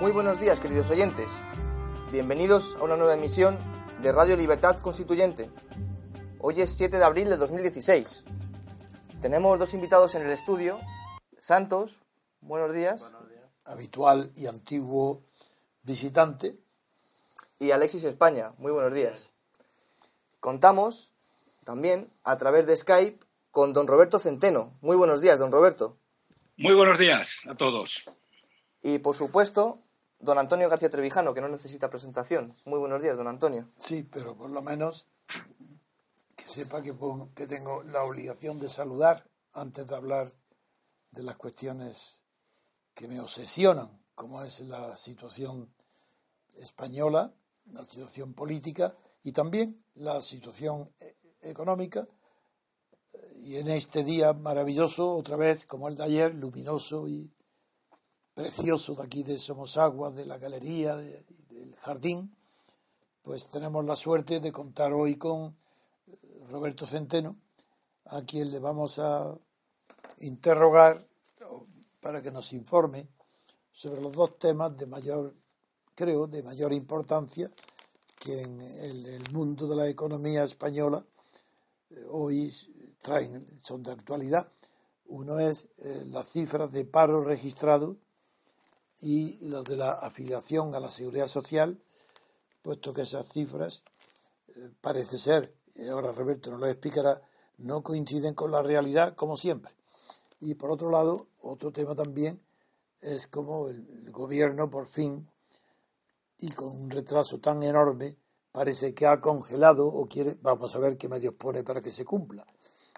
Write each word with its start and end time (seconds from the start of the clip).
Muy 0.00 0.12
buenos 0.12 0.38
días, 0.38 0.60
queridos 0.60 0.90
oyentes. 0.90 1.32
Bienvenidos 2.12 2.76
a 2.76 2.84
una 2.84 2.96
nueva 2.96 3.14
emisión 3.14 3.58
de 4.00 4.12
Radio 4.12 4.36
Libertad 4.36 4.78
Constituyente. 4.78 5.50
Hoy 6.38 6.60
es 6.60 6.70
7 6.78 6.98
de 6.98 7.04
abril 7.04 7.28
de 7.28 7.36
2016. 7.36 8.24
Tenemos 9.20 9.58
dos 9.58 9.74
invitados 9.74 10.14
en 10.14 10.22
el 10.22 10.30
estudio. 10.30 10.78
Santos, 11.40 11.98
buenos 12.40 12.72
días. 12.74 13.10
Habitual 13.64 14.30
y 14.36 14.46
antiguo 14.46 15.24
visitante. 15.82 16.56
Y 17.58 17.72
Alexis 17.72 18.04
España, 18.04 18.52
muy 18.58 18.70
buenos 18.70 18.94
días. 18.94 19.30
Contamos 20.38 21.12
también 21.64 22.08
a 22.22 22.36
través 22.36 22.68
de 22.68 22.76
Skype 22.76 23.26
con 23.50 23.72
don 23.72 23.88
Roberto 23.88 24.20
Centeno. 24.20 24.78
Muy 24.80 24.94
buenos 24.94 25.20
días, 25.20 25.40
don 25.40 25.50
Roberto. 25.50 25.98
Muy 26.56 26.74
buenos 26.74 26.98
días 26.98 27.40
a 27.48 27.56
todos. 27.56 28.04
Y 28.80 29.00
por 29.00 29.16
supuesto, 29.16 29.82
don 30.20 30.38
Antonio 30.38 30.68
García 30.68 30.90
Trevijano, 30.90 31.34
que 31.34 31.40
no 31.40 31.48
necesita 31.48 31.90
presentación. 31.90 32.54
Muy 32.64 32.78
buenos 32.78 33.02
días, 33.02 33.16
don 33.16 33.28
Antonio. 33.28 33.68
Sí, 33.78 34.02
pero 34.02 34.36
por 34.36 34.50
lo 34.50 34.62
menos 34.62 35.06
que 36.36 36.44
sepa 36.44 36.82
que, 36.82 36.94
que 37.34 37.46
tengo 37.46 37.82
la 37.84 38.02
obligación 38.04 38.58
de 38.58 38.68
saludar 38.68 39.24
antes 39.52 39.86
de 39.86 39.94
hablar 39.94 40.30
de 41.12 41.22
las 41.22 41.36
cuestiones 41.36 42.22
que 42.94 43.08
me 43.08 43.20
obsesionan, 43.20 43.88
como 44.14 44.42
es 44.42 44.60
la 44.60 44.94
situación 44.96 45.72
española, 46.56 47.32
la 47.66 47.84
situación 47.84 48.34
política 48.34 48.96
y 49.22 49.32
también 49.32 49.84
la 49.94 50.20
situación 50.22 50.90
eh, 51.00 51.16
económica. 51.42 52.06
Y 53.36 53.56
en 53.56 53.68
este 53.68 54.04
día 54.04 54.32
maravilloso, 54.32 55.14
otra 55.16 55.36
vez, 55.36 55.66
como 55.66 55.88
el 55.88 55.96
de 55.96 56.04
ayer, 56.04 56.34
luminoso 56.34 57.08
y 57.08 57.32
precioso 58.42 58.94
de 58.94 59.02
aquí 59.02 59.24
de 59.24 59.36
Somosagua, 59.36 60.12
de 60.12 60.24
la 60.24 60.38
galería, 60.38 60.94
de- 60.94 61.24
del 61.50 61.74
jardín, 61.74 62.36
pues 63.20 63.48
tenemos 63.48 63.84
la 63.84 63.96
suerte 63.96 64.38
de 64.38 64.52
contar 64.52 64.92
hoy 64.92 65.16
con 65.16 65.56
eh, 66.06 66.44
Roberto 66.48 66.86
Centeno, 66.86 67.36
a 68.04 68.22
quien 68.22 68.52
le 68.52 68.60
vamos 68.60 69.00
a 69.00 69.36
interrogar 70.18 71.04
para 72.00 72.22
que 72.22 72.30
nos 72.30 72.52
informe 72.52 73.08
sobre 73.72 74.00
los 74.00 74.12
dos 74.12 74.38
temas 74.38 74.76
de 74.76 74.86
mayor, 74.86 75.34
creo, 75.96 76.28
de 76.28 76.44
mayor 76.44 76.72
importancia 76.72 77.50
que 78.20 78.40
en 78.40 78.60
el, 78.60 79.06
el 79.06 79.32
mundo 79.32 79.66
de 79.66 79.74
la 79.74 79.88
economía 79.88 80.44
española 80.44 81.04
eh, 81.90 82.04
hoy 82.12 82.54
traen, 83.02 83.44
son 83.64 83.82
de 83.82 83.90
actualidad. 83.90 84.48
Uno 85.06 85.40
es 85.40 85.70
eh, 85.78 86.04
las 86.06 86.28
cifras 86.30 86.70
de 86.70 86.84
paro 86.84 87.24
registrado 87.24 87.96
y 89.00 89.48
las 89.48 89.64
de 89.64 89.76
la 89.76 89.92
afiliación 89.92 90.74
a 90.74 90.80
la 90.80 90.90
seguridad 90.90 91.26
social, 91.26 91.80
puesto 92.62 92.92
que 92.92 93.02
esas 93.02 93.28
cifras 93.28 93.84
eh, 94.48 94.70
parece 94.80 95.18
ser, 95.18 95.54
y 95.74 95.88
ahora 95.88 96.12
Roberto 96.12 96.50
nos 96.50 96.60
lo 96.60 96.66
explicará, 96.66 97.22
no 97.58 97.82
coinciden 97.82 98.34
con 98.34 98.50
la 98.50 98.62
realidad 98.62 99.14
como 99.14 99.36
siempre. 99.36 99.72
Y 100.40 100.54
por 100.54 100.70
otro 100.70 100.90
lado, 100.90 101.28
otro 101.40 101.72
tema 101.72 101.94
también 101.94 102.40
es 103.00 103.26
como 103.26 103.68
el 103.68 104.10
gobierno 104.10 104.70
por 104.70 104.86
fin, 104.86 105.28
y 106.38 106.52
con 106.52 106.68
un 106.68 106.90
retraso 106.90 107.38
tan 107.38 107.62
enorme, 107.62 108.16
parece 108.52 108.94
que 108.94 109.06
ha 109.06 109.20
congelado 109.20 109.86
o 109.86 110.06
quiere, 110.06 110.36
vamos 110.40 110.74
a 110.74 110.78
ver 110.78 110.96
qué 110.96 111.08
medios 111.08 111.34
pone 111.34 111.64
para 111.64 111.82
que 111.82 111.92
se 111.92 112.04
cumpla. 112.04 112.46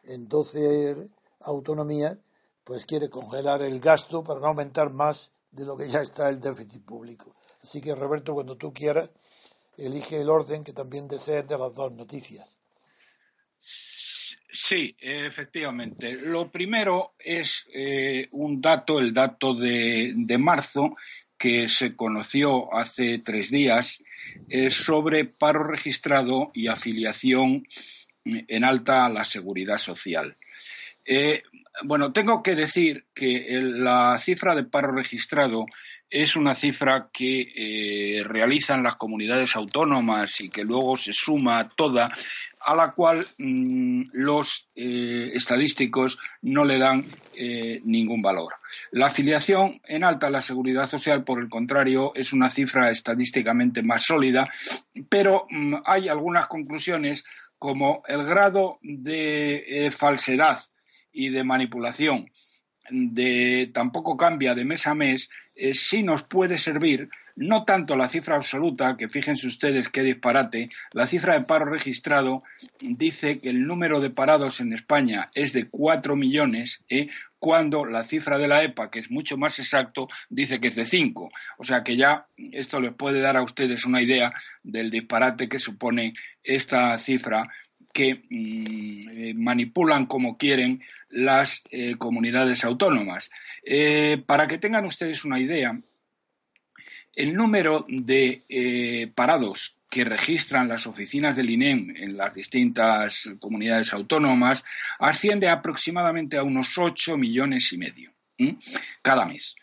En 0.04 0.28
12 0.28 1.10
autonomías, 1.40 2.20
pues 2.64 2.86
quiere 2.86 3.08
congelar 3.08 3.62
el 3.62 3.80
gasto 3.80 4.22
para 4.22 4.40
no 4.40 4.48
aumentar 4.48 4.92
más 4.92 5.32
de 5.50 5.64
lo 5.64 5.76
que 5.76 5.88
ya 5.88 6.00
está 6.00 6.28
el 6.28 6.40
déficit 6.40 6.84
público. 6.84 7.34
Así 7.62 7.80
que 7.80 7.94
Roberto, 7.94 8.34
cuando 8.34 8.56
tú 8.56 8.72
quieras, 8.72 9.10
elige 9.76 10.20
el 10.20 10.30
orden 10.30 10.64
que 10.64 10.72
también 10.72 11.08
desees 11.08 11.46
de 11.46 11.58
las 11.58 11.74
dos 11.74 11.92
noticias. 11.92 12.60
Sí, 13.60 14.96
efectivamente. 14.98 16.12
Lo 16.12 16.50
primero 16.50 17.14
es 17.18 17.66
eh, 17.72 18.28
un 18.32 18.60
dato, 18.60 18.98
el 18.98 19.12
dato 19.12 19.54
de, 19.54 20.12
de 20.16 20.38
marzo, 20.38 20.96
que 21.38 21.68
se 21.68 21.96
conoció 21.96 22.72
hace 22.74 23.18
tres 23.18 23.50
días, 23.50 24.02
eh, 24.48 24.70
sobre 24.70 25.24
paro 25.24 25.64
registrado 25.64 26.50
y 26.52 26.66
afiliación 26.68 27.66
en 28.24 28.64
alta 28.64 29.06
a 29.06 29.08
la 29.08 29.24
seguridad 29.24 29.78
social. 29.78 30.36
Eh, 31.06 31.42
bueno, 31.84 32.12
tengo 32.12 32.42
que 32.42 32.54
decir 32.54 33.06
que 33.14 33.60
la 33.62 34.18
cifra 34.18 34.54
de 34.54 34.64
paro 34.64 34.92
registrado 34.92 35.66
es 36.10 36.34
una 36.34 36.54
cifra 36.54 37.08
que 37.12 37.52
eh, 37.54 38.24
realizan 38.24 38.82
las 38.82 38.96
comunidades 38.96 39.54
autónomas 39.54 40.40
y 40.40 40.50
que 40.50 40.64
luego 40.64 40.96
se 40.96 41.12
suma 41.12 41.68
toda, 41.76 42.10
a 42.60 42.74
la 42.74 42.90
cual 42.92 43.26
mm, 43.38 44.02
los 44.12 44.68
eh, 44.74 45.30
estadísticos 45.32 46.18
no 46.42 46.64
le 46.64 46.78
dan 46.78 47.04
eh, 47.36 47.80
ningún 47.84 48.20
valor. 48.20 48.54
La 48.90 49.06
afiliación 49.06 49.80
en 49.84 50.02
alta 50.02 50.26
a 50.26 50.30
la 50.30 50.42
seguridad 50.42 50.88
social, 50.88 51.22
por 51.22 51.40
el 51.40 51.48
contrario, 51.48 52.12
es 52.16 52.32
una 52.32 52.50
cifra 52.50 52.90
estadísticamente 52.90 53.82
más 53.84 54.02
sólida, 54.02 54.50
pero 55.08 55.46
mm, 55.48 55.76
hay 55.84 56.08
algunas 56.08 56.48
conclusiones 56.48 57.24
como 57.58 58.02
el 58.08 58.24
grado 58.24 58.78
de 58.82 59.92
falsedad 59.96 60.60
y 61.12 61.28
de 61.30 61.44
manipulación 61.44 62.30
de 62.90 63.70
tampoco 63.72 64.16
cambia 64.16 64.54
de 64.54 64.64
mes 64.64 64.86
a 64.86 64.94
mes, 64.94 65.30
eh, 65.54 65.74
sí 65.74 66.02
nos 66.02 66.22
puede 66.22 66.58
servir 66.58 67.08
no 67.36 67.64
tanto 67.64 67.96
la 67.96 68.08
cifra 68.08 68.36
absoluta, 68.36 68.96
que 68.98 69.08
fíjense 69.08 69.46
ustedes 69.46 69.88
qué 69.88 70.02
disparate, 70.02 70.68
la 70.92 71.06
cifra 71.06 71.34
de 71.34 71.46
paro 71.46 71.64
registrado 71.64 72.42
dice 72.80 73.38
que 73.38 73.48
el 73.48 73.66
número 73.66 74.00
de 74.00 74.10
parados 74.10 74.60
en 74.60 74.74
España 74.74 75.30
es 75.34 75.54
de 75.54 75.68
4 75.68 76.16
millones, 76.16 76.82
¿eh? 76.90 77.08
cuando 77.38 77.86
la 77.86 78.04
cifra 78.04 78.36
de 78.36 78.46
la 78.46 78.62
EPA, 78.62 78.90
que 78.90 78.98
es 78.98 79.10
mucho 79.10 79.38
más 79.38 79.58
exacto, 79.58 80.08
dice 80.28 80.60
que 80.60 80.68
es 80.68 80.76
de 80.76 80.84
5. 80.84 81.30
O 81.56 81.64
sea 81.64 81.82
que 81.82 81.96
ya 81.96 82.26
esto 82.52 82.78
les 82.78 82.92
puede 82.92 83.22
dar 83.22 83.38
a 83.38 83.42
ustedes 83.42 83.86
una 83.86 84.02
idea 84.02 84.34
del 84.62 84.90
disparate 84.90 85.48
que 85.48 85.58
supone 85.58 86.12
esta 86.44 86.98
cifra 86.98 87.48
que 87.92 88.22
mm, 88.28 89.08
eh, 89.10 89.34
manipulan 89.34 90.06
como 90.06 90.36
quieren 90.36 90.82
las 91.08 91.62
eh, 91.70 91.96
comunidades 91.96 92.64
autónomas. 92.64 93.30
Eh, 93.64 94.22
para 94.26 94.46
que 94.46 94.58
tengan 94.58 94.84
ustedes 94.84 95.24
una 95.24 95.40
idea, 95.40 95.78
el 97.14 97.34
número 97.34 97.84
de 97.88 99.10
parados 99.16 99.76
que 99.90 100.04
registran 100.04 100.68
las 100.68 100.86
oficinas 100.86 101.34
del 101.34 101.50
INEM 101.50 101.92
en 101.96 102.16
las 102.16 102.32
distintas 102.32 103.28
comunidades 103.40 103.92
autónomas 103.92 104.64
asciende 105.00 105.48
aproximadamente 105.48 106.36
a 106.36 106.44
unos 106.44 106.78
8 106.78 107.18
millones 107.18 107.72
y 107.72 107.78
medio 107.78 108.12
cada 109.02 109.26
mes. 109.26 109.56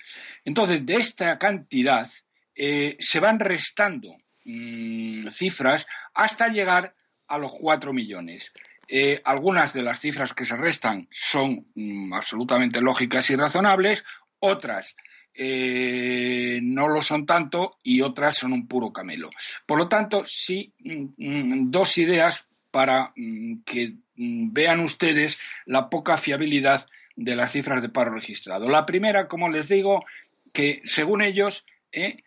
Entonces, 0.44 0.86
de 0.86 0.98
esta 0.98 1.40
cantidad 1.40 2.12
se 2.54 3.20
van 3.22 3.40
restando 3.40 4.18
mm, 4.44 5.30
cifras 5.30 5.88
hasta 6.14 6.50
llegar 6.50 6.98
a 7.28 7.38
los 7.38 7.52
4 7.54 7.94
millones. 7.94 8.54
Eh, 8.90 9.22
algunas 9.26 9.74
de 9.74 9.84
las 9.84 10.00
cifras 10.00 10.34
que 10.34 10.46
se 10.46 10.56
restan 10.56 11.10
son 11.12 11.68
mm, 11.76 12.14
absolutamente 12.14 12.80
lógicas 12.80 13.30
y 13.30 13.36
razonables, 13.36 14.06
otras 14.40 14.96
eh, 15.34 16.60
no 16.64 16.88
lo 16.88 17.02
son 17.02 17.26
tanto 17.26 17.78
y 17.84 18.02
otras 18.02 18.38
son 18.38 18.54
un 18.54 18.66
puro 18.68 18.94
camelo. 18.94 19.30
Por 19.66 19.78
lo 19.78 19.90
tanto, 19.90 20.24
sí, 20.26 20.74
mm, 20.80 21.06
mm, 21.18 21.70
dos 21.72 21.98
ideas 21.98 22.46
para 22.72 23.14
que 23.66 23.96
vean 24.16 24.80
ustedes 24.80 25.38
la 25.66 25.90
poca 25.90 26.18
fiabilidad 26.18 26.88
de 27.16 27.36
las 27.36 27.52
cifras 27.52 27.82
de 27.82 27.90
paro 27.90 28.12
registrado. 28.12 28.70
La 28.70 28.86
primera, 28.86 29.28
como 29.28 29.50
les 29.50 29.68
digo, 29.68 30.06
que 30.54 30.82
según 30.86 31.22
ellos 31.22 31.66
eh, 31.92 32.24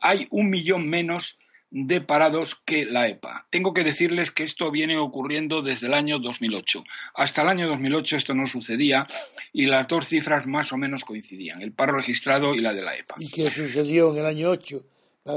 hay 0.00 0.26
un 0.30 0.50
millón 0.50 0.88
menos 0.88 1.39
de 1.70 2.00
parados 2.00 2.60
que 2.64 2.84
la 2.84 3.08
EPA. 3.08 3.46
Tengo 3.50 3.72
que 3.72 3.84
decirles 3.84 4.30
que 4.30 4.42
esto 4.42 4.70
viene 4.70 4.98
ocurriendo 4.98 5.62
desde 5.62 5.86
el 5.86 5.94
año 5.94 6.18
2008. 6.18 6.82
Hasta 7.14 7.42
el 7.42 7.48
año 7.48 7.68
2008 7.68 8.16
esto 8.16 8.34
no 8.34 8.46
sucedía 8.46 9.06
y 9.52 9.66
las 9.66 9.86
dos 9.86 10.08
cifras 10.08 10.46
más 10.46 10.72
o 10.72 10.76
menos 10.76 11.04
coincidían, 11.04 11.62
el 11.62 11.72
paro 11.72 11.92
registrado 11.92 12.54
y 12.54 12.60
la 12.60 12.72
de 12.72 12.82
la 12.82 12.96
EPA. 12.96 13.14
¿Y 13.18 13.30
qué 13.30 13.50
sucedió 13.50 14.12
en 14.12 14.20
el 14.20 14.26
año 14.26 14.50
8? 14.50 14.82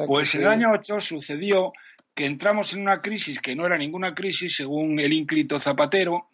Pues 0.08 0.34
en 0.36 0.42
el 0.42 0.48
año 0.48 0.72
8 0.72 1.02
sucedió 1.02 1.74
que 2.16 2.26
entramos 2.26 2.74
en 2.74 2.82
una 2.82 3.02
crisis 3.02 3.40
que 3.40 3.56
no 3.56 3.66
era 3.66 3.78
ninguna 3.78 4.14
crisis 4.14 4.56
según 4.56 5.00
el 5.00 5.14
ínclito 5.14 5.60
Zapatero 5.60 6.30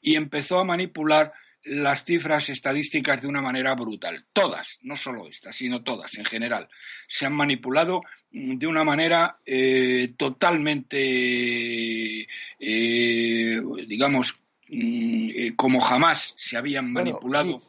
y 0.00 0.14
empezó 0.14 0.58
a 0.58 0.64
manipular 0.64 1.32
las 1.68 2.04
cifras 2.04 2.48
estadísticas 2.48 3.22
de 3.22 3.28
una 3.28 3.42
manera 3.42 3.74
brutal. 3.74 4.24
Todas, 4.32 4.78
no 4.82 4.96
solo 4.96 5.26
estas, 5.26 5.56
sino 5.56 5.82
todas 5.82 6.16
en 6.16 6.24
general, 6.24 6.68
se 7.06 7.26
han 7.26 7.34
manipulado 7.34 8.02
de 8.30 8.66
una 8.66 8.84
manera 8.84 9.38
eh, 9.44 10.14
totalmente, 10.16 12.26
eh, 12.58 13.62
digamos, 13.86 14.40
mm, 14.68 15.30
eh, 15.34 15.52
como 15.56 15.80
jamás 15.80 16.34
se 16.36 16.56
habían 16.56 16.92
manipulado. 16.92 17.60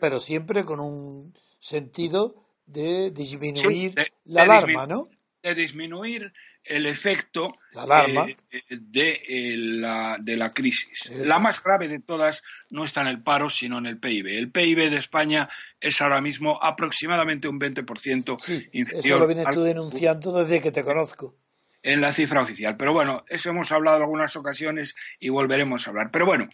pero 0.00 0.20
siempre 0.20 0.64
con 0.64 0.80
un 0.80 1.34
sentido 1.58 2.44
de 2.66 3.10
disminuir 3.10 3.94
la 4.24 4.42
alarma, 4.42 4.86
¿no? 4.86 5.08
De 5.42 5.54
disminuir 5.54 6.32
el 6.64 6.86
efecto 6.86 7.58
eh, 7.72 8.62
de, 8.70 9.22
eh, 9.28 9.56
la, 9.56 10.16
de, 10.20 10.36
la, 10.36 10.50
crisis. 10.50 11.10
La 11.24 11.38
más 11.38 11.62
grave 11.62 11.88
de 11.88 12.00
todas 12.00 12.42
no 12.70 12.84
está 12.84 13.02
en 13.02 13.08
el 13.08 13.22
paro, 13.22 13.50
sino 13.50 13.78
en 13.78 13.86
el 13.86 13.98
PIB. 13.98 14.26
El 14.28 14.50
PIB 14.50 14.90
de 14.90 14.96
España 14.96 15.48
es 15.80 16.00
ahora 16.00 16.20
mismo 16.20 16.58
aproximadamente 16.62 17.48
un 17.48 17.60
20% 17.60 18.38
sí, 18.40 18.68
inferior. 18.72 19.04
Eso 19.04 19.18
lo 19.18 19.26
vienes 19.26 19.46
tú 19.50 19.62
denunciando 19.62 20.32
desde 20.32 20.62
que 20.62 20.72
te 20.72 20.84
conozco. 20.84 21.36
En 21.82 22.00
la 22.00 22.14
cifra 22.14 22.40
oficial. 22.40 22.78
Pero 22.78 22.94
bueno, 22.94 23.24
eso 23.28 23.50
hemos 23.50 23.70
hablado 23.70 23.98
en 23.98 24.02
algunas 24.04 24.34
ocasiones 24.36 24.94
y 25.20 25.28
volveremos 25.28 25.86
a 25.86 25.90
hablar. 25.90 26.10
Pero 26.10 26.24
bueno, 26.24 26.48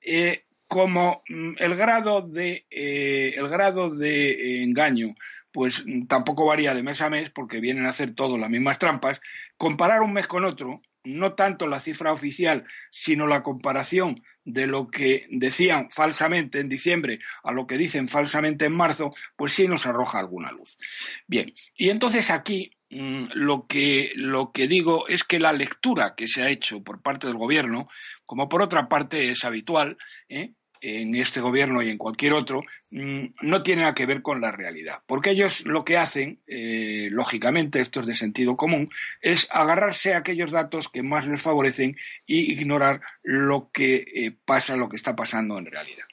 eh, 0.00 0.46
como 0.66 1.22
mm, 1.28 1.52
el 1.58 1.76
grado 1.76 2.22
de, 2.22 2.66
el 2.70 3.48
grado 3.48 3.94
de 3.94 4.64
engaño 4.64 5.14
pues 5.58 5.82
mm, 5.84 6.06
tampoco 6.06 6.46
varía 6.46 6.72
de 6.72 6.84
mes 6.84 7.00
a 7.00 7.10
mes 7.10 7.30
porque 7.30 7.58
vienen 7.58 7.86
a 7.86 7.90
hacer 7.90 8.14
todos 8.14 8.38
las 8.38 8.48
mismas 8.48 8.78
trampas. 8.78 9.20
Comparar 9.56 10.02
un 10.02 10.12
mes 10.12 10.28
con 10.28 10.44
otro, 10.44 10.82
no 11.02 11.34
tanto 11.34 11.66
la 11.66 11.80
cifra 11.80 12.12
oficial, 12.12 12.64
sino 12.92 13.26
la 13.26 13.42
comparación 13.42 14.22
de 14.44 14.68
lo 14.68 14.88
que 14.88 15.26
decían 15.30 15.90
falsamente 15.90 16.60
en 16.60 16.68
diciembre 16.68 17.18
a 17.42 17.50
lo 17.50 17.66
que 17.66 17.76
dicen 17.76 18.08
falsamente 18.08 18.66
en 18.66 18.76
marzo, 18.76 19.10
pues 19.34 19.52
sí 19.52 19.66
nos 19.66 19.84
arroja 19.84 20.20
alguna 20.20 20.52
luz. 20.52 20.78
Bien, 21.26 21.52
y 21.74 21.90
entonces 21.90 22.30
aquí 22.30 22.70
mm, 22.90 23.30
lo 23.34 23.66
que, 23.66 24.12
lo 24.14 24.52
que 24.52 24.68
digo 24.68 25.08
es 25.08 25.24
que 25.24 25.40
la 25.40 25.52
lectura 25.52 26.14
que 26.14 26.28
se 26.28 26.44
ha 26.44 26.50
hecho 26.50 26.84
por 26.84 27.02
parte 27.02 27.26
del 27.26 27.36
gobierno, 27.36 27.88
como 28.24 28.48
por 28.48 28.62
otra 28.62 28.88
parte 28.88 29.32
es 29.32 29.42
habitual, 29.42 29.98
¿eh? 30.28 30.52
En 30.80 31.14
este 31.14 31.40
gobierno 31.40 31.82
y 31.82 31.88
en 31.88 31.98
cualquier 31.98 32.32
otro, 32.32 32.62
mm, 32.90 33.24
no 33.42 33.62
tiene 33.62 33.82
nada 33.82 33.94
que 33.94 34.06
ver 34.06 34.22
con 34.22 34.40
la 34.40 34.52
realidad. 34.52 35.02
Porque 35.06 35.30
ellos 35.30 35.64
lo 35.66 35.84
que 35.84 35.96
hacen, 35.96 36.40
eh, 36.46 37.08
lógicamente, 37.10 37.80
esto 37.80 38.00
es 38.00 38.06
de 38.06 38.14
sentido 38.14 38.56
común, 38.56 38.90
es 39.20 39.48
agarrarse 39.50 40.14
a 40.14 40.18
aquellos 40.18 40.52
datos 40.52 40.88
que 40.88 41.02
más 41.02 41.26
les 41.26 41.42
favorecen 41.42 41.96
y 42.26 42.52
ignorar 42.52 43.00
lo 43.22 43.70
que 43.72 44.04
eh, 44.14 44.32
pasa, 44.44 44.76
lo 44.76 44.88
que 44.88 44.96
está 44.96 45.14
pasando 45.16 45.58
en 45.58 45.66
realidad. 45.66 46.04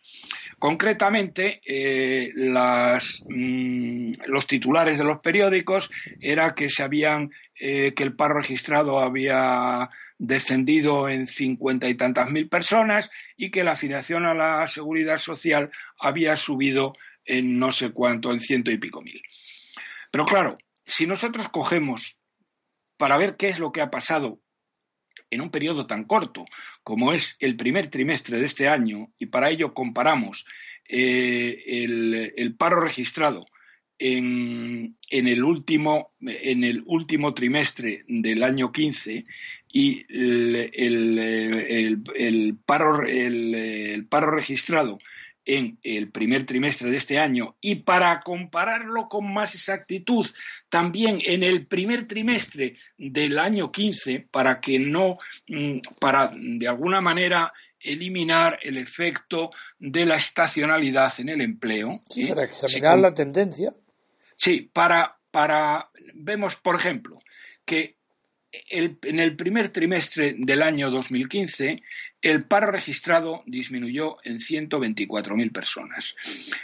Concretamente, 0.60 1.62
eh, 1.66 2.32
mm, 2.36 4.12
los 4.28 4.48
titulares 4.48 4.98
de 4.98 5.04
los 5.04 5.20
periódicos 5.20 5.90
era 6.20 6.56
que 6.56 6.70
se 6.70 6.84
habían 6.84 7.32
que 7.58 7.94
el 7.98 8.14
paro 8.14 8.34
registrado 8.34 9.00
había 9.00 9.90
descendido 10.18 11.08
en 11.08 11.26
cincuenta 11.26 11.88
y 11.88 11.96
tantas 11.96 12.30
mil 12.30 12.50
personas 12.50 13.10
y 13.38 13.50
que 13.50 13.64
la 13.64 13.72
afiliación 13.72 14.26
a 14.26 14.34
la 14.34 14.68
seguridad 14.68 15.18
social 15.20 15.72
había 15.98 16.36
subido 16.36 16.98
en 17.24 17.58
no 17.58 17.72
sé 17.72 17.92
cuánto, 17.92 18.32
en 18.32 18.42
ciento 18.42 18.72
y 18.72 18.78
pico 18.78 19.02
mil. 19.02 19.22
Pero 20.12 20.26
claro, 20.26 20.58
si 20.86 21.08
nosotros 21.08 21.50
cogemos 21.50 22.20
para 22.98 23.18
ver 23.18 23.36
qué 23.36 23.50
es 23.50 23.60
lo 23.60 23.72
que 23.72 23.82
ha 23.82 23.92
pasado 23.92 24.40
en 25.30 25.42
un 25.42 25.50
periodo 25.50 25.88
tan 25.88 26.06
corto 26.06 26.46
como 26.84 27.14
es 27.14 27.36
el 27.40 27.56
primer 27.56 27.90
trimestre 27.90 28.40
de 28.40 28.46
este 28.46 28.68
año 28.68 29.12
y 29.18 29.28
para 29.28 29.50
ello 29.50 29.74
comparamos 29.74 30.46
eh, 30.88 31.84
el, 32.38 32.56
paro 32.56 32.80
registrado 32.80 33.48
en, 33.98 34.96
el 35.10 35.44
último, 35.44 36.14
trimestre 37.34 38.04
del 38.08 38.44
año 38.44 38.72
15 38.72 39.26
y 39.72 40.06
el, 40.10 41.72
paro 42.66 44.32
registrado 44.32 45.00
en 45.46 45.78
el 45.84 46.12
primer 46.12 46.46
trimestre 46.46 46.90
de 46.90 46.98
este 46.98 47.20
año 47.20 47.56
y 47.62 47.76
para 47.76 48.20
compararlo 48.22 49.08
con 49.08 49.32
más 49.32 49.54
exactitud 49.54 50.26
también 50.70 51.22
en 51.24 51.44
el 51.44 51.68
primer 51.68 52.08
trimestre 52.08 52.76
del 52.98 53.38
año 53.40 53.72
15 53.72 54.28
para 54.32 54.60
que 54.60 54.80
no 54.80 55.18
mm, 55.48 55.80
para 56.00 56.32
de 56.34 56.68
alguna 56.68 57.00
manera 57.00 57.54
eliminar 57.80 58.60
el 58.64 58.78
efecto 58.78 59.52
de 59.78 60.06
la 60.06 60.16
estacionalidad 60.16 61.14
en 61.20 61.30
el 61.30 61.42
empleo. 61.42 62.02
Sí, 62.10 62.26
para 62.26 62.44
examinar 62.44 62.98
la 62.98 63.14
tendencia. 63.14 63.74
Sí, 64.38 64.70
para, 64.74 65.20
para 65.30 65.90
vemos 66.16 66.56
por 66.56 66.76
ejemplo 66.76 67.20
que 67.64 67.98
en 68.70 69.20
el 69.20 69.36
primer 69.36 69.70
trimestre 69.70 70.36
del 70.38 70.62
año 70.62 70.90
2015, 70.92 71.82
el 72.22 72.46
paro 72.46 72.72
registrado 72.72 73.44
disminuyó 73.46 74.18
en 74.24 74.40
124.000 74.40 75.52
personas, 75.52 76.16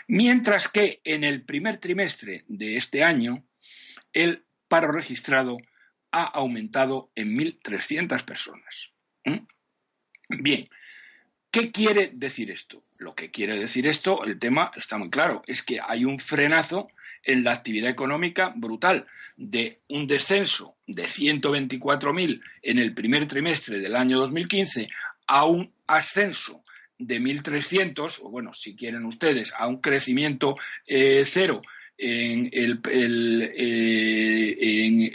mientras 0.08 0.68
que 0.68 1.02
en 1.04 1.24
el 1.24 1.44
primer 1.44 1.78
trimestre 1.78 2.44
de 2.48 2.78
este 2.78 3.04
año, 3.04 3.44
el 4.14 4.44
paro 4.68 4.92
registrado 4.92 5.58
ha 6.12 6.24
aumentado 6.24 7.12
en 7.16 7.38
1.300 7.38 8.24
personas. 8.24 8.92
¿Mm? 9.26 9.40
Bien, 10.42 10.68
¿qué 11.52 11.72
quiere 11.72 12.12
decir 12.14 12.52
esto? 12.52 12.84
Lo 12.98 13.16
que 13.16 13.32
quiere 13.32 13.58
decir 13.58 13.88
esto, 13.88 14.24
el 14.26 14.40
tema 14.40 14.72
está 14.76 14.98
muy 14.98 15.10
claro, 15.10 15.42
es 15.48 15.62
que 15.64 15.80
hay 15.82 16.06
un 16.06 16.20
frenazo 16.20 16.90
en 17.24 17.44
la 17.44 17.54
actividad 17.54 17.90
económica 17.90 18.54
brutal, 18.56 19.06
de 19.38 19.80
un 19.88 20.08
descenso 20.08 20.76
de 20.88 21.04
124.000 21.04 22.42
en 22.62 22.80
el 22.80 22.94
primer 22.94 23.28
trimestre 23.28 23.80
del 23.80 23.96
año 23.96 24.20
2015 24.20 24.90
a 25.28 25.46
un 25.46 25.72
ascenso 25.88 26.64
de 26.98 27.20
1.300, 27.20 28.20
o 28.22 28.30
bueno, 28.30 28.54
si 28.54 28.76
quieren 28.76 29.06
ustedes, 29.06 29.54
a 29.58 29.68
un 29.68 29.82
crecimiento 29.82 30.56
eh, 30.86 31.24
cero 31.26 31.62
en, 31.98 32.50
el, 32.52 32.82
eh, 33.66 34.58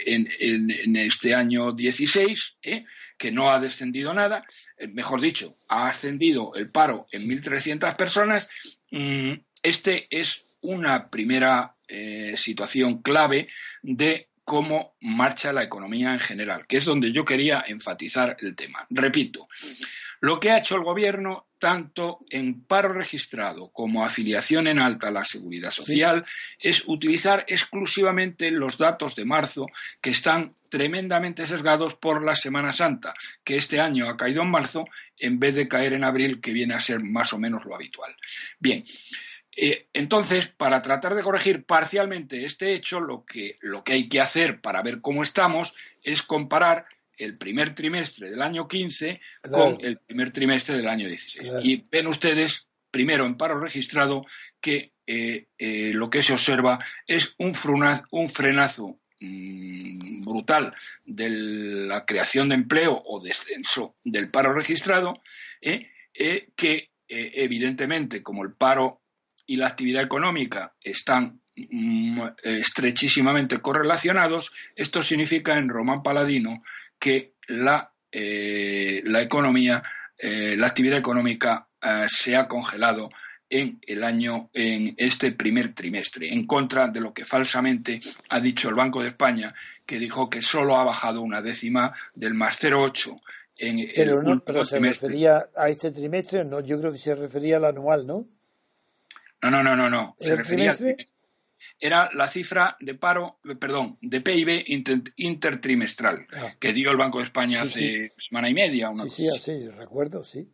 en, 0.05 0.95
este 0.95 1.33
año 1.33 1.71
16, 1.73 2.55
eh, 2.61 2.85
que 3.17 3.31
no 3.31 3.49
ha 3.51 3.59
descendido 3.59 4.13
nada, 4.13 4.45
mejor 4.93 5.21
dicho, 5.21 5.57
ha 5.67 5.89
ascendido 5.89 6.53
el 6.55 6.69
paro 6.69 7.07
en 7.11 7.27
1.300 7.27 7.95
personas, 7.95 8.47
mm, 8.91 9.33
este 9.63 10.07
es 10.09 10.45
una 10.61 11.09
primera 11.09 11.76
eh, 11.87 12.35
situación 12.37 13.01
clave 13.01 13.47
de 13.81 14.29
cómo 14.43 14.95
marcha 15.01 15.51
la 15.51 15.63
economía 15.63 16.13
en 16.13 16.19
general, 16.19 16.65
que 16.67 16.77
es 16.77 16.85
donde 16.85 17.11
yo 17.11 17.25
quería 17.25 17.65
enfatizar 17.67 18.37
el 18.39 18.55
tema. 18.55 18.87
Repito, 18.89 19.47
lo 20.21 20.39
que 20.39 20.51
ha 20.51 20.57
hecho 20.57 20.75
el 20.75 20.83
Gobierno, 20.83 21.47
tanto 21.59 22.19
en 22.29 22.61
paro 22.63 22.89
registrado 22.89 23.69
como 23.71 24.05
afiliación 24.05 24.67
en 24.67 24.79
alta 24.79 25.09
a 25.09 25.11
la 25.11 25.25
seguridad 25.25 25.71
social, 25.71 26.25
es 26.59 26.83
utilizar 26.87 27.45
exclusivamente 27.47 28.49
los 28.51 28.77
datos 28.77 29.15
de 29.15 29.25
marzo 29.25 29.67
que 30.01 30.11
están 30.11 30.55
tremendamente 30.69 31.45
sesgados 31.45 31.95
por 31.95 32.23
la 32.23 32.35
Semana 32.35 32.71
Santa, 32.71 33.13
que 33.43 33.57
este 33.57 33.79
año 33.79 34.09
ha 34.09 34.17
caído 34.17 34.41
en 34.41 34.49
marzo 34.49 34.85
en 35.17 35.39
vez 35.39 35.55
de 35.55 35.67
caer 35.67 35.93
en 35.93 36.03
abril, 36.03 36.41
que 36.41 36.51
viene 36.51 36.73
a 36.73 36.81
ser 36.81 37.01
más 37.01 37.33
o 37.33 37.37
menos 37.37 37.65
lo 37.65 37.75
habitual. 37.75 38.15
Bien, 38.59 38.83
Eh, 39.59 39.87
entonces, 39.91 40.47
para 40.47 40.83
tratar 40.83 41.15
de 41.15 41.23
corregir 41.23 41.65
parcialmente 41.65 42.45
este 42.45 42.75
hecho, 42.75 42.99
lo 42.99 43.25
que, 43.25 43.57
lo 43.61 43.83
que 43.83 43.93
hay 43.93 44.07
que 44.07 44.21
hacer 44.21 44.61
para 44.61 44.83
ver 44.83 45.01
cómo 45.01 45.23
estamos 45.23 45.73
es 46.03 46.21
comparar 46.21 46.85
el 47.17 47.37
primer 47.37 47.73
trimestre 47.73 48.29
del 48.29 48.41
año 48.43 48.67
15 48.67 49.19
con 49.51 49.77
el 49.81 49.97
primer 49.97 50.31
trimestre 50.31 50.77
del 50.77 50.87
año 50.87 51.07
16. 51.07 51.51
Y 51.63 51.87
ven 51.91 52.05
ustedes, 52.05 52.67
primero 52.91 53.25
en 53.25 53.35
paro 53.35 53.59
registrado, 53.59 54.25
que 54.61 54.93
eh, 55.07 55.47
eh, 55.57 55.91
lo 55.93 56.09
que 56.09 56.21
se 56.21 56.33
observa 56.33 56.79
es 57.07 57.33
un, 57.39 57.53
un 58.11 58.29
frenazo 58.29 58.99
mm, 59.19 60.21
brutal 60.21 60.75
de 61.05 61.29
la 61.29 62.05
creación 62.05 62.49
de 62.49 62.55
empleo 62.55 63.01
o 63.05 63.19
descenso 63.19 63.95
del 64.03 64.29
paro 64.29 64.53
registrado, 64.53 65.21
eh, 65.61 65.89
que 66.55 66.91
evidentemente 67.09 68.21
como 68.21 68.43
el 68.43 68.51
paro 68.51 69.01
y 69.47 69.55
la 69.55 69.67
actividad 69.67 70.03
económica 70.03 70.75
están 70.81 71.41
mm, 71.55 72.21
estrechísimamente 72.43 73.57
correlacionados, 73.59 74.51
esto 74.75 75.01
significa 75.01 75.57
en 75.57 75.69
Román 75.69 76.03
Paladino 76.03 76.61
que 76.99 77.33
la, 77.47 77.91
eh, 78.11 79.01
la 79.05 79.21
economía, 79.21 79.81
eh, 80.17 80.55
la 80.57 80.67
actividad 80.67 80.99
económica 80.99 81.67
eh, 81.81 82.05
se 82.07 82.35
ha 82.35 82.47
congelado 82.47 83.09
en 83.49 83.79
el 83.87 84.03
año, 84.03 84.49
en 84.53 84.93
este 84.97 85.31
primer 85.31 85.73
trimestre, 85.73 86.33
en 86.33 86.45
contra 86.45 86.89
de 86.89 86.99
lo 86.99 87.13
que 87.13 87.25
falsamente 87.25 88.01
ha 88.29 88.41
dicho 88.41 88.67
el 88.67 88.75
Banco 88.75 89.01
de 89.01 89.09
España, 89.09 89.55
que 89.85 89.99
dijo 89.99 90.29
que 90.29 90.41
solo 90.41 90.75
ha 90.75 90.83
bajado 90.83 91.21
una 91.21 91.41
décima 91.41 91.93
del 92.13 92.33
más 92.33 92.59
0,8 92.61 93.21
en 93.59 93.87
pero 93.95 94.21
no, 94.21 94.43
pero 94.43 94.63
se 94.63 94.77
refería 94.79 95.49
a 95.55 95.69
este 95.69 95.91
trimestre, 95.91 96.45
no, 96.45 96.59
yo 96.59 96.79
creo 96.79 96.91
que 96.91 96.99
se 96.99 97.15
refería 97.15 97.57
al 97.57 97.65
anual, 97.65 98.05
¿no? 98.05 98.27
No, 99.41 99.51
no, 99.51 99.63
no, 99.63 99.75
no, 99.75 99.89
no. 99.89 100.15
Se 100.19 100.35
refería 100.35 100.73
trimestre? 100.73 101.09
era 101.79 102.09
la 102.13 102.27
cifra 102.27 102.75
de 102.79 102.95
paro, 102.95 103.39
perdón, 103.59 103.97
de 104.01 104.21
PIB 104.21 104.63
intertrimestral 105.17 106.27
ah. 106.35 106.53
que 106.59 106.73
dio 106.73 106.91
el 106.91 106.97
Banco 106.97 107.19
de 107.19 107.25
España 107.25 107.61
hace 107.61 108.11
semana 108.27 108.49
y 108.49 108.53
media. 108.53 108.91
sí, 109.03 109.09
sí, 109.09 109.29
así, 109.29 109.69
recuerdo, 109.69 110.23
sí. 110.23 110.51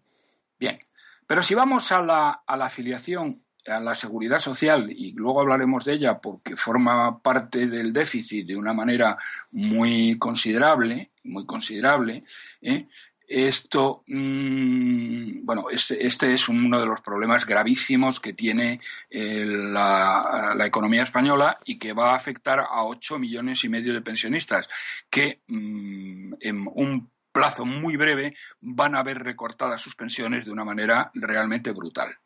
Bien, 0.60 0.80
pero 1.28 1.42
si 1.42 1.54
vamos 1.54 1.92
a 1.92 2.02
la, 2.02 2.44
a 2.46 2.58
la 2.58 2.66
afiliación 2.66 3.44
a 3.66 3.80
la 3.80 3.96
seguridad 3.96 4.40
social, 4.40 4.92
y 4.92 5.14
luego 5.14 5.40
hablaremos 5.40 5.86
de 5.86 5.94
ella 5.94 6.20
porque 6.20 6.58
forma 6.58 7.22
parte 7.22 7.68
del 7.68 7.94
déficit 7.94 8.46
de 8.46 8.58
una 8.58 8.74
manera 8.74 9.18
muy 9.52 10.18
considerable, 10.18 11.12
muy 11.24 11.46
considerable, 11.46 12.26
¿eh? 12.62 12.88
Esto, 13.28 14.04
mm, 14.08 15.46
bueno, 15.46 15.70
este, 15.72 16.06
este, 16.06 16.34
es 16.34 16.50
uno 16.50 16.80
de 16.80 16.86
los 16.86 17.02
problemas 17.02 17.46
gravísimos 17.46 18.20
que 18.20 18.34
tiene 18.34 18.80
eh, 19.10 19.46
la, 19.46 20.56
economía 20.66 21.04
española 21.04 21.58
y 21.66 21.78
que 21.78 21.94
va 21.94 22.12
a 22.12 22.16
afectar 22.16 22.60
a 22.60 22.84
8 22.84 23.20
millones 23.20 23.64
y 23.64 23.70
medio 23.70 23.94
de 23.94 24.02
pensionistas 24.02 24.68
que 25.10 25.42
mm, 25.48 26.34
en 26.40 26.68
un 26.74 27.12
plazo 27.32 27.66
muy 27.66 27.98
breve 27.98 28.36
van 28.62 28.96
a 28.96 29.04
ver 29.04 29.20
recortadas 29.20 29.82
sus 29.82 29.96
pensiones 29.96 30.46
de 30.46 30.52
una 30.52 30.64
manera 30.64 31.12
realmente 31.16 31.72
brutal. 31.72 32.18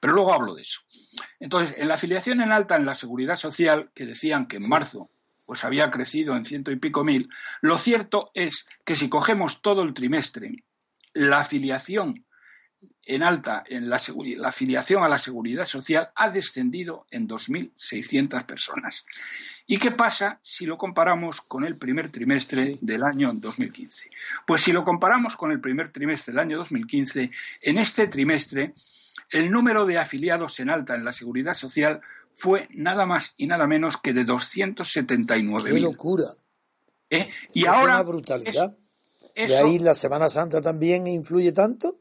Pero 0.00 0.12
luego 0.12 0.32
hablo 0.32 0.54
de 0.54 0.62
eso. 0.62 0.80
Entonces, 1.40 1.76
en 1.78 1.88
la 1.88 1.94
afiliación 1.94 2.40
en 2.40 2.52
alta 2.52 2.76
en 2.76 2.86
la 2.86 2.94
seguridad 2.94 3.36
social, 3.36 3.90
que 3.94 4.06
decían 4.06 4.46
que 4.46 4.56
en 4.56 4.68
marzo 4.68 5.10
pues 5.46 5.64
había 5.64 5.90
crecido 5.90 6.36
en 6.36 6.44
ciento 6.44 6.70
y 6.70 6.76
pico 6.76 7.04
mil, 7.04 7.30
lo 7.62 7.78
cierto 7.78 8.30
es 8.34 8.66
que 8.84 8.96
si 8.96 9.08
cogemos 9.08 9.62
todo 9.62 9.82
el 9.82 9.94
trimestre, 9.94 10.64
la 11.14 11.40
afiliación 11.40 12.26
en 13.06 13.22
alta, 13.22 13.62
en 13.66 13.88
la, 13.88 14.00
la 14.36 14.48
afiliación 14.48 15.04
a 15.04 15.08
la 15.08 15.18
seguridad 15.18 15.64
social 15.64 16.10
ha 16.14 16.28
descendido 16.28 17.06
en 17.10 17.28
2.600 17.28 18.44
personas. 18.44 19.06
¿Y 19.66 19.78
qué 19.78 19.92
pasa 19.92 20.40
si 20.42 20.66
lo 20.66 20.76
comparamos 20.76 21.40
con 21.40 21.64
el 21.64 21.76
primer 21.76 22.10
trimestre 22.10 22.78
del 22.80 23.04
año 23.04 23.32
2015? 23.32 24.10
Pues 24.46 24.62
si 24.62 24.72
lo 24.72 24.84
comparamos 24.84 25.36
con 25.36 25.52
el 25.52 25.60
primer 25.60 25.90
trimestre 25.90 26.32
del 26.32 26.40
año 26.40 26.58
2015, 26.58 27.30
en 27.62 27.78
este 27.78 28.08
trimestre 28.08 28.74
el 29.30 29.50
número 29.50 29.86
de 29.86 29.98
afiliados 29.98 30.58
en 30.60 30.70
alta 30.70 30.94
en 30.94 31.04
la 31.04 31.12
seguridad 31.12 31.54
social 31.54 32.00
fue 32.36 32.68
nada 32.70 33.06
más 33.06 33.34
y 33.38 33.46
nada 33.46 33.66
menos 33.66 33.96
que 33.96 34.12
de 34.12 34.24
279.000. 34.24 35.64
¡Qué 35.64 35.80
locura! 35.80 36.26
¿Eh? 37.08 37.28
Y 37.54 37.66
ahora. 37.66 37.80
Es 37.80 37.84
una 37.84 38.02
brutalidad. 38.02 38.76
¿Y 39.34 39.52
ahí 39.52 39.78
la 39.78 39.94
Semana 39.94 40.28
Santa 40.28 40.60
también 40.60 41.06
influye 41.06 41.52
tanto? 41.52 41.98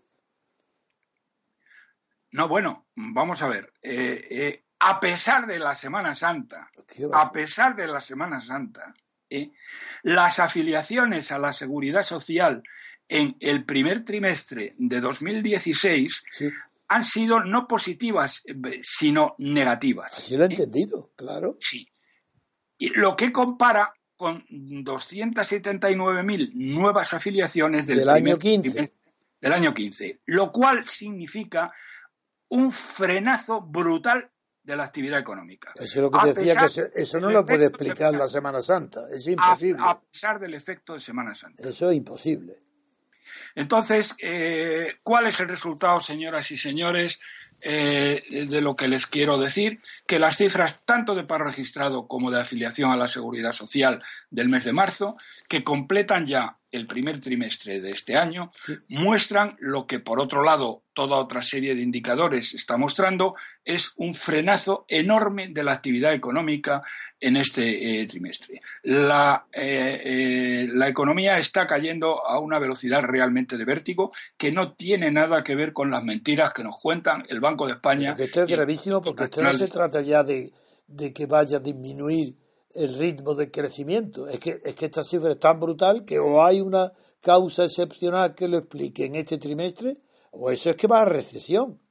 No, 2.31 2.47
bueno, 2.47 2.87
vamos 2.95 3.41
a 3.41 3.47
ver. 3.47 3.73
Eh, 3.81 4.27
eh, 4.29 4.63
a 4.79 4.99
pesar 4.99 5.47
de 5.47 5.57
la 5.57 5.73
Semana 5.73 6.15
Santa, 6.15 6.69
a 7.13 7.31
pesar 7.31 7.75
de 7.75 7.87
la 7.87 8.01
Semana 8.01 8.41
Santa, 8.41 8.93
las 10.03 10.39
afiliaciones 10.39 11.31
a 11.31 11.39
la 11.39 11.53
seguridad 11.53 12.03
social 12.03 12.61
en 13.07 13.37
el 13.39 13.65
primer 13.65 14.03
trimestre 14.03 14.73
de 14.77 14.99
2016 14.99 16.23
han 16.87 17.03
sido 17.03 17.39
no 17.39 17.67
positivas, 17.67 18.41
eh, 18.45 18.53
sino 18.83 19.35
negativas. 19.39 20.17
Así 20.17 20.37
lo 20.37 20.43
he 20.43 20.47
entendido, 20.47 21.11
claro. 21.15 21.57
Sí. 21.59 21.87
Y 22.77 22.89
lo 22.89 23.15
que 23.15 23.31
compara 23.31 23.93
con 24.15 24.45
279.000 24.47 26.51
nuevas 26.53 27.13
afiliaciones 27.13 27.87
del, 27.87 28.07
año 28.07 28.37
15. 28.37 28.91
Del 29.41 29.53
año 29.53 29.73
15, 29.73 30.21
lo 30.25 30.51
cual 30.51 30.87
significa 30.87 31.71
un 32.49 32.71
frenazo 32.71 33.61
brutal 33.61 34.31
de 34.63 34.75
la 34.75 34.83
actividad 34.83 35.19
económica. 35.19 35.71
Eso 35.75 35.83
es 35.83 35.95
lo 35.97 36.09
que 36.09 36.33
decía, 36.33 36.55
que 36.55 37.01
eso 37.01 37.19
no 37.19 37.29
lo 37.29 37.45
puede 37.45 37.67
explicar 37.67 38.13
la 38.13 38.27
Semana 38.27 38.61
Santa, 38.61 39.01
es 39.11 39.27
imposible. 39.27 39.83
a 39.85 40.01
pesar 40.01 40.39
del 40.39 40.55
efecto 40.55 40.93
de 40.93 40.99
Semana 40.99 41.35
Santa. 41.35 41.67
Eso 41.67 41.89
es 41.89 41.97
imposible. 41.97 42.55
Entonces, 43.55 44.15
eh, 44.19 44.97
¿cuál 45.01 45.27
es 45.27 45.39
el 45.39 45.47
resultado, 45.47 46.01
señoras 46.01 46.51
y 46.51 46.57
señores, 46.57 47.19
eh, 47.61 48.45
de 48.49 48.61
lo 48.61 48.75
que 48.75 48.89
les 48.89 49.07
quiero 49.07 49.37
decir? 49.37 49.79
Que 50.05 50.19
las 50.19 50.37
cifras 50.37 50.81
tanto 50.85 51.15
de 51.15 51.23
paro 51.23 51.45
registrado 51.45 52.07
como 52.07 52.29
de 52.29 52.41
afiliación 52.41 52.91
a 52.91 52.97
la 52.97 53.07
seguridad 53.07 53.53
social 53.53 54.03
del 54.29 54.49
mes 54.49 54.65
de 54.65 54.73
marzo, 54.73 55.17
que 55.47 55.63
completan 55.63 56.25
ya 56.25 56.57
el 56.75 56.87
primer 56.87 57.21
trimestre 57.21 57.79
de 57.79 57.91
este 57.91 58.17
año, 58.17 58.51
muestran 58.89 59.55
lo 59.59 59.87
que, 59.87 59.99
por 59.99 60.19
otro 60.19 60.43
lado, 60.43 60.83
toda 60.93 61.17
otra 61.17 61.41
serie 61.41 61.73
de 61.73 61.81
indicadores 61.81 62.53
está 62.53 62.77
mostrando, 62.77 63.35
es 63.63 63.93
un 63.95 64.13
frenazo 64.13 64.85
enorme 64.87 65.47
de 65.49 65.63
la 65.63 65.71
actividad 65.71 66.13
económica 66.13 66.83
en 67.19 67.37
este 67.37 68.01
eh, 68.01 68.05
trimestre. 68.07 68.61
La, 68.83 69.45
eh, 69.53 70.01
eh, 70.03 70.67
la, 70.73 70.87
economía 70.87 71.37
está 71.37 71.65
cayendo 71.65 72.25
a 72.27 72.39
una 72.39 72.59
velocidad 72.59 73.01
realmente 73.03 73.57
de 73.57 73.65
vértigo 73.65 74.11
que 74.37 74.51
no 74.51 74.73
tiene 74.73 75.11
nada 75.11 75.43
que 75.43 75.55
ver 75.55 75.71
con 75.71 75.89
las 75.89 76.03
mentiras 76.03 76.53
que 76.53 76.63
nos 76.63 76.79
cuentan 76.79 77.23
el 77.29 77.39
Banco 77.39 77.67
de 77.67 77.73
España. 77.73 78.15
esto 78.17 78.43
es 78.43 78.47
gravísimo 78.47 79.01
porque 79.01 79.25
esto 79.25 79.41
no 79.41 79.53
se 79.53 79.67
trata 79.67 80.01
ya 80.01 80.23
de, 80.23 80.51
de 80.87 81.13
que 81.13 81.25
vaya 81.25 81.57
a 81.57 81.61
disminuir 81.61 82.35
el 82.75 82.97
ritmo 82.97 83.35
de 83.35 83.51
crecimiento. 83.51 84.27
Es 84.27 84.39
que, 84.39 84.59
es 84.63 84.75
que 84.75 84.85
esta 84.85 85.03
cifra 85.03 85.31
es 85.31 85.39
tan 85.39 85.59
brutal 85.59 86.05
que 86.05 86.19
o 86.19 86.43
hay 86.43 86.61
una 86.61 86.91
causa 87.21 87.65
excepcional 87.65 88.35
que 88.35 88.47
lo 88.47 88.57
explique 88.57 89.05
en 89.05 89.15
este 89.15 89.37
trimestre 89.37 89.97
o 90.31 90.51
eso 90.51 90.69
es 90.69 90.75
que 90.75 90.87
va 90.87 91.01
a 91.01 91.05
recesión. 91.05 91.81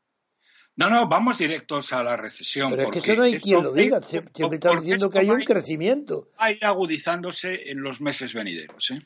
No, 0.76 0.90
no, 0.90 1.08
vamos 1.08 1.38
directos 1.38 1.92
a 1.92 2.02
la 2.02 2.16
recesión. 2.16 2.70
Pero 2.70 2.82
es 2.82 2.90
que 2.90 2.98
eso 2.98 3.14
no 3.14 3.22
hay 3.22 3.38
quien 3.38 3.62
lo 3.62 3.72
diga. 3.72 4.00
Siempre 4.02 4.56
están 4.56 4.78
diciendo 4.78 5.08
que 5.08 5.20
hay 5.20 5.30
un 5.30 5.42
crecimiento. 5.42 6.28
Va 6.40 6.46
a 6.46 6.50
ir 6.50 6.64
agudizándose 6.64 7.70
en 7.70 7.80
los 7.80 8.00
meses 8.00 8.34
venideros, 8.34 8.90
¿eh? 8.90 9.00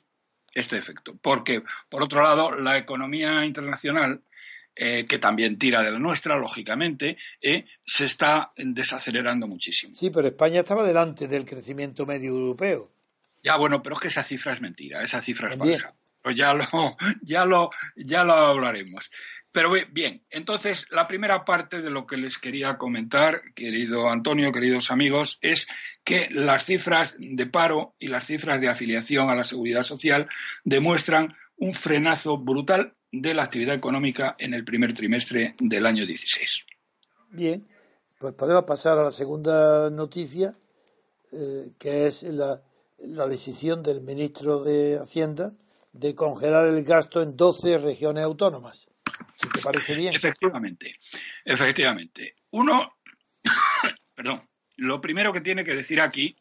este 0.53 0.79
efecto. 0.79 1.19
Porque, 1.21 1.63
por 1.91 2.03
otro 2.03 2.23
lado, 2.23 2.55
la 2.55 2.79
economía 2.79 3.45
internacional, 3.45 4.23
eh, 4.81 5.07
que 5.09 5.19
también 5.19 5.59
tira 5.59 5.83
de 5.83 5.91
la 5.91 5.99
nuestra, 5.99 6.37
lógicamente, 6.37 7.17
eh, 7.43 7.65
se 7.85 8.05
está 8.05 8.53
desacelerando 8.57 9.49
muchísimo. 9.49 9.93
Sí, 9.97 10.11
pero 10.11 10.29
España 10.29 10.61
estaba 10.61 10.87
delante 10.87 11.27
del 11.27 11.45
crecimiento 11.45 12.07
medio 12.07 12.31
europeo. 12.31 12.93
Ya, 13.43 13.57
bueno, 13.57 13.83
pero 13.83 13.97
es 13.97 14.03
que 14.03 14.09
esa 14.09 14.23
cifra 14.23 14.53
es 14.53 14.61
mentira, 14.61 15.03
esa 15.03 15.21
cifra 15.21 15.53
es 15.53 15.59
falsa. 15.59 15.97
Pues 16.23 16.37
ya 16.37 16.55
lo, 16.55 16.65
ya 17.23 17.45
lo, 17.45 17.71
ya 17.97 18.23
lo 18.23 18.35
hablaremos. 18.35 19.11
Pero 19.51 19.73
bien, 19.91 20.23
entonces 20.31 20.87
la 20.91 21.09
primera 21.09 21.45
parte 21.45 21.83
de 21.83 21.91
lo 21.91 22.07
que 22.07 22.17
les 22.17 22.39
quería 22.39 22.79
comentar, 22.79 23.43
querido 23.55 24.11
Antonio, 24.11 24.53
queridos 24.53 24.93
amigos, 24.93 25.39
es 25.41 25.67
que 26.05 26.29
las 26.31 26.67
cifras 26.67 27.17
de 27.19 27.47
paro 27.47 27.97
y 27.99 28.07
las 28.07 28.27
cifras 28.27 28.61
de 28.61 28.69
afiliación 28.69 29.29
a 29.29 29.35
la 29.35 29.43
seguridad 29.43 29.83
social 29.83 30.29
demuestran 30.63 31.35
un 31.57 31.75
frenazo 31.75 32.39
brutal 32.39 32.95
de 33.13 33.35
la 33.35 33.45
actividad 33.45 33.75
económica 33.75 34.37
en 34.39 34.55
el 34.55 34.65
primer 34.65 34.95
trimestre 34.95 35.55
del 35.59 35.87
año 35.87 36.05
16. 36.05 36.65
Bien, 37.31 37.67
pues 38.19 38.35
podemos 38.35 38.65
pasar 38.65 38.99
a 38.99 39.05
la 39.05 39.11
segunda 39.11 39.91
noticia, 39.91 40.55
eh, 41.33 41.73
que 41.79 42.07
es 42.07 42.23
la, 42.25 42.63
la 42.99 43.27
decisión 43.27 43.83
del 43.83 44.01
ministro 44.01 44.63
de 44.63 44.99
Hacienda 44.99 45.53
de 45.93 46.15
congelar 46.15 46.67
el 46.67 46.85
gasto 46.85 47.23
en 47.23 47.37
12 47.37 47.79
regiones 47.79 48.25
autónomas. 48.25 48.91
Si 49.35 49.49
te 49.49 49.61
parece 49.61 49.95
bien. 49.95 50.15
Efectivamente, 50.15 50.99
efectivamente. 51.45 52.37
Uno, 52.51 52.99
perdón, 54.15 54.49
lo 54.77 55.01
primero 55.01 55.33
que 55.33 55.41
tiene 55.41 55.65
que 55.65 55.75
decir 55.75 56.01
aquí, 56.01 56.37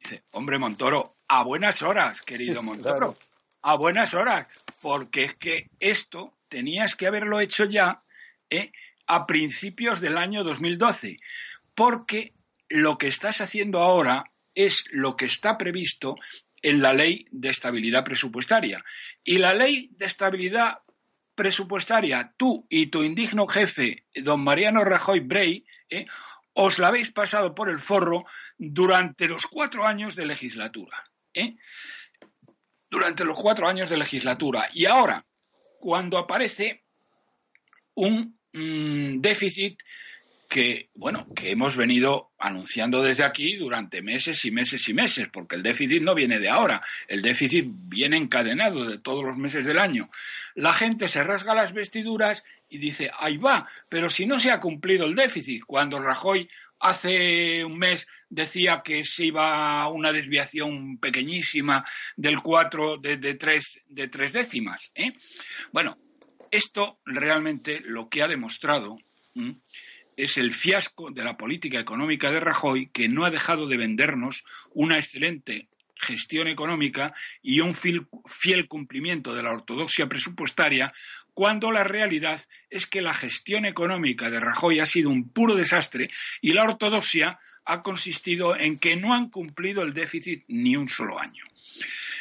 dice, 0.00 0.22
hombre 0.32 0.58
Montoro, 0.58 1.14
a 1.28 1.42
buenas 1.44 1.82
horas, 1.82 2.22
querido 2.22 2.62
Montoro, 2.64 3.16
a 3.62 3.76
buenas 3.76 4.14
horas, 4.14 4.46
porque 4.80 5.24
es 5.24 5.34
que 5.34 5.70
esto 5.80 6.38
tenías 6.48 6.96
que 6.96 7.06
haberlo 7.06 7.40
hecho 7.40 7.64
ya 7.64 8.02
¿eh? 8.50 8.72
a 9.06 9.26
principios 9.26 10.00
del 10.00 10.18
año 10.18 10.44
2012, 10.44 11.18
porque 11.74 12.34
lo 12.68 12.98
que 12.98 13.06
estás 13.06 13.40
haciendo 13.40 13.82
ahora 13.82 14.24
es 14.54 14.84
lo 14.90 15.16
que 15.16 15.26
está 15.26 15.56
previsto 15.56 16.16
en 16.62 16.82
la 16.82 16.92
ley 16.92 17.24
de 17.30 17.50
estabilidad 17.50 18.04
presupuestaria. 18.04 18.84
Y 19.24 19.38
la 19.38 19.54
ley 19.54 19.90
de 19.92 20.06
estabilidad 20.06 20.80
presupuestaria, 21.34 22.34
tú 22.36 22.66
y 22.68 22.86
tu 22.86 23.02
indigno 23.02 23.46
jefe, 23.46 24.04
don 24.14 24.42
Mariano 24.42 24.84
Rajoy 24.84 25.20
Brey, 25.20 25.64
¿eh? 25.88 26.06
os 26.52 26.80
la 26.80 26.88
habéis 26.88 27.12
pasado 27.12 27.54
por 27.54 27.70
el 27.70 27.78
forro 27.78 28.24
durante 28.58 29.28
los 29.28 29.46
cuatro 29.46 29.86
años 29.86 30.16
de 30.16 30.26
legislatura. 30.26 31.04
¿eh? 31.32 31.56
Durante 32.90 33.24
los 33.24 33.38
cuatro 33.38 33.68
años 33.68 33.90
de 33.90 33.96
legislatura. 33.96 34.68
Y 34.72 34.86
ahora, 34.86 35.24
cuando 35.78 36.18
aparece 36.18 36.84
un 37.94 38.38
mm, 38.52 39.20
déficit 39.20 39.78
que, 40.48 40.88
bueno, 40.94 41.26
que 41.34 41.50
hemos 41.50 41.76
venido 41.76 42.32
anunciando 42.38 43.02
desde 43.02 43.22
aquí 43.22 43.56
durante 43.56 44.00
meses 44.00 44.44
y 44.46 44.50
meses 44.50 44.88
y 44.88 44.94
meses, 44.94 45.28
porque 45.30 45.56
el 45.56 45.62
déficit 45.62 46.02
no 46.02 46.14
viene 46.14 46.38
de 46.38 46.48
ahora, 46.48 46.82
el 47.06 47.20
déficit 47.20 47.66
viene 47.68 48.16
encadenado 48.16 48.86
de 48.86 48.98
todos 48.98 49.24
los 49.24 49.36
meses 49.36 49.66
del 49.66 49.78
año. 49.78 50.08
La 50.54 50.72
gente 50.72 51.08
se 51.08 51.22
rasga 51.22 51.54
las 51.54 51.74
vestiduras 51.74 52.44
y 52.70 52.78
dice, 52.78 53.10
ahí 53.18 53.36
va, 53.36 53.68
pero 53.90 54.08
si 54.08 54.26
no 54.26 54.40
se 54.40 54.50
ha 54.50 54.60
cumplido 54.60 55.04
el 55.04 55.14
déficit, 55.14 55.64
cuando 55.64 56.00
Rajoy 56.00 56.48
hace 56.80 57.64
un 57.64 57.78
mes 57.78 58.06
decía 58.28 58.82
que 58.84 59.04
se 59.04 59.26
iba 59.26 59.82
a 59.82 59.88
una 59.88 60.12
desviación 60.12 60.98
pequeñísima 60.98 61.84
del 62.16 62.40
4 62.40 62.98
de, 62.98 63.34
tres, 63.34 63.84
de 63.88 64.08
tres 64.08 64.32
décimas. 64.32 64.92
¿eh? 64.94 65.12
Bueno, 65.72 65.98
esto 66.50 66.98
realmente 67.04 67.80
lo 67.84 68.08
que 68.08 68.22
ha 68.22 68.28
demostrado 68.28 68.98
es 70.16 70.36
el 70.36 70.52
fiasco 70.52 71.10
de 71.10 71.24
la 71.24 71.36
política 71.36 71.78
económica 71.78 72.30
de 72.30 72.40
Rajoy, 72.40 72.88
que 72.88 73.08
no 73.08 73.24
ha 73.24 73.30
dejado 73.30 73.66
de 73.66 73.76
vendernos 73.76 74.44
una 74.72 74.98
excelente 74.98 75.68
gestión 76.00 76.48
económica 76.48 77.12
y 77.42 77.60
un 77.60 77.74
fiel, 77.74 78.68
cumplimiento 78.68 79.34
de 79.34 79.42
la 79.42 79.52
ortodoxia 79.52 80.08
presupuestaria, 80.08 80.92
cuando 81.38 81.70
la 81.70 81.84
realidad 81.84 82.40
es 82.68 82.88
que 82.88 83.00
la 83.00 83.14
gestión 83.14 83.64
económica 83.64 84.28
de 84.28 84.40
Rajoy 84.40 84.80
ha 84.80 84.86
sido 84.86 85.08
un 85.08 85.28
puro 85.28 85.54
desastre 85.54 86.10
y 86.40 86.52
la 86.52 86.64
ortodoxia 86.64 87.38
ha 87.64 87.80
consistido 87.80 88.56
en 88.56 88.76
que 88.76 88.96
no 88.96 89.14
han 89.14 89.30
cumplido 89.30 89.82
el 89.82 89.94
déficit 89.94 90.42
ni 90.48 90.74
un 90.74 90.88
solo 90.88 91.16
año. 91.16 91.44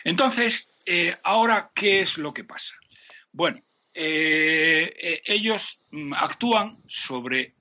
Entonces, 0.03 0.69
eh, 0.85 1.15
ahora, 1.23 1.71
¿qué 1.73 2.01
es 2.01 2.19
lo 2.19 2.31
que 2.31 2.43
pasa? 2.43 2.75
Bueno, 3.31 3.59
eh, 3.91 4.93
eh, 4.95 5.21
ellos 5.25 5.79
mm, 5.89 6.13
actúan 6.13 6.77
sobre 6.85 7.55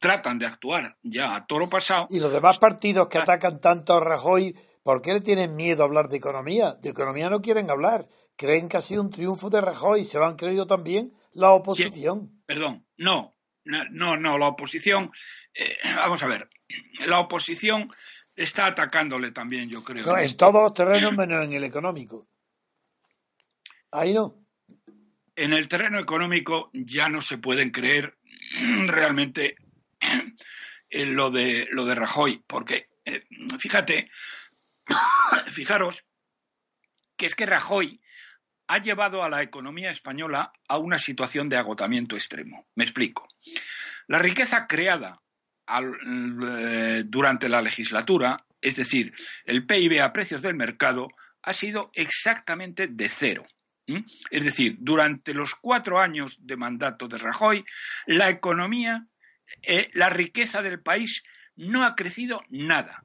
tratan 0.00 0.40
de 0.40 0.46
actuar 0.46 0.96
ya 1.04 1.36
a 1.36 1.46
toro 1.46 1.68
pasado. 1.68 2.08
Y 2.10 2.18
los 2.18 2.32
demás 2.32 2.58
partidos 2.58 3.06
que 3.06 3.18
ah. 3.18 3.22
atacan 3.22 3.60
tanto 3.60 3.94
a 3.94 4.00
Rajoy, 4.00 4.56
¿por 4.82 5.02
qué 5.02 5.12
le 5.12 5.20
tienen 5.20 5.54
miedo 5.54 5.84
a 5.84 5.86
hablar 5.86 6.08
de 6.08 6.16
economía? 6.16 6.72
De 6.82 6.90
economía 6.90 7.30
no 7.30 7.42
quieren 7.42 7.70
hablar. 7.70 8.08
Creen 8.38 8.68
que 8.68 8.76
ha 8.76 8.80
sido 8.80 9.02
un 9.02 9.10
triunfo 9.10 9.50
de 9.50 9.60
Rajoy. 9.60 10.04
Se 10.04 10.16
lo 10.16 10.24
han 10.24 10.36
creído 10.36 10.64
también 10.64 11.12
la 11.32 11.50
oposición. 11.50 12.40
Perdón, 12.46 12.86
no, 12.96 13.36
no, 13.64 14.16
no, 14.16 14.38
la 14.38 14.46
oposición. 14.46 15.10
Eh, 15.52 15.76
vamos 15.96 16.22
a 16.22 16.28
ver, 16.28 16.48
la 17.00 17.18
oposición 17.18 17.90
está 18.36 18.66
atacándole 18.66 19.32
también, 19.32 19.68
yo 19.68 19.82
creo. 19.82 20.06
No, 20.06 20.16
en 20.16 20.36
todos 20.36 20.62
los 20.62 20.72
terrenos 20.72 21.16
menos 21.16 21.44
en 21.44 21.52
el 21.52 21.64
económico. 21.64 22.28
Ahí 23.90 24.14
no. 24.14 24.46
En 25.34 25.52
el 25.52 25.66
terreno 25.66 25.98
económico 25.98 26.70
ya 26.72 27.08
no 27.08 27.20
se 27.22 27.38
pueden 27.38 27.72
creer 27.72 28.18
realmente 28.86 29.56
en 30.90 31.16
lo 31.16 31.32
de, 31.32 31.66
lo 31.72 31.84
de 31.86 31.96
Rajoy, 31.96 32.44
porque 32.46 32.88
eh, 33.04 33.24
fíjate, 33.58 34.08
fijaros 35.50 36.04
que 37.16 37.26
es 37.26 37.34
que 37.34 37.46
Rajoy 37.46 38.00
ha 38.68 38.78
llevado 38.78 39.22
a 39.24 39.30
la 39.30 39.42
economía 39.42 39.90
española 39.90 40.52
a 40.68 40.78
una 40.78 40.98
situación 40.98 41.48
de 41.48 41.56
agotamiento 41.56 42.14
extremo. 42.14 42.66
Me 42.74 42.84
explico. 42.84 43.26
La 44.06 44.18
riqueza 44.18 44.66
creada 44.66 45.20
eh, 45.66 47.02
durante 47.06 47.48
la 47.48 47.62
legislatura, 47.62 48.44
es 48.60 48.76
decir, 48.76 49.12
el 49.44 49.66
PIB 49.66 50.00
a 50.02 50.12
precios 50.12 50.42
del 50.42 50.54
mercado, 50.54 51.08
ha 51.42 51.52
sido 51.52 51.90
exactamente 51.94 52.88
de 52.88 53.08
cero. 53.08 53.44
Es 54.30 54.44
decir, 54.44 54.76
durante 54.80 55.32
los 55.32 55.54
cuatro 55.54 55.98
años 55.98 56.36
de 56.40 56.58
mandato 56.58 57.08
de 57.08 57.16
Rajoy, 57.16 57.64
la 58.06 58.28
economía, 58.28 59.06
eh, 59.62 59.88
la 59.94 60.10
riqueza 60.10 60.60
del 60.60 60.82
país 60.82 61.22
no 61.56 61.86
ha 61.86 61.94
crecido 61.94 62.42
nada. 62.50 63.04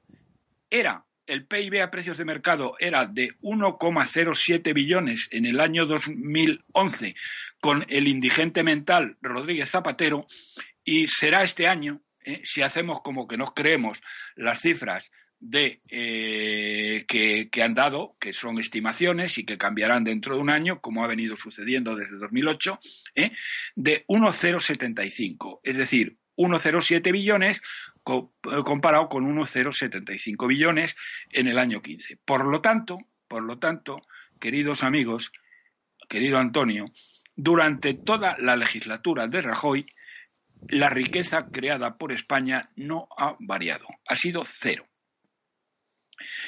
Era 0.68 1.06
el 1.26 1.46
PIB 1.46 1.82
a 1.82 1.90
precios 1.90 2.18
de 2.18 2.24
mercado 2.24 2.76
era 2.78 3.06
de 3.06 3.38
1,07 3.40 4.74
billones 4.74 5.28
en 5.30 5.46
el 5.46 5.60
año 5.60 5.86
2011 5.86 7.14
con 7.60 7.84
el 7.88 8.08
indigente 8.08 8.62
mental 8.62 9.16
Rodríguez 9.20 9.70
Zapatero 9.70 10.26
y 10.84 11.06
será 11.08 11.42
este 11.42 11.66
año, 11.66 12.02
eh, 12.24 12.42
si 12.44 12.62
hacemos 12.62 13.00
como 13.02 13.26
que 13.26 13.36
nos 13.36 13.52
creemos 13.52 14.02
las 14.36 14.60
cifras 14.60 15.10
de 15.40 15.82
eh, 15.88 17.04
que, 17.06 17.62
han 17.62 17.74
dado, 17.74 18.16
que 18.18 18.32
son 18.32 18.58
estimaciones 18.58 19.36
y 19.36 19.44
que 19.44 19.58
cambiarán 19.58 20.04
dentro 20.04 20.34
de 20.34 20.40
un 20.40 20.50
año, 20.50 20.80
como 20.80 21.04
ha 21.04 21.06
venido 21.06 21.36
sucediendo 21.36 21.94
desde 21.96 22.16
2008, 22.16 22.80
¿eh? 23.14 23.32
de 23.74 24.04
1,075. 24.08 25.60
Es 25.62 25.76
decir, 25.76 26.16
1,07 26.36 27.12
billones 27.12 27.60
eh, 27.60 28.62
comparado 28.64 29.08
con 29.08 29.24
1,075 29.24 30.46
billones 30.46 30.96
en 31.30 31.48
el 31.48 31.58
año 31.58 31.82
15. 31.82 32.18
Por 32.24 32.44
lo 32.46 32.60
tanto, 32.60 32.98
por 33.28 33.42
lo 33.42 33.58
tanto, 33.58 34.02
queridos 34.38 34.82
amigos, 34.82 35.32
querido 36.08 36.38
Antonio, 36.38 36.86
durante 37.36 37.94
toda 37.94 38.36
la 38.38 38.56
legislatura 38.56 39.26
de 39.26 39.42
Rajoy, 39.42 39.86
la 40.68 40.88
riqueza 40.88 41.48
creada 41.50 41.98
por 41.98 42.12
España 42.12 42.68
no 42.76 43.08
ha 43.18 43.36
variado, 43.40 43.86
ha 44.06 44.16
sido 44.16 44.42
cero. 44.44 44.86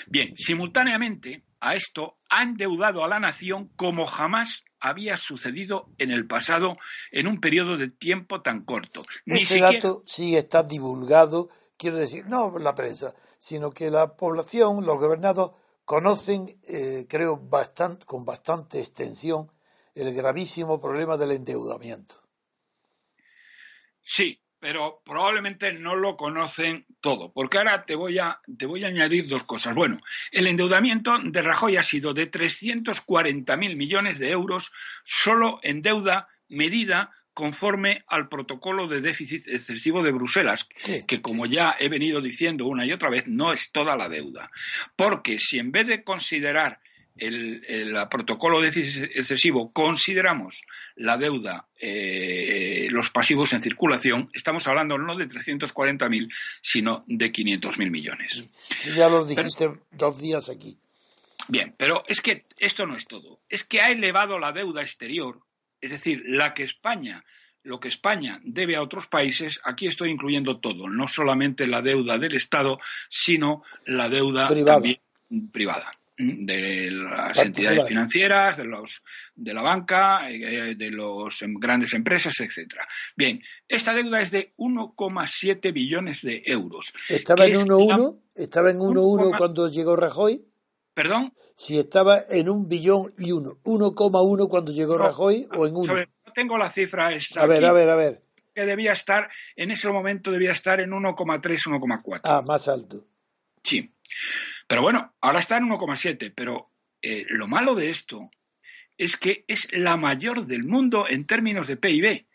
Bien, 0.07 0.37
simultáneamente 0.37 1.45
a 1.61 1.75
esto 1.75 2.19
ha 2.29 2.43
endeudado 2.43 3.05
a 3.05 3.09
la 3.09 3.19
nación 3.19 3.69
como 3.77 4.07
jamás 4.07 4.65
había 4.81 5.17
sucedido 5.17 5.89
en 5.99 6.11
el 6.11 6.27
pasado 6.27 6.77
en 7.11 7.27
un 7.27 7.41
periodo 7.41 7.77
de 7.77 7.89
tiempo 7.89 8.43
tan 8.43 8.65
corto. 8.65 9.05
Ese 9.25 9.61
dato 9.61 10.03
sí 10.07 10.37
está 10.37 10.63
divulgado, 10.63 11.49
quiero 11.77 11.97
decir, 11.97 12.27
no 12.27 12.59
la 12.59 12.75
prensa, 12.75 13.15
sino 13.39 13.71
que 13.71 13.91
la 13.91 14.17
población, 14.17 14.85
los 14.85 14.99
gobernados, 14.99 15.53
conocen, 15.85 16.61
eh, 16.67 17.07
creo, 17.09 17.37
bastante, 17.37 18.07
con 18.07 18.25
bastante 18.25 18.81
extensión 18.81 19.53
el 19.95 20.15
gravísimo 20.15 20.81
problema 20.81 21.17
del 21.17 21.33
endeudamiento. 21.33 22.23
Sí, 24.03 24.41
pero 24.67 25.01
probablemente 25.05 25.73
no 25.75 25.95
lo 25.95 26.17
conocen 26.17 26.87
todo, 27.01 27.33
porque 27.33 27.59
ahora 27.59 27.85
te 27.85 27.95
voy 27.95 28.19
a, 28.19 28.41
te 28.59 28.67
voy 28.67 28.83
a 28.83 28.89
añadir 28.89 29.29
dos 29.29 29.45
cosas. 29.45 29.77
Bueno, 29.77 30.01
el 30.33 30.49
endeudamiento 30.49 31.17
de 31.23 31.41
Rajoy 31.41 31.77
ha 31.77 31.85
sido 31.85 32.15
de 32.15 32.29
340.000 32.29 33.77
millones 33.77 34.19
de 34.19 34.33
euros 34.33 34.73
solo 35.05 35.61
en 35.63 35.83
deuda 35.83 36.27
medida 36.49 37.13
conforme 37.33 38.03
al 38.09 38.29
protocolo 38.29 38.89
de 38.89 39.01
déficit 39.01 39.47
excesivo 39.47 40.03
de 40.03 40.11
Bruselas, 40.11 40.69
que 41.07 41.23
como 41.23 41.47
ya 41.47 41.77
he 41.79 41.89
venido 41.89 42.21
diciendo 42.21 42.67
una 42.67 42.85
y 42.85 42.91
otra 42.91 43.09
vez, 43.09 43.29
no 43.29 43.53
es 43.53 43.71
toda 43.71 43.97
la 43.97 44.09
deuda. 44.09 44.51
Porque 44.97 45.39
si 45.39 45.61
en 45.61 45.71
vez 45.71 45.87
de 45.87 46.03
considerar 46.03 46.81
el, 47.19 47.97
protocolo 48.11 48.61
de 48.61 48.69
excesivo 48.69 49.73
consideramos 49.73 50.63
la 50.97 51.17
deuda, 51.17 51.69
eh, 51.81 52.89
los 52.91 53.11
pasivos 53.11 53.53
en 53.53 53.63
circulación, 53.63 54.27
estamos 54.33 54.67
hablando 54.67 54.99
no 54.99 55.17
de 55.17 55.29
340.000, 55.29 56.33
sino 56.61 57.05
de 57.07 57.33
500.000 57.33 57.91
millones. 57.91 58.45
ya 58.95 59.09
lo 59.09 59.25
dijiste 59.25 59.71
dos 59.93 60.21
días 60.21 60.49
aquí. 60.49 60.79
Bien, 61.49 61.75
pero 61.77 62.03
es 62.09 62.21
que 62.21 62.45
esto 62.59 62.87
no 62.87 62.97
es 62.97 63.07
todo. 63.07 63.41
Es 63.49 63.65
que 63.65 63.81
ha 63.81 63.91
elevado 63.91 64.39
la 64.39 64.53
deuda 64.53 64.83
exterior, 64.83 65.41
es 65.81 65.91
decir, 65.91 66.23
la 66.27 66.55
que 66.55 66.65
España, 66.65 67.25
lo 67.63 67.79
que 67.81 67.89
España 67.89 68.41
debe 68.43 68.77
a 68.77 68.83
otros 68.83 69.07
países, 69.07 69.61
aquí 69.65 69.87
estoy 69.87 70.11
incluyendo 70.11 70.59
todo, 70.59 70.89
no 70.89 71.09
solamente 71.09 71.67
la 71.67 71.83
deuda 71.83 72.19
del 72.19 72.35
Estado, 72.35 72.79
sino 73.09 73.63
la 73.85 74.09
deuda 74.09 74.49
también 74.65 75.01
privada. 75.53 75.93
De 76.19 76.91
las 76.91 77.39
entidades 77.39 77.87
financieras, 77.87 78.57
de 78.57 78.65
los 78.65 79.03
de 79.35 79.53
la 79.53 79.63
banca, 79.63 80.31
eh, 80.31 80.75
de 80.75 80.91
las 80.91 81.43
em, 81.43 81.55
grandes 81.55 81.93
empresas, 81.93 82.41
etcétera. 82.41 82.87
Bien, 83.17 83.43
esta 83.69 83.93
deuda 83.93 84.21
es 84.21 84.31
de 84.31 84.55
1,7 84.57 85.73
billones 85.73 86.23
de 86.23 86.43
euros. 86.47 86.95
¿Estaba 87.09 87.47
en 87.47 87.57
1,1? 87.57 88.19
¿Estaba 88.35 88.71
en 88.71 88.79
1,1 88.79 89.37
cuando 89.37 89.69
llegó 89.69 89.97
Rajoy? 89.97 90.45
¿Perdón? 90.95 91.35
Si 91.57 91.79
estaba 91.79 92.25
en 92.31 92.49
un 92.49 92.69
billón 92.69 93.13
y 93.19 93.33
uno, 93.33 93.59
1,1 93.65 94.49
cuando 94.49 94.73
llegó 94.73 94.97
Rajoy 94.97 95.47
o 95.55 95.67
en 95.67 95.77
1. 95.77 95.95
No 95.95 96.33
tengo 96.35 96.57
la 96.57 96.71
cifra 96.71 97.13
esa. 97.13 97.43
A 97.43 97.47
ver, 97.47 97.65
a 97.65 97.73
ver, 97.73 97.91
a 97.91 97.97
ver. 97.97 98.23
Que 98.55 98.65
debía 98.65 98.93
estar, 98.93 99.29
en 99.55 99.71
ese 99.71 99.91
momento 99.91 100.31
debía 100.31 100.53
estar 100.53 100.81
en 100.81 100.93
1,3, 100.93 101.41
1,4. 101.43 102.21
Ah, 102.25 102.41
más 102.41 102.69
alto. 102.69 103.05
Sí. 103.63 103.93
Pero 104.67 104.83
bueno, 104.83 105.15
ahora 105.21 105.39
está 105.39 105.57
en 105.57 105.69
1,7, 105.69 106.33
pero 106.35 106.65
eh, 107.03 107.25
lo 107.29 107.47
malo 107.47 107.75
de 107.75 107.91
esto 107.91 108.31
es 108.99 109.17
que 109.17 109.45
es 109.47 109.69
la 109.73 109.97
mayor 109.97 110.47
del 110.47 110.65
mundo 110.65 111.07
en 111.09 111.27
términos 111.27 111.67
de 111.67 111.77
PIB. 111.77 112.27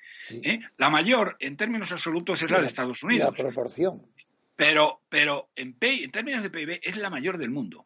¿eh? 0.44 0.60
La 0.78 0.90
mayor 0.90 1.36
en 1.40 1.58
términos 1.58 1.92
absolutos 1.92 2.42
es 2.42 2.52
la 2.52 2.62
de 2.62 2.68
Estados 2.68 3.04
Unidos. 3.04 3.36
La 3.38 3.44
proporción. 3.44 4.08
Pero, 4.56 5.02
pero 5.10 5.50
en, 5.56 5.76
en 5.80 6.12
términos 6.12 6.44
de 6.44 6.50
PIB 6.50 6.80
es 6.84 6.98
la 6.98 7.10
mayor 7.10 7.38
del 7.38 7.50
mundo. 7.50 7.86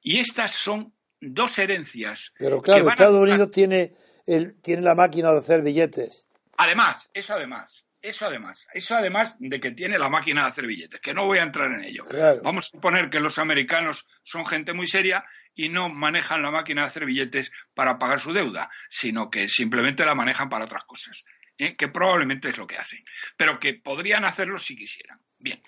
Y 0.00 0.18
estas 0.18 0.52
son 0.52 0.94
dos 1.20 1.58
herencias. 1.58 2.32
Pero 2.38 2.60
claro, 2.60 2.88
Estados 2.88 3.20
Unidos 3.20 3.50
tiene, 3.50 3.92
el, 4.26 4.60
tiene 4.60 4.82
la 4.82 4.94
máquina 4.94 5.30
de 5.32 5.38
hacer 5.38 5.62
billetes. 5.62 6.26
Además, 6.56 7.10
eso 7.12 7.34
además. 7.34 7.85
Eso 8.02 8.26
además, 8.26 8.66
eso 8.72 8.94
además 8.94 9.36
de 9.38 9.58
que 9.58 9.72
tiene 9.72 9.98
la 9.98 10.08
máquina 10.08 10.42
de 10.42 10.48
hacer 10.48 10.66
billetes, 10.66 11.00
que 11.00 11.14
no 11.14 11.24
voy 11.24 11.38
a 11.38 11.42
entrar 11.42 11.72
en 11.72 11.82
ello. 11.82 12.04
Vamos 12.42 12.66
a 12.66 12.76
suponer 12.76 13.10
que 13.10 13.20
los 13.20 13.38
americanos 13.38 14.06
son 14.22 14.46
gente 14.46 14.74
muy 14.74 14.86
seria 14.86 15.24
y 15.54 15.70
no 15.70 15.88
manejan 15.88 16.42
la 16.42 16.50
máquina 16.50 16.82
de 16.82 16.88
hacer 16.88 17.06
billetes 17.06 17.50
para 17.74 17.98
pagar 17.98 18.20
su 18.20 18.32
deuda, 18.32 18.70
sino 18.90 19.30
que 19.30 19.48
simplemente 19.48 20.04
la 20.04 20.14
manejan 20.14 20.48
para 20.48 20.66
otras 20.66 20.84
cosas, 20.84 21.24
¿eh? 21.58 21.74
que 21.74 21.88
probablemente 21.88 22.50
es 22.50 22.58
lo 22.58 22.66
que 22.66 22.76
hacen, 22.76 23.04
pero 23.36 23.58
que 23.58 23.74
podrían 23.74 24.24
hacerlo 24.24 24.58
si 24.58 24.76
quisieran. 24.76 25.18
Bien, 25.38 25.62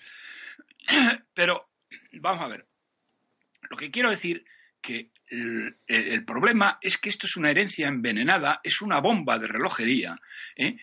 pero 1.33 1.71
vamos 2.13 2.41
a 2.41 2.47
ver, 2.47 2.67
lo 3.69 3.75
que 3.75 3.91
quiero 3.91 4.11
decir 4.11 4.45
que 4.81 5.11
el, 5.27 6.25
problema 6.25 6.79
es 6.81 6.97
que 6.97 7.09
esto 7.09 7.27
es 7.27 7.35
una 7.35 7.51
herencia 7.51 7.87
envenenada, 7.87 8.61
es 8.63 8.81
una 8.81 8.99
bomba 8.99 9.37
de 9.37 9.47
relojería, 9.47 10.15
¿eh? 10.55 10.77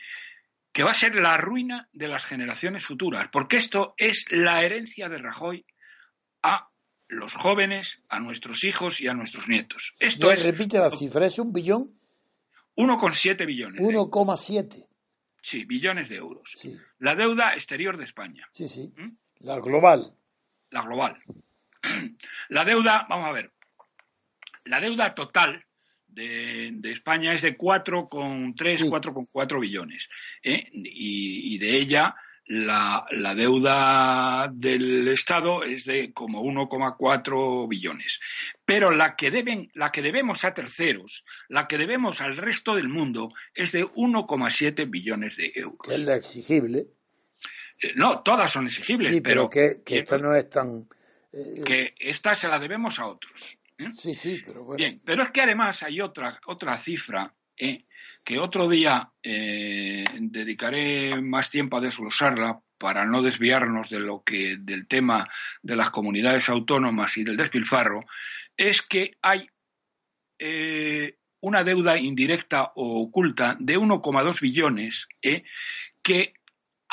Que 0.77 0.85
va 0.85 0.91
a 0.91 0.95
ser 0.95 1.15
la 1.15 1.39
ruina 1.39 1.89
de 1.95 2.07
las 2.07 2.23
generaciones 2.23 2.85
futuras, 2.85 3.29
porque 3.33 3.57
esto 3.57 3.95
es 3.97 4.27
la 4.29 4.63
herencia 4.63 5.09
de 5.09 5.17
Rajoy 5.17 5.65
a 6.43 6.69
los 7.09 7.33
jóvenes, 7.33 8.03
a 8.11 8.21
nuestros 8.21 8.63
hijos 8.63 9.01
y 9.01 9.09
a 9.09 9.15
nuestros 9.15 9.49
nietos. 9.49 9.95
Esto 9.99 10.31
es, 10.31 10.45
repite 10.45 10.79
la 10.79 10.91
cifra, 10.91 11.25
¿es 11.25 11.39
un 11.39 11.55
billón? 11.55 11.99
1,7 12.77 13.47
billones. 13.47 13.81
1,7. 13.81 14.87
Sí, 15.41 15.65
billones 15.65 16.11
de 16.11 16.17
euros. 16.17 16.53
La 16.99 17.15
deuda 17.15 17.55
exterior 17.55 17.97
de 17.97 18.05
España. 18.05 18.47
Sí, 18.53 18.69
sí. 18.69 18.93
¿Mm? 18.99 19.17
La 19.39 19.59
global. 19.61 20.15
La 20.69 20.83
global. 20.83 21.23
La 22.51 22.67
deuda, 22.67 23.07
vamos 23.09 23.27
a 23.27 23.33
ver, 23.33 23.51
la 24.67 24.81
deuda 24.81 25.15
total 25.15 25.66
de, 26.17 26.93
España 26.93 27.35
es 27.35 27.43
de 27.43 27.57
4,3, 27.57 28.55
4,4 28.55 29.61
billones. 29.61 30.09
¿eh? 30.43 30.65
Y, 30.73 31.59
de 31.59 31.77
ella 31.77 32.17
la, 32.47 33.07
deuda 33.37 34.51
del 34.53 35.09
Estado 35.09 35.63
es 35.63 35.85
de 35.85 36.13
como 36.13 36.43
1,4 36.43 37.69
billones. 37.69 38.21
Pero 38.65 38.91
la 38.91 39.15
que, 39.15 39.31
deben, 39.31 39.71
la 39.75 39.93
que 39.93 40.03
debemos 40.03 40.45
a 40.45 40.55
terceros, 40.55 41.25
la 41.49 41.69
que 41.69 41.79
debemos 41.79 42.21
al 42.21 42.37
resto 42.37 42.75
del 42.75 42.89
mundo, 42.89 43.33
es 43.55 43.73
de 43.73 43.85
1,7 43.85 44.91
billones 44.91 45.37
de 45.37 45.53
euros. 45.55 45.89
Es 45.89 46.01
la 46.01 46.17
exigible. 46.17 46.87
Eh, 47.83 47.93
no, 47.95 48.23
todas 48.23 48.51
son 48.51 48.67
exigibles, 48.67 49.21
pero, 49.23 49.51
que, 49.51 49.83
que 49.85 49.99
esta 49.99 50.19
no 50.19 50.35
es 50.35 50.49
tan... 50.49 50.89
Eh, 51.33 51.63
que 51.65 51.95
esta 51.99 52.35
se 52.35 52.49
la 52.49 52.59
debemos 52.59 52.99
a 52.99 53.07
otros. 53.07 53.59
¿Eh? 53.79 53.91
Sí, 53.95 54.15
sí, 54.15 54.43
pero 54.45 54.65
bueno. 54.65 54.77
Bien, 54.77 55.01
pero 55.05 55.23
es 55.23 55.31
que 55.31 55.43
además 55.43 55.83
hay 55.83 56.01
otra, 56.01 56.41
otra 56.47 56.77
cifra 56.79 57.35
¿eh? 57.57 57.87
que 58.25 58.39
otro 58.39 58.69
día 58.69 59.13
eh, 59.23 60.05
dedicaré 60.19 61.21
más 61.21 61.51
tiempo 61.51 61.77
a 61.77 61.81
desglosarla 61.81 62.61
para 62.79 63.07
no 63.07 63.23
desviarnos 63.23 63.89
de 63.89 64.01
lo 64.01 64.23
que 64.23 64.57
del 64.59 64.87
tema 64.87 65.29
de 65.63 65.77
las 65.77 65.91
comunidades 65.91 66.49
autónomas 66.49 67.17
y 67.17 67.25
del 67.25 67.37
despilfarro, 67.37 68.05
es 68.57 68.83
que 68.83 69.17
hay 69.23 69.49
una 71.41 71.65
deuda 71.65 71.97
indirecta 71.97 72.73
o 72.75 73.01
oculta 73.01 73.57
de 73.59 73.79
1,2 73.79 74.41
billones 74.41 75.09
que 76.03 76.35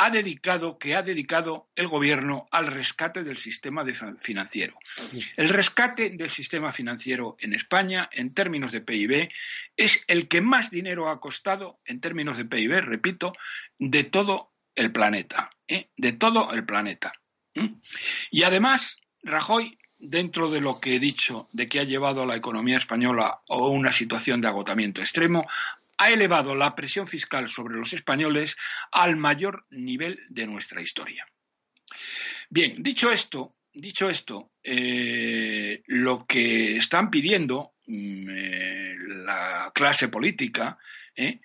ha 0.03 0.09
dedicado, 0.09 0.77
que 0.77 0.95
ha 0.95 1.01
dedicado 1.01 1.69
el 1.77 1.87
gobierno 1.87 2.45
al 2.51 2.67
rescate 2.67 3.23
del 3.23 3.37
sistema 3.37 3.85
financiero. 4.19 4.77
El 5.37 5.47
rescate 5.47 6.09
del 6.09 6.29
sistema 6.29 6.73
financiero 6.73 7.37
en 7.39 7.53
España, 7.53 8.09
en 8.11 8.33
términos 8.33 8.73
de 8.73 8.81
PIB, 8.81 9.29
es 9.77 10.03
el 10.07 10.27
que 10.27 10.41
más 10.41 10.71
dinero 10.71 11.09
ha 11.09 11.21
costado, 11.21 11.79
en 11.85 12.01
términos 12.01 12.35
de 12.35 12.43
PIB, 12.43 12.81
repito, 12.81 13.31
de 13.79 14.03
todo 14.03 14.51
el 14.75 14.91
planeta. 14.91 15.51
¿eh? 15.69 15.89
De 15.95 16.11
todo 16.11 16.51
el 16.51 16.65
planeta. 16.65 17.13
Y 18.29 18.43
además, 18.43 18.97
Rajoy 19.21 19.77
dentro 19.97 20.51
de 20.51 20.59
lo 20.59 20.81
que 20.81 20.95
he 20.95 20.99
dicho 20.99 21.47
de 21.53 21.69
que 21.69 21.79
ha 21.79 21.85
llevado 21.85 22.23
a 22.23 22.25
la 22.25 22.35
economía 22.35 22.75
española 22.75 23.39
a 23.47 23.55
una 23.55 23.93
situación 23.93 24.41
de 24.41 24.49
agotamiento 24.49 24.99
extremo, 24.99 25.47
ha 25.97 26.11
elevado 26.11 26.55
la 26.55 26.75
presión 26.75 27.07
fiscal 27.07 27.49
sobre 27.49 27.75
los 27.75 27.93
españoles 27.93 28.57
al 28.91 29.15
mayor 29.15 29.65
nivel 29.69 30.19
de 30.29 30.47
nuestra 30.47 30.81
historia. 30.81 31.27
Bien, 32.49 32.81
dicho 32.81 33.11
esto, 33.11 33.55
dicho 33.73 34.09
esto, 34.09 34.51
eh, 34.63 35.81
lo 35.87 36.25
que 36.25 36.77
están 36.77 37.09
pidiendo 37.09 37.73
mm, 37.87 38.29
eh, 38.29 38.95
la 39.25 39.71
clase 39.73 40.07
política 40.09 40.77
eh, 41.15 41.39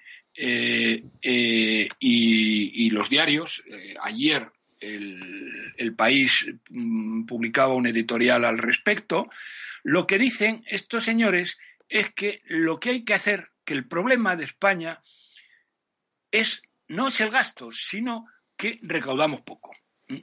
y, 2.00 2.90
los 2.90 3.08
diarios, 3.08 3.62
ayer 4.02 4.50
el, 4.80 5.94
País 5.96 6.46
mm, 6.70 7.24
publicaba 7.24 7.74
un 7.74 7.86
editorial 7.86 8.44
al 8.44 8.58
respecto, 8.58 9.28
lo 9.82 10.06
que 10.06 10.18
dicen 10.18 10.64
estos 10.66 11.04
señores 11.04 11.58
es 11.88 12.10
que 12.10 12.42
lo 12.46 12.78
que 12.78 12.90
hay 12.90 13.04
que 13.04 13.14
hacer 13.14 13.50
que 13.68 13.74
el 13.74 13.86
problema 13.86 14.34
de 14.34 14.44
España 14.44 15.02
es 16.30 16.62
no 16.86 17.08
es 17.08 17.20
el 17.20 17.28
gasto, 17.28 17.68
sino 17.70 18.24
que 18.56 18.80
recaudamos 18.80 19.42
poco, 19.42 19.76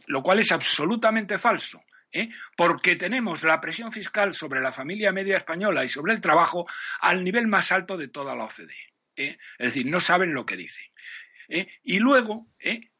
lo 0.07 0.23
cual 0.23 0.39
es 0.39 0.51
absolutamente 0.51 1.37
falso. 1.37 1.79
¿eh? 2.11 2.29
porque 2.57 2.95
tenemos 2.95 3.43
la 3.43 3.61
presión 3.61 3.91
fiscal 3.91 4.33
sobre 4.33 4.61
la 4.61 4.71
familia 4.71 5.11
media 5.11 5.37
española 5.37 5.83
y 5.83 5.89
sobre 5.89 6.13
el 6.13 6.21
trabajo 6.21 6.65
al 7.01 7.23
nivel 7.23 7.45
más 7.45 7.71
alto 7.71 7.97
de 7.97 8.07
toda 8.07 8.35
la 8.35 8.45
OCDE. 8.45 8.93
¿eh? 9.15 9.37
Es 9.59 9.67
decir, 9.67 9.85
no 9.85 10.01
saben 10.01 10.33
lo 10.33 10.45
que 10.45 10.57
dicen. 10.57 10.85
¿eh? 11.47 11.67
Y 11.83 11.99
luego 11.99 12.47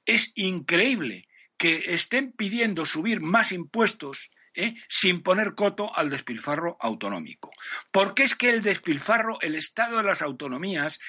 es 0.05 0.31
increíble 0.35 1.27
que 1.57 1.95
estén 1.95 2.33
pidiendo 2.33 2.85
subir 2.85 3.19
más 3.19 3.51
impuestos 3.51 4.29
¿eh? 4.55 4.75
sin 4.87 5.21
poner 5.21 5.55
coto 5.55 5.95
al 5.95 6.09
despilfarro 6.09 6.77
autonómico. 6.79 7.51
Porque 7.91 8.23
es 8.23 8.35
que 8.35 8.49
el 8.49 8.61
despilfarro, 8.61 9.39
el 9.41 9.55
estado 9.55 9.97
de 9.97 10.03
las 10.03 10.21
autonomías, 10.21 10.99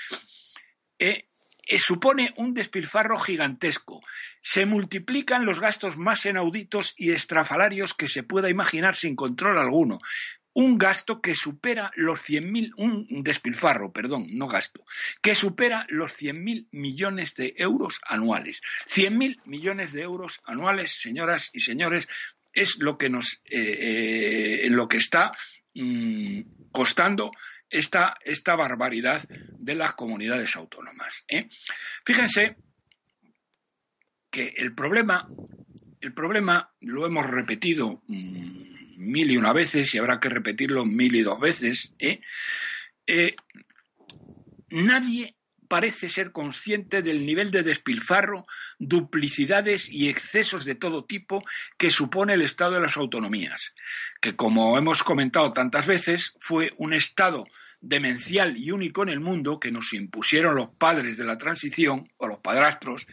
¿eh? 0.98 1.28
Eh, 1.68 1.80
supone 1.80 2.32
un 2.36 2.54
despilfarro 2.54 3.18
gigantesco. 3.18 4.00
Se 4.40 4.66
multiplican 4.66 5.44
los 5.44 5.58
gastos 5.58 5.96
más 5.96 6.24
inauditos 6.24 6.94
y 6.96 7.10
estrafalarios 7.10 7.92
que 7.92 8.06
se 8.06 8.22
pueda 8.22 8.48
imaginar 8.48 8.94
sin 8.94 9.16
control 9.16 9.58
alguno 9.58 9.98
un 10.56 10.78
gasto 10.78 11.20
que 11.20 11.34
supera 11.34 11.90
los 11.96 12.26
100.000, 12.26 12.72
un 12.78 13.06
despilfarro, 13.22 13.92
perdón, 13.92 14.28
no 14.30 14.48
gasto, 14.48 14.86
que 15.20 15.34
supera 15.34 15.84
los 15.90 16.18
100.000 16.18 16.68
millones 16.70 17.34
de 17.34 17.52
euros 17.58 18.00
anuales. 18.08 18.62
100.000 18.88 19.42
millones 19.44 19.92
de 19.92 20.00
euros 20.00 20.40
anuales, 20.46 20.92
señoras 20.92 21.50
y 21.52 21.60
señores, 21.60 22.08
es 22.56 22.78
lo 22.80 22.96
que 22.96 23.10
nos 23.10 23.42
eh, 23.44 24.64
eh, 24.64 24.70
lo 24.70 24.88
que 24.88 24.96
está 24.96 25.30
mm, 25.74 26.40
costando 26.72 27.30
esta, 27.68 28.16
esta, 28.24 28.56
barbaridad 28.56 29.22
de 29.28 29.74
las 29.74 29.92
comunidades 29.94 30.56
autónomas. 30.56 31.24
¿eh? 31.28 31.48
Fíjense 32.04 32.56
que 34.30 34.54
el 34.56 34.74
problema, 34.74 35.28
el 36.00 36.14
problema 36.14 36.72
lo 36.80 37.06
hemos 37.06 37.26
repetido 37.26 38.02
mm, 38.08 38.98
mil 38.98 39.30
y 39.30 39.36
una 39.36 39.52
veces 39.52 39.94
y 39.94 39.98
habrá 39.98 40.18
que 40.18 40.30
repetirlo 40.30 40.86
mil 40.86 41.14
y 41.14 41.22
dos 41.22 41.38
veces. 41.38 41.94
nadie 44.70 45.36
parece 45.68 46.08
ser 46.08 46.32
consciente 46.32 47.02
del 47.02 47.26
nivel 47.26 47.50
de 47.50 47.62
despilfarro, 47.62 48.46
duplicidades 48.78 49.88
y 49.88 50.08
excesos 50.08 50.64
de 50.64 50.74
todo 50.74 51.04
tipo 51.04 51.42
que 51.78 51.90
supone 51.90 52.34
el 52.34 52.42
Estado 52.42 52.72
de 52.72 52.80
las 52.80 52.96
autonomías, 52.96 53.74
que 54.20 54.36
como 54.36 54.76
hemos 54.78 55.02
comentado 55.02 55.52
tantas 55.52 55.86
veces 55.86 56.34
fue 56.38 56.72
un 56.76 56.92
Estado 56.92 57.44
demencial 57.80 58.56
y 58.56 58.70
único 58.70 59.02
en 59.02 59.10
el 59.10 59.20
mundo 59.20 59.60
que 59.60 59.70
nos 59.70 59.92
impusieron 59.92 60.56
los 60.56 60.68
padres 60.70 61.16
de 61.16 61.24
la 61.24 61.38
transición, 61.38 62.10
o 62.16 62.26
los 62.26 62.38
padrastros, 62.38 63.06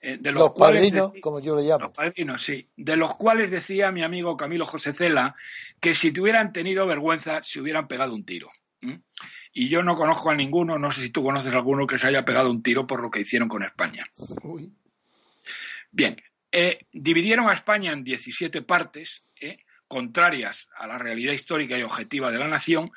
eh, 0.00 0.18
de 0.20 0.32
los, 0.32 0.50
padrinos, 0.50 1.12
como 1.20 1.40
yo 1.40 1.54
le 1.56 1.62
llamo. 1.62 1.84
Los 1.84 1.92
padrinos, 1.92 2.42
sí. 2.42 2.68
De 2.76 2.96
los 2.96 3.14
cuales 3.16 3.50
decía 3.50 3.92
mi 3.92 4.02
amigo 4.02 4.36
Camilo 4.36 4.66
José 4.66 4.92
Cela 4.92 5.36
que 5.80 5.94
si 5.94 6.12
te 6.12 6.20
hubieran 6.20 6.52
tenido 6.52 6.86
vergüenza 6.86 7.42
se 7.42 7.60
hubieran 7.60 7.86
pegado 7.86 8.14
un 8.14 8.24
tiro. 8.24 8.50
Y 9.52 9.68
yo 9.68 9.82
no 9.82 9.94
conozco 9.94 10.30
a 10.30 10.34
ninguno, 10.34 10.78
no 10.78 10.90
sé 10.90 11.02
si 11.02 11.10
tú 11.10 11.22
conoces 11.22 11.52
a 11.52 11.56
alguno 11.56 11.86
que 11.86 11.98
se 11.98 12.06
haya 12.06 12.24
pegado 12.24 12.50
un 12.50 12.62
tiro 12.62 12.86
por 12.86 13.02
lo 13.02 13.10
que 13.10 13.20
hicieron 13.20 13.48
con 13.48 13.62
España. 13.62 14.06
Bien, 15.90 16.16
eh, 16.50 16.86
dividieron 16.92 17.48
a 17.48 17.52
España 17.52 17.92
en 17.92 18.02
17 18.02 18.62
partes, 18.62 19.24
eh, 19.40 19.58
contrarias 19.88 20.68
a 20.74 20.86
la 20.86 20.96
realidad 20.96 21.34
histórica 21.34 21.78
y 21.78 21.82
objetiva 21.82 22.30
de 22.30 22.38
la 22.38 22.48
nación, 22.48 22.90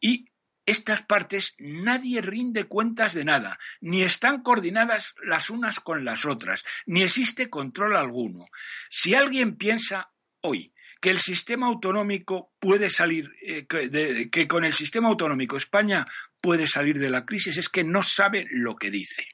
y 0.00 0.30
estas 0.64 1.02
partes 1.02 1.54
nadie 1.58 2.20
rinde 2.20 2.64
cuentas 2.64 3.14
de 3.14 3.24
nada, 3.24 3.58
ni 3.80 4.02
están 4.02 4.42
coordinadas 4.42 5.14
las 5.22 5.50
unas 5.50 5.80
con 5.80 6.04
las 6.04 6.26
otras, 6.26 6.64
ni 6.86 7.02
existe 7.02 7.48
control 7.48 7.96
alguno. 7.96 8.46
Si 8.90 9.14
alguien 9.14 9.56
piensa 9.56 10.10
hoy 10.40 10.72
que 11.00 11.10
el 11.10 11.18
sistema 11.18 11.66
autonómico 11.66 12.52
puede 12.58 12.90
salir, 12.90 13.32
eh, 13.42 13.66
que, 13.66 14.48
con 14.48 14.64
el 14.64 14.74
sistema 14.74 15.08
autonómico 15.08 15.56
España 15.56 16.06
puede 16.40 16.66
salir 16.66 16.98
de 16.98 17.10
la 17.10 17.24
crisis, 17.24 17.56
es 17.56 17.68
que 17.68 17.84
no 17.84 18.02
sabe 18.02 18.46
lo 18.50 18.76
que 18.76 18.90
dice. 18.90 19.26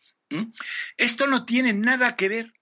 Esto 0.96 1.28
no 1.28 1.44
tiene 1.44 1.72
nada 1.72 2.16
que 2.16 2.28
ver 2.28 2.52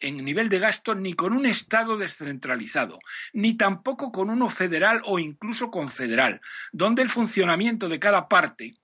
en 0.00 0.24
nivel 0.24 0.48
de 0.48 0.60
gasto 0.60 0.94
ni 0.94 1.12
con 1.12 1.34
un 1.34 1.44
Estado 1.44 1.98
descentralizado, 1.98 2.98
ni 3.32 3.56
tampoco 3.56 4.12
con 4.12 4.30
uno 4.30 4.48
federal 4.48 5.02
o 5.04 5.18
incluso 5.18 5.70
confederal, 5.70 6.40
donde 6.72 7.02
el 7.02 7.10
funcionamiento 7.10 7.88
de 7.88 7.98
cada 7.98 8.28
parte 8.28 8.74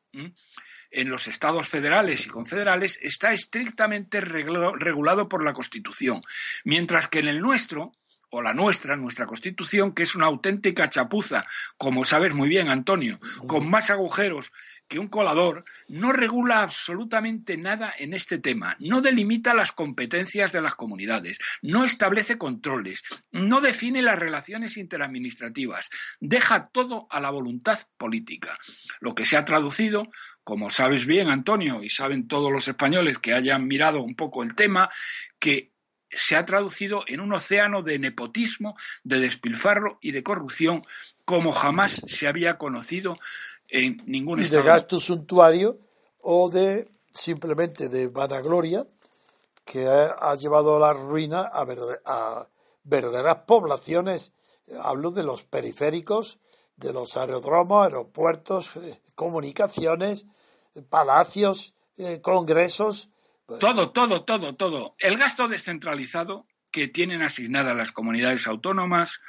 en 0.91 1.09
los 1.09 1.27
estados 1.27 1.69
federales 1.69 2.27
y 2.27 2.29
confederales 2.29 2.99
está 3.01 3.33
estrictamente 3.33 4.21
regulado 4.21 5.29
por 5.29 5.43
la 5.45 5.53
Constitución, 5.53 6.23
mientras 6.65 7.09
que 7.09 7.21
en 7.21 7.29
el 7.29 7.41
nuestro 7.41 7.93
o 8.37 8.43
la 8.43 8.53
nuestra, 8.53 8.97
nuestra 8.97 9.27
Constitución, 9.27 9.95
que 9.95 10.03
es 10.03 10.17
una 10.17 10.27
auténtica 10.27 10.91
chapuza, 10.91 11.47
como 11.77 12.05
sabes 12.05 12.35
muy 12.35 12.49
bien, 12.49 12.69
Antonio, 12.69 13.21
con 13.47 13.71
más 13.71 13.91
agujeros 13.91 14.51
que 14.89 14.99
un 14.99 15.07
colador, 15.07 15.65
no 15.89 16.11
regula 16.11 16.63
absolutamente 16.63 17.57
nada 17.57 17.95
en 17.97 18.13
este 18.13 18.39
tema, 18.39 18.77
no 18.81 19.01
delimita 19.01 19.55
las 19.55 19.71
competencias 19.71 20.51
de 20.51 20.61
las 20.61 20.75
comunidades, 20.75 21.39
no 21.63 21.85
establece 21.85 22.37
controles, 22.37 23.05
no 23.31 23.61
define 23.61 24.03
las 24.03 24.19
relaciones 24.19 24.77
interadministrativas, 24.79 25.89
deja 26.19 26.71
todo 26.73 27.07
a 27.11 27.21
la 27.21 27.31
voluntad 27.31 27.79
política, 27.97 28.59
lo 28.99 29.15
que 29.15 29.27
se 29.27 29.37
ha 29.37 29.45
traducido 29.45 30.11
como 30.45 30.69
sabes 30.69 31.07
bien, 31.07 31.31
Antonio, 31.31 31.83
y 31.83 31.89
saben 31.89 32.29
todos 32.29 32.53
los 32.53 32.69
españoles 32.69 33.19
que 33.19 33.33
hayan 33.33 33.67
mirado 33.67 34.03
un 34.03 34.15
poco 34.15 34.43
el 34.43 34.55
tema, 34.55 34.91
que 35.39 35.74
se 36.17 36.37
ha 36.37 36.47
traducido 36.47 37.05
en 37.07 37.21
un 37.21 37.33
océano 37.33 37.83
de 37.83 37.99
nepotismo, 37.99 38.77
de 39.03 39.21
despilfarro 39.21 39.99
y 40.01 40.13
de 40.13 40.23
corrupción 40.23 40.85
como 41.25 41.53
jamás 41.53 42.03
se 42.07 42.27
había 42.27 42.59
conocido 42.59 43.19
en 43.69 43.97
ningún 44.07 44.41
y 44.41 44.47
de 44.47 44.63
gasto 44.63 45.01
suntuario 45.01 45.79
o 46.21 46.51
de 46.51 46.89
simplemente 47.13 47.89
de 47.89 48.09
vanagloria 48.09 48.87
que 49.65 49.87
ha, 49.89 50.35
llevado 50.35 50.77
a 50.77 50.79
la 50.79 50.93
ruina 50.93 51.41
a, 51.41 51.67
a 52.05 52.49
verdaderas 52.83 53.37
poblaciones. 53.47 54.33
Hablo 54.83 55.11
de 55.11 55.23
los 55.23 55.45
periféricos, 55.45 56.39
de 56.77 56.93
los 56.93 57.17
aerodromos, 57.17 57.85
aeropuertos, 57.85 58.77
eh, 58.77 59.01
comunicaciones, 59.15 60.27
palacios, 60.89 61.75
eh, 61.97 62.21
congresos, 62.21 63.09
todo, 63.47 63.93
todo, 63.93 64.25
todo, 64.25 64.55
todo. 64.55 64.97
El 64.99 65.17
gasto 65.17 65.49
descentralizado 65.49 66.47
que 66.71 66.89
tienen 66.89 67.23
asignadas 67.23 67.77
las 67.77 67.93
comunidades 67.93 68.47
autónomas, 68.47 69.21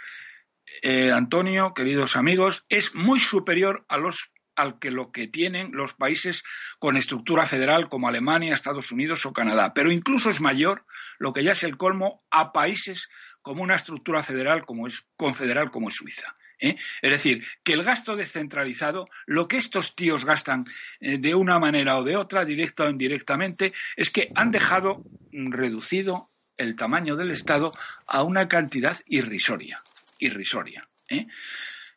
eh, 0.81 1.11
Antonio, 1.11 1.73
queridos 1.73 2.15
amigos, 2.15 2.65
es 2.69 2.95
muy 2.95 3.19
superior 3.19 3.85
a 3.87 3.97
los 3.97 4.31
al 4.55 4.79
que 4.79 4.89
lo 4.89 5.11
que 5.11 5.27
tienen 5.27 5.71
los 5.73 5.93
países 5.93 6.43
con 6.79 6.95
estructura 6.95 7.45
federal 7.45 7.89
como 7.89 8.07
Alemania, 8.07 8.53
Estados 8.53 8.91
Unidos 8.91 9.25
o 9.25 9.33
Canadá. 9.33 9.73
Pero 9.73 9.91
incluso 9.91 10.29
es 10.29 10.39
mayor, 10.39 10.85
lo 11.19 11.33
que 11.33 11.43
ya 11.43 11.51
es 11.51 11.63
el 11.63 11.75
colmo, 11.75 12.19
a 12.31 12.53
países 12.53 13.09
como 13.41 13.63
una 13.63 13.75
estructura 13.75 14.23
federal 14.23 14.65
como 14.65 14.87
es 14.87 15.05
confederal 15.17 15.71
como 15.71 15.89
es 15.89 15.95
Suiza. 15.95 16.37
¿Eh? 16.59 16.75
Es 17.01 17.11
decir, 17.11 17.45
que 17.63 17.73
el 17.73 17.83
gasto 17.83 18.15
descentralizado, 18.15 19.07
lo 19.25 19.47
que 19.47 19.57
estos 19.57 19.95
tíos 19.95 20.25
gastan 20.25 20.65
eh, 20.99 21.17
de 21.17 21.35
una 21.35 21.59
manera 21.59 21.97
o 21.97 22.03
de 22.03 22.17
otra, 22.17 22.45
directa 22.45 22.85
o 22.85 22.89
indirectamente, 22.89 23.73
es 23.95 24.11
que 24.11 24.31
han 24.35 24.51
dejado 24.51 25.03
reducido 25.31 26.31
el 26.57 26.75
tamaño 26.75 27.15
del 27.15 27.31
Estado 27.31 27.73
a 28.07 28.23
una 28.23 28.47
cantidad 28.47 28.97
irrisoria. 29.07 29.83
Irrisoria. 30.19 30.87
¿eh? 31.09 31.27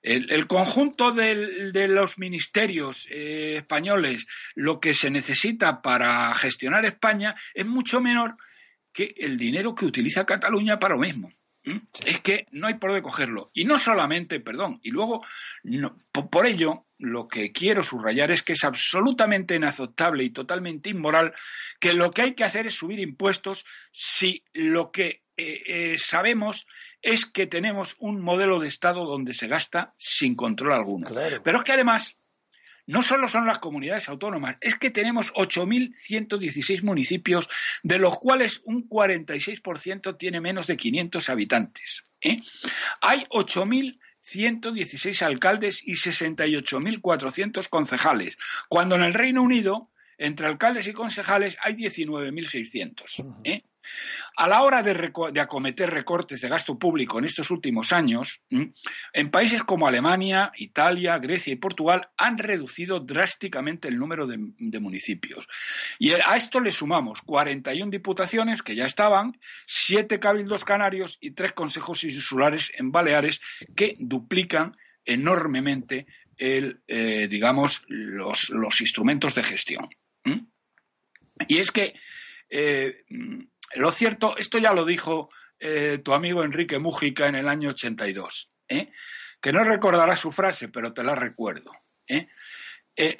El, 0.02 0.46
conjunto 0.46 1.12
de 1.12 1.88
los 1.88 2.18
ministerios 2.18 3.06
españoles, 3.10 4.26
lo 4.54 4.80
que 4.80 4.94
se 4.94 5.10
necesita 5.10 5.82
para 5.82 6.32
gestionar 6.34 6.84
España, 6.84 7.34
es 7.52 7.66
mucho 7.66 8.00
menor 8.00 8.36
que 8.92 9.14
el 9.18 9.36
dinero 9.36 9.74
que 9.74 9.86
utiliza 9.86 10.26
Cataluña 10.26 10.78
para 10.78 10.94
lo 10.94 11.00
mismo. 11.00 11.30
¿Mm? 11.68 11.80
Es 12.06 12.20
que 12.20 12.46
no 12.50 12.66
hay 12.66 12.74
por 12.74 12.90
dónde 12.90 13.02
cogerlo. 13.02 13.50
Y 13.52 13.64
no 13.64 13.78
solamente, 13.78 14.40
perdón, 14.40 14.80
y 14.82 14.90
luego, 14.90 15.24
por, 16.30 16.46
ello, 16.46 16.86
lo 16.98 17.28
que 17.28 17.52
quiero 17.52 17.82
subrayar 17.82 18.30
es 18.30 18.42
que 18.42 18.54
es 18.54 18.64
absolutamente 18.64 19.54
inaceptable 19.54 20.24
y 20.24 20.30
totalmente 20.30 20.90
inmoral 20.90 21.34
que 21.78 21.92
lo 21.92 22.10
que 22.10 22.22
hay 22.22 22.34
que 22.34 22.44
hacer 22.44 22.66
es 22.66 22.74
subir 22.74 23.00
impuestos 23.00 23.66
si 23.92 24.44
lo 24.54 24.90
que 24.90 25.22
eh, 25.36 25.62
eh, 25.66 25.96
sabemos 25.98 26.66
es 27.02 27.26
que 27.26 27.46
tenemos 27.46 27.96
un 27.98 28.20
modelo 28.20 28.58
de 28.58 28.68
Estado 28.68 29.04
donde 29.04 29.34
se 29.34 29.46
gasta 29.46 29.94
sin 29.98 30.34
control 30.34 30.72
alguno. 30.72 31.06
Pero 31.44 31.58
es 31.58 31.64
que 31.64 31.72
además 31.72 32.16
no 32.88 33.02
solo 33.02 33.28
son 33.28 33.46
las 33.46 33.58
comunidades 33.58 34.08
autónomas, 34.08 34.56
es 34.62 34.74
que 34.76 34.90
tenemos 34.90 35.30
8.116 35.34 36.82
municipios, 36.82 37.50
de 37.82 37.98
los 37.98 38.18
cuales 38.18 38.62
un 38.64 38.88
46% 38.88 40.16
tiene 40.16 40.40
menos 40.40 40.66
de 40.66 40.78
500 40.78 41.28
habitantes. 41.28 42.04
¿eh? 42.22 42.40
Hay 43.02 43.26
8.116 43.28 45.20
alcaldes 45.20 45.86
y 45.86 45.92
68.400 45.92 47.68
concejales, 47.68 48.38
cuando 48.70 48.96
en 48.96 49.02
el 49.02 49.12
Reino 49.12 49.42
Unido, 49.42 49.90
entre 50.16 50.46
alcaldes 50.46 50.86
y 50.86 50.94
concejales, 50.94 51.58
hay 51.60 51.74
19.600. 51.74 53.42
¿eh? 53.44 53.64
A 54.36 54.46
la 54.46 54.62
hora 54.62 54.82
de, 54.82 55.12
acometer 55.40 55.90
recortes 55.90 56.40
de 56.40 56.48
gasto 56.48 56.78
público 56.78 57.18
en 57.18 57.24
estos 57.24 57.50
últimos 57.50 57.92
años, 57.92 58.40
en 58.50 59.30
países 59.30 59.62
como 59.64 59.88
Alemania, 59.88 60.52
Italia, 60.56 61.18
Grecia 61.18 61.52
y 61.52 61.56
Portugal 61.56 62.10
han 62.16 62.38
reducido 62.38 63.00
drásticamente 63.00 63.88
el 63.88 63.98
número 63.98 64.26
de, 64.26 64.38
municipios. 64.80 65.48
Y 65.98 66.12
a 66.12 66.36
esto 66.36 66.60
le 66.60 66.70
sumamos 66.70 67.22
41 67.22 67.90
diputaciones 67.90 68.62
que 68.62 68.76
ya 68.76 68.86
estaban, 68.86 69.40
7 69.66 70.20
cabildos 70.20 70.64
canarios 70.64 71.18
y 71.20 71.32
3 71.32 71.52
consejos 71.52 72.04
insulares 72.04 72.72
en 72.76 72.92
Baleares 72.92 73.40
que 73.74 73.96
duplican 73.98 74.76
enormemente 75.04 76.06
el, 76.36 76.82
eh, 76.86 77.26
digamos, 77.28 77.82
los, 77.88 78.80
instrumentos 78.80 79.34
de 79.34 79.42
gestión. 79.42 79.88
Y 81.46 81.58
es 81.58 81.70
que 81.70 81.94
eh, 82.50 83.04
lo 83.74 83.90
cierto, 83.90 84.36
esto 84.36 84.58
ya 84.58 84.72
lo 84.72 84.84
dijo 84.84 85.28
eh, 85.60 85.98
tu 86.02 86.14
amigo 86.14 86.44
Enrique 86.44 86.78
Mújica 86.78 87.26
en 87.26 87.34
el 87.34 87.48
año 87.48 87.70
82, 87.70 88.50
¿eh? 88.68 88.90
que 89.40 89.52
no 89.52 89.64
recordará 89.64 90.16
su 90.16 90.32
frase, 90.32 90.68
pero 90.68 90.92
te 90.92 91.02
la 91.02 91.14
recuerdo. 91.14 91.72
¿eh? 92.06 92.28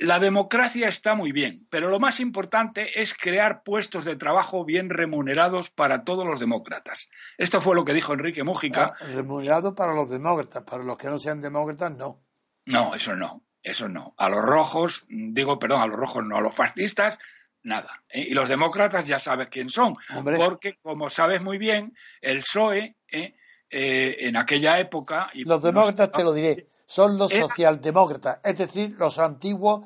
la 0.01 0.19
democracia 0.19 0.89
está 0.89 1.15
muy 1.15 1.31
bien, 1.31 1.69
pero 1.71 1.89
lo 1.89 2.01
más 2.01 2.19
importante 2.19 3.01
es 3.01 3.15
crear 3.15 3.63
puestos 3.63 4.05
de 4.05 4.17
trabajo 4.17 4.65
bien 4.65 4.91
remunerados 4.91 5.71
para 5.71 6.03
todos 6.03 6.27
los 6.27 6.41
demócratas. 6.41 7.09
Esto 7.37 7.61
fue 7.61 7.77
lo 7.77 7.85
que 7.85 7.95
dijo 7.95 8.13
Enrique 8.13 8.43
Mújica. 8.43 8.93
Ah, 9.01 9.05
remunerado 9.15 9.77
para 9.77 9.95
los 9.95 10.11
demócratas, 10.11 10.65
para 10.65 10.83
los 10.83 10.99
que 10.99 11.07
no 11.07 11.21
sean 11.21 11.41
demócratas, 11.41 11.93
no. 11.93 12.25
No, 12.65 12.93
eso 12.97 13.15
no, 13.15 13.45
eso 13.63 13.89
no. 13.89 14.15
A 14.19 14.29
los 14.29 14.45
rojos, 14.45 15.05
digo, 15.09 15.61
perdón, 15.61 15.83
a 15.83 15.87
los 15.87 15.97
rojos 15.97 16.25
no, 16.25 16.37
a 16.37 16.41
los 16.41 16.57
fascistas 16.57 17.21
nada. 17.69 18.03
¿eh? 18.09 18.27
Y 18.29 18.35
los 18.35 18.49
demócratas 18.49 19.07
ya 19.07 19.19
sabes 19.19 19.49
quién 19.49 19.71
son, 19.71 19.95
porque 20.37 20.79
como 20.83 21.11
sabes 21.11 21.41
muy 21.41 21.59
bien, 21.59 21.95
el 22.21 22.39
PSOE 22.39 22.97
¿eh? 23.09 23.35
Eh, 23.71 24.17
en 24.21 24.37
aquella 24.37 24.79
época... 24.81 25.31
Y 25.35 25.45
los 25.45 25.63
demócratas, 25.63 26.11
te 26.11 26.25
lo 26.25 26.33
diré, 26.33 26.69
son 26.87 27.19
los 27.19 27.33
socialdemócratas, 27.33 28.41
es 28.43 28.59
decir, 28.59 28.97
los 28.99 29.19
antiguos 29.19 29.83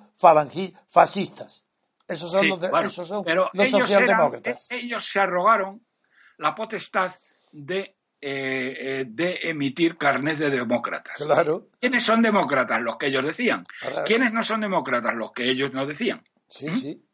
fascistas. 0.88 1.66
Esos 2.06 2.30
son 2.30 2.48
los, 2.48 2.62
esos 2.84 3.08
son 3.08 3.24
pero 3.24 3.50
los 3.52 3.66
ellos 3.66 3.80
socialdemócratas. 3.80 4.70
Eran, 4.70 4.84
ellos 4.84 5.04
se 5.04 5.20
arrogaron 5.20 5.84
la 6.38 6.54
potestad 6.54 7.12
de, 7.50 7.96
eh, 8.20 8.76
eh, 8.80 9.04
de 9.08 9.38
emitir 9.42 9.96
carnet 9.96 10.38
de 10.38 10.50
demócratas. 10.50 11.16
Claro. 11.16 11.68
¿Quiénes 11.80 12.04
son 12.04 12.22
demócratas? 12.22 12.80
Los 12.80 12.96
que 12.96 13.06
ellos 13.06 13.24
decían. 13.24 13.64
Claro. 13.80 14.04
¿Quiénes 14.04 14.32
no 14.32 14.42
son 14.42 14.60
demócratas? 14.60 15.14
Los 15.14 15.32
que 15.32 15.48
ellos 15.48 15.72
no 15.72 15.86
decían. 15.86 16.22
Sí, 16.48 16.68
¿Mm? 16.68 16.76
sí. 16.76 17.04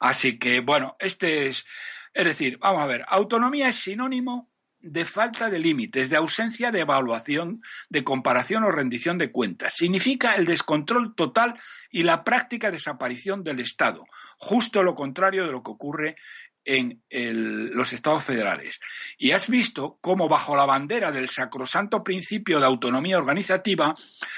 Así 0.00 0.38
que, 0.38 0.60
bueno, 0.60 0.96
este 0.98 1.48
es. 1.48 1.64
Es 2.12 2.24
decir, 2.24 2.58
vamos 2.58 2.82
a 2.82 2.86
ver, 2.86 3.04
autonomía 3.08 3.68
es 3.68 3.76
sinónimo 3.76 4.50
de 4.84 5.06
falta 5.06 5.48
de 5.48 5.58
límites, 5.58 6.10
de 6.10 6.16
ausencia 6.16 6.70
de 6.70 6.80
evaluación, 6.80 7.62
de 7.88 8.04
comparación 8.04 8.64
o 8.64 8.70
rendición 8.70 9.16
de 9.16 9.32
cuentas. 9.32 9.74
Significa 9.74 10.34
el 10.34 10.44
descontrol 10.44 11.14
total 11.14 11.58
y 11.90 12.02
la 12.02 12.22
práctica 12.22 12.70
desaparición 12.70 13.42
del 13.42 13.60
Estado, 13.60 14.04
justo 14.36 14.82
lo 14.82 14.94
contrario 14.94 15.46
de 15.46 15.52
lo 15.52 15.62
que 15.62 15.70
ocurre 15.70 16.16
en 16.64 17.02
el, 17.10 17.66
los 17.68 17.92
estados 17.92 18.24
federales. 18.24 18.80
Y 19.18 19.32
has 19.32 19.48
visto 19.48 19.98
cómo 20.00 20.28
bajo 20.28 20.56
la 20.56 20.64
bandera 20.64 21.12
del 21.12 21.28
sacrosanto 21.28 22.02
principio 22.02 22.60
de 22.60 22.66
autonomía 22.66 23.18
organizativa 23.18 23.94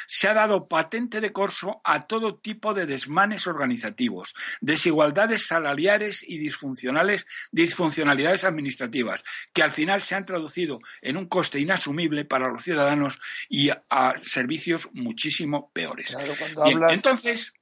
se 0.07 0.29
ha 0.29 0.35
dado 0.35 0.69
patente 0.69 1.21
de 1.21 1.33
corso 1.33 1.81
a 1.85 2.07
todo 2.07 2.37
tipo 2.39 2.75
de 2.75 2.87
desmanes 2.87 3.47
organizativos, 3.47 4.35
desigualdades 4.61 5.47
salariales 5.47 6.23
y 6.27 6.39
disfuncionales, 6.39 7.27
disfuncionalidades 7.53 8.45
administrativas, 8.45 9.23
que 9.53 9.63
al 9.63 9.73
final 9.73 10.03
se 10.03 10.15
han 10.15 10.27
traducido 10.27 10.81
en 11.03 11.17
un 11.17 11.27
coste 11.27 11.61
inasumible 11.61 12.25
para 12.25 12.49
los 12.49 12.65
ciudadanos 12.65 13.19
y 13.49 13.71
a, 13.71 13.85
a 13.91 14.15
servicios 14.23 14.89
muchísimo 14.93 15.71
peores. 15.73 16.11
Claro, 16.11 16.35
cuando 16.39 16.65
Bien, 16.65 16.77
hablas- 16.79 16.93
entonces, 16.95 17.53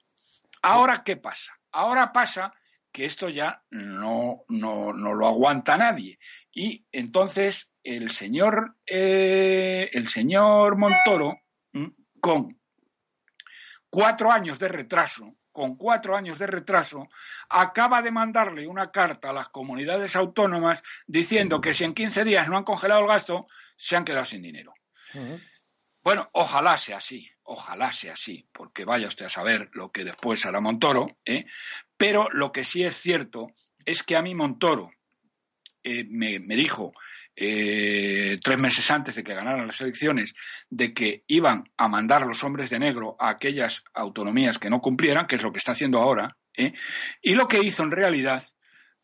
¿ahora 0.62 1.02
qué 1.04 1.16
pasa? 1.16 1.52
Ahora 1.72 2.12
pasa 2.12 2.54
que 2.94 3.06
esto 3.06 3.28
ya 3.28 3.64
no, 3.70 4.44
no, 4.48 4.92
no 4.92 5.14
lo 5.14 5.26
aguanta 5.26 5.76
nadie. 5.76 6.20
Y 6.52 6.86
entonces 6.92 7.68
el 7.82 8.08
señor, 8.10 8.76
eh, 8.86 9.90
el 9.92 10.06
señor 10.06 10.76
Montoro, 10.76 11.40
con 12.20 12.56
cuatro 13.90 14.30
años 14.30 14.60
de 14.60 14.68
retraso, 14.68 15.34
con 15.50 15.74
cuatro 15.74 16.14
años 16.16 16.38
de 16.38 16.46
retraso, 16.46 17.08
acaba 17.48 18.00
de 18.00 18.12
mandarle 18.12 18.68
una 18.68 18.92
carta 18.92 19.30
a 19.30 19.32
las 19.32 19.48
comunidades 19.48 20.14
autónomas 20.14 20.84
diciendo 21.08 21.60
que 21.60 21.74
si 21.74 21.82
en 21.82 21.94
15 21.94 22.22
días 22.22 22.48
no 22.48 22.56
han 22.56 22.64
congelado 22.64 23.00
el 23.00 23.08
gasto, 23.08 23.48
se 23.76 23.96
han 23.96 24.04
quedado 24.04 24.24
sin 24.24 24.42
dinero. 24.42 24.72
Bueno, 26.04 26.28
ojalá 26.32 26.76
sea 26.76 26.98
así, 26.98 27.30
ojalá 27.44 27.92
sea 27.92 28.12
así, 28.12 28.46
porque 28.52 28.84
vaya 28.84 29.08
usted 29.08 29.24
a 29.24 29.30
saber 29.30 29.70
lo 29.72 29.90
que 29.90 30.04
después 30.04 30.44
hará 30.44 30.60
Montoro, 30.60 31.08
¿eh? 31.24 31.46
Pero 31.96 32.28
lo 32.32 32.52
que 32.52 32.64
sí 32.64 32.82
es 32.82 32.96
cierto 32.96 33.48
es 33.84 34.02
que 34.02 34.16
a 34.16 34.22
mí 34.22 34.34
Montoro 34.34 34.90
eh, 35.82 36.04
me, 36.08 36.38
dijo 36.38 36.94
eh, 37.36 38.38
tres 38.42 38.58
meses 38.58 38.90
antes 38.90 39.14
de 39.16 39.22
que 39.22 39.34
ganaran 39.34 39.66
las 39.66 39.80
elecciones 39.82 40.34
de 40.70 40.94
que 40.94 41.24
iban 41.26 41.64
a 41.76 41.88
mandar 41.88 42.26
los 42.26 42.42
hombres 42.42 42.70
de 42.70 42.78
negro 42.78 43.16
a 43.18 43.28
aquellas 43.28 43.84
autonomías 43.92 44.58
que 44.58 44.70
no 44.70 44.80
cumplieran, 44.80 45.26
que 45.26 45.36
es 45.36 45.42
lo 45.42 45.52
que 45.52 45.58
está 45.58 45.72
haciendo 45.72 46.00
ahora, 46.00 46.38
¿eh? 46.56 46.72
y 47.20 47.34
lo 47.34 47.48
que 47.48 47.62
hizo 47.62 47.82
en 47.82 47.90
realidad, 47.90 48.42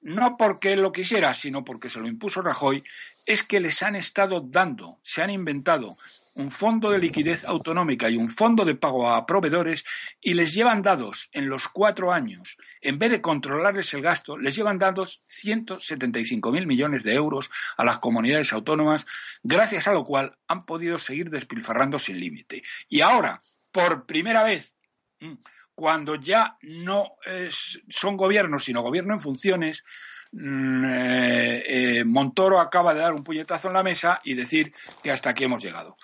no 0.00 0.37
porque 0.38 0.72
él 0.72 0.81
lo 0.81 0.92
quisiera, 0.92 1.35
sino 1.35 1.64
porque 1.64 1.90
se 1.90 2.00
lo 2.00 2.09
impuso 2.09 2.40
Rajoy, 2.40 2.83
es 3.26 3.42
que 3.42 3.61
les 3.61 3.83
han 3.83 3.94
estado 3.94 4.40
dando, 4.40 4.98
se 5.03 5.22
han 5.22 5.31
inventado 5.31 5.98
un 6.34 6.50
fondo 6.50 6.90
de 6.90 6.98
liquidez 6.98 7.44
autonómica 7.44 8.08
y 8.08 8.16
un 8.16 8.28
fondo 8.28 8.64
de 8.64 8.74
pago 8.74 9.10
a 9.10 9.26
proveedores 9.26 9.84
y 10.20 10.34
les 10.34 10.54
llevan 10.54 10.82
dados 10.82 11.28
en 11.32 11.48
los 11.48 11.68
cuatro 11.68 12.12
años, 12.12 12.56
en 12.80 12.98
vez 12.98 13.10
de 13.10 13.20
controlarles 13.20 13.92
el 13.94 14.02
gasto, 14.02 14.38
les 14.38 14.54
llevan 14.54 14.78
dados 14.78 15.22
175.000 15.28 16.66
millones 16.66 17.02
de 17.02 17.14
euros 17.14 17.50
a 17.76 17.84
las 17.84 17.98
comunidades 17.98 18.52
autónomas, 18.52 19.06
gracias 19.42 19.88
a 19.88 19.92
lo 19.92 20.04
cual 20.04 20.36
han 20.46 20.64
podido 20.64 20.98
seguir 20.98 21.30
despilfarrando 21.30 21.98
sin 21.98 22.20
límite. 22.20 22.62
Y 22.88 23.00
ahora, 23.00 23.42
por 23.72 24.06
primera 24.06 24.42
vez, 24.44 24.74
mm, 25.20 25.34
cuando 25.74 26.14
ya 26.16 26.58
no 26.60 27.16
son 27.88 28.18
gobiernos, 28.18 28.64
sino 28.64 28.82
gobierno 28.82 29.14
en 29.14 29.20
funciones, 29.20 29.82
eh, 30.32 31.64
eh, 31.66 32.04
Montoro 32.04 32.60
acaba 32.60 32.94
de 32.94 33.00
dar 33.00 33.12
un 33.12 33.24
puñetazo 33.24 33.68
en 33.68 33.74
la 33.74 33.82
mesa 33.82 34.20
y 34.24 34.34
decir 34.34 34.72
que 35.02 35.10
hasta 35.10 35.30
aquí 35.30 35.44
hemos 35.44 35.62
llegado. 35.62 35.96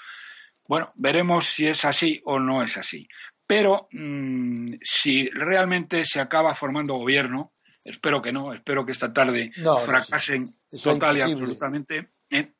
Bueno, 0.68 0.92
veremos 0.96 1.46
si 1.46 1.66
es 1.66 1.84
así 1.84 2.20
o 2.24 2.38
no 2.38 2.62
es 2.62 2.76
así. 2.76 3.08
Pero 3.46 3.88
mm, 3.92 4.74
si 4.82 5.28
realmente 5.30 6.04
se 6.04 6.20
acaba 6.20 6.54
formando 6.54 6.94
gobierno, 6.94 7.52
espero 7.84 8.20
que 8.20 8.32
no, 8.32 8.52
espero 8.52 8.84
que 8.84 8.92
esta 8.92 9.12
tarde 9.12 9.52
No, 9.56 9.78
fracasen 9.78 10.56
total 10.82 11.18
y 11.18 11.20
absolutamente, 11.20 12.10
¿eh? 12.30 12.52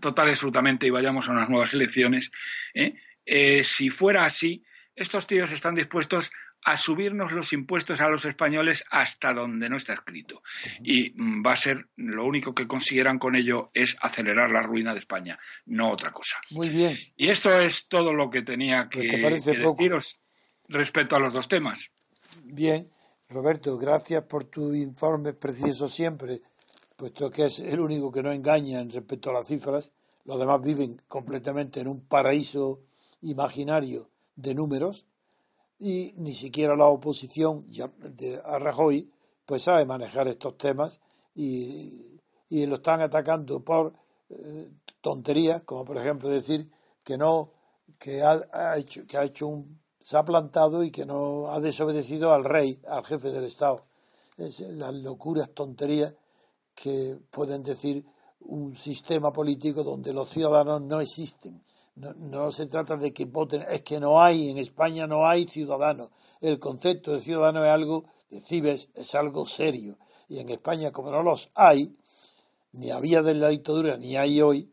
total 0.00 0.28
y 0.28 0.30
absolutamente 0.30 0.86
y 0.86 0.90
vayamos 0.90 1.28
a 1.28 1.32
unas 1.32 1.48
nuevas 1.48 1.74
elecciones. 1.74 2.30
¿eh? 2.74 2.94
Eh, 3.26 3.64
si 3.64 3.90
fuera 3.90 4.24
así, 4.24 4.64
estos 4.94 5.26
tíos 5.26 5.52
están 5.52 5.74
dispuestos 5.74 6.30
a 6.64 6.76
subirnos 6.76 7.32
los 7.32 7.52
impuestos 7.52 8.00
a 8.00 8.08
los 8.08 8.24
españoles 8.24 8.84
hasta 8.90 9.32
donde 9.32 9.68
no 9.68 9.76
está 9.76 9.94
escrito. 9.94 10.42
Y 10.82 11.10
va 11.42 11.52
a 11.52 11.56
ser, 11.56 11.88
lo 11.96 12.24
único 12.24 12.54
que 12.54 12.66
consiguieran 12.66 13.18
con 13.18 13.34
ello 13.34 13.70
es 13.74 13.96
acelerar 14.00 14.50
la 14.50 14.62
ruina 14.62 14.94
de 14.94 15.00
España, 15.00 15.38
no 15.66 15.90
otra 15.90 16.12
cosa. 16.12 16.36
Muy 16.50 16.68
bien. 16.68 16.96
Y 17.16 17.28
esto 17.28 17.52
es 17.58 17.88
todo 17.88 18.12
lo 18.12 18.30
que 18.30 18.42
tenía 18.42 18.88
que, 18.88 18.98
Pues 18.98 19.44
te 19.44 19.52
que 19.52 19.58
deciros 19.58 20.20
respecto 20.68 21.16
a 21.16 21.20
los 21.20 21.32
dos 21.32 21.48
temas. 21.48 21.90
Bien, 22.44 22.88
Roberto, 23.28 23.76
gracias 23.78 24.22
por 24.24 24.44
tu 24.44 24.72
informe 24.74 25.32
preciso 25.32 25.88
siempre, 25.88 26.40
puesto 26.96 27.30
que 27.30 27.46
es 27.46 27.58
el 27.58 27.80
único 27.80 28.12
que 28.12 28.22
no 28.22 28.30
engaña 28.30 28.80
en 28.80 28.90
respecto 28.90 29.30
a 29.30 29.34
las 29.34 29.48
cifras. 29.48 29.92
Los 30.24 30.38
demás 30.38 30.62
viven 30.62 31.02
completamente 31.08 31.80
en 31.80 31.88
un 31.88 32.06
paraíso 32.06 32.80
imaginario 33.22 34.08
de 34.36 34.54
números 34.54 35.06
y 35.82 36.14
ni 36.16 36.32
siquiera 36.32 36.76
la 36.76 36.86
oposición 36.86 37.66
a 38.44 38.58
Rajoy 38.60 39.10
pues 39.44 39.64
sabe 39.64 39.84
manejar 39.84 40.28
estos 40.28 40.56
temas 40.56 41.00
y, 41.34 42.20
y 42.48 42.66
lo 42.66 42.76
están 42.76 43.00
atacando 43.00 43.60
por 43.64 43.92
eh, 44.30 44.70
tonterías, 45.00 45.62
como 45.62 45.84
por 45.84 45.98
ejemplo 45.98 46.28
decir 46.28 46.70
que 47.02 47.18
no 47.18 47.50
que 47.98 48.22
ha 48.22 48.78
hecho 48.78 49.06
que 49.06 49.18
ha 49.18 49.24
hecho 49.24 49.48
un 49.48 49.80
se 50.00 50.16
ha 50.16 50.24
plantado 50.24 50.84
y 50.84 50.90
que 50.90 51.04
no 51.04 51.48
ha 51.48 51.60
desobedecido 51.60 52.32
al 52.32 52.44
rey, 52.44 52.80
al 52.88 53.04
jefe 53.04 53.30
del 53.30 53.44
Estado. 53.44 53.82
Es 54.36 54.60
las 54.60 54.94
locuras, 54.94 55.50
tonterías 55.50 56.14
que 56.74 57.18
pueden 57.30 57.62
decir 57.62 58.04
un 58.40 58.76
sistema 58.76 59.32
político 59.32 59.84
donde 59.84 60.12
los 60.12 60.28
ciudadanos 60.28 60.82
no 60.82 61.00
existen. 61.00 61.62
No, 61.94 62.12
no 62.14 62.52
se 62.52 62.66
trata 62.66 62.96
de 62.96 63.12
que 63.12 63.26
voten, 63.26 63.64
es 63.68 63.82
que 63.82 64.00
no 64.00 64.22
hay, 64.22 64.50
en 64.50 64.58
España 64.58 65.06
no 65.06 65.26
hay 65.26 65.46
ciudadanos. 65.46 66.10
El 66.40 66.58
concepto 66.58 67.12
de 67.12 67.20
ciudadano 67.20 67.64
es 67.64 67.70
algo, 67.70 68.04
de 68.30 68.40
cibes, 68.40 68.88
es 68.94 69.14
algo 69.14 69.46
serio. 69.46 69.98
Y 70.28 70.38
en 70.38 70.48
España, 70.48 70.90
como 70.90 71.10
no 71.10 71.22
los 71.22 71.50
hay, 71.54 71.94
ni 72.72 72.90
había 72.90 73.22
de 73.22 73.34
la 73.34 73.48
dictadura, 73.48 73.96
ni 73.98 74.16
hay 74.16 74.40
hoy, 74.40 74.72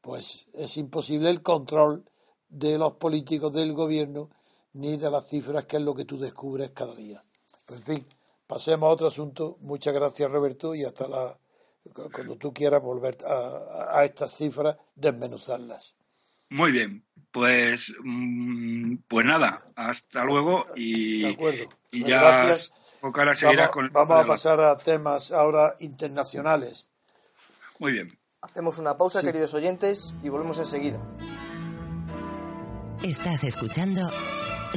pues 0.00 0.48
es 0.54 0.76
imposible 0.76 1.30
el 1.30 1.42
control 1.42 2.04
de 2.48 2.78
los 2.78 2.94
políticos 2.94 3.52
del 3.52 3.72
gobierno 3.72 4.30
ni 4.72 4.96
de 4.96 5.10
las 5.10 5.26
cifras, 5.26 5.66
que 5.66 5.78
es 5.78 5.82
lo 5.82 5.94
que 5.94 6.04
tú 6.04 6.18
descubres 6.18 6.70
cada 6.70 6.94
día. 6.94 7.24
Pues, 7.66 7.80
en 7.80 7.86
fin, 7.86 8.06
pasemos 8.46 8.88
a 8.88 8.92
otro 8.92 9.08
asunto. 9.08 9.58
Muchas 9.60 9.92
gracias, 9.92 10.30
Roberto, 10.30 10.74
y 10.74 10.84
hasta 10.84 11.08
la 11.08 11.38
cuando 12.12 12.36
tú 12.36 12.52
quieras 12.52 12.82
volver 12.82 13.16
a, 13.26 13.98
a 13.98 14.04
estas 14.04 14.36
cifras, 14.36 14.76
desmenuzarlas. 14.94 15.97
Muy 16.50 16.72
bien, 16.72 17.04
pues, 17.30 17.92
mm, 18.02 18.96
pues 19.06 19.26
nada, 19.26 19.62
hasta 19.76 20.24
luego 20.24 20.64
y, 20.76 21.22
De 21.22 21.30
acuerdo. 21.30 21.68
y 21.90 22.04
ya 22.04 22.20
gracias. 22.20 22.72
Vamos, 23.02 23.70
con 23.70 23.84
el 23.84 23.90
vamos 23.90 24.18
a 24.18 24.26
pasar 24.26 24.60
a 24.60 24.76
temas 24.76 25.30
ahora 25.30 25.76
internacionales. 25.80 26.90
Muy 27.78 27.92
bien. 27.92 28.18
Hacemos 28.40 28.78
una 28.78 28.96
pausa, 28.96 29.20
Sí. 29.20 29.26
queridos 29.26 29.54
oyentes, 29.54 30.14
y 30.22 30.28
volvemos 30.30 30.58
enseguida. 30.58 30.98
Estás 33.02 33.44
escuchando 33.44 34.10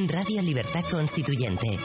Radio 0.07 0.41
Libertad 0.41 0.83
Constituyente. 0.89 1.79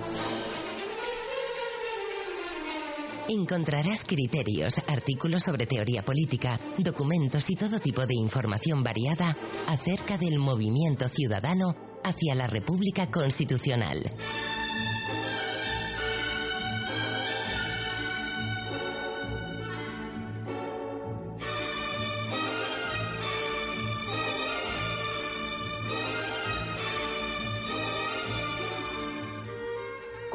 Encontrarás 3.30 4.04
criterios, 4.06 4.76
artículos 4.88 5.44
sobre 5.44 5.66
teoría 5.66 6.04
política, 6.04 6.60
documentos 6.78 7.50
y 7.50 7.56
todo 7.56 7.80
tipo 7.80 8.06
de 8.06 8.16
información 8.16 8.84
variada 8.84 9.36
acerca 9.68 10.18
del 10.18 10.40
movimiento 10.40 11.10
ciudadano 11.10 11.76
hacia 12.06 12.36
la 12.36 12.48
República 12.48 13.12
Constitucional. 13.12 14.00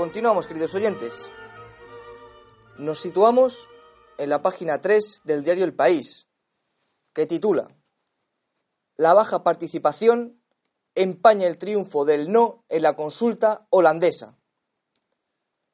Continuamos, 0.02 0.48
queridos 0.48 0.74
oyentes. 0.74 1.30
Nos 2.76 2.98
situamos 2.98 3.68
en 4.18 4.30
la 4.30 4.42
página 4.42 4.80
3 4.80 5.20
del 5.22 5.44
diario 5.44 5.64
El 5.64 5.74
País, 5.74 6.26
que 7.12 7.24
titula 7.24 7.68
La 8.96 9.14
baja 9.14 9.44
participación 9.44 10.42
empaña 10.96 11.46
el 11.46 11.56
triunfo 11.56 12.04
del 12.04 12.32
no 12.32 12.64
en 12.68 12.82
la 12.82 12.96
consulta 12.96 13.68
holandesa. 13.70 14.36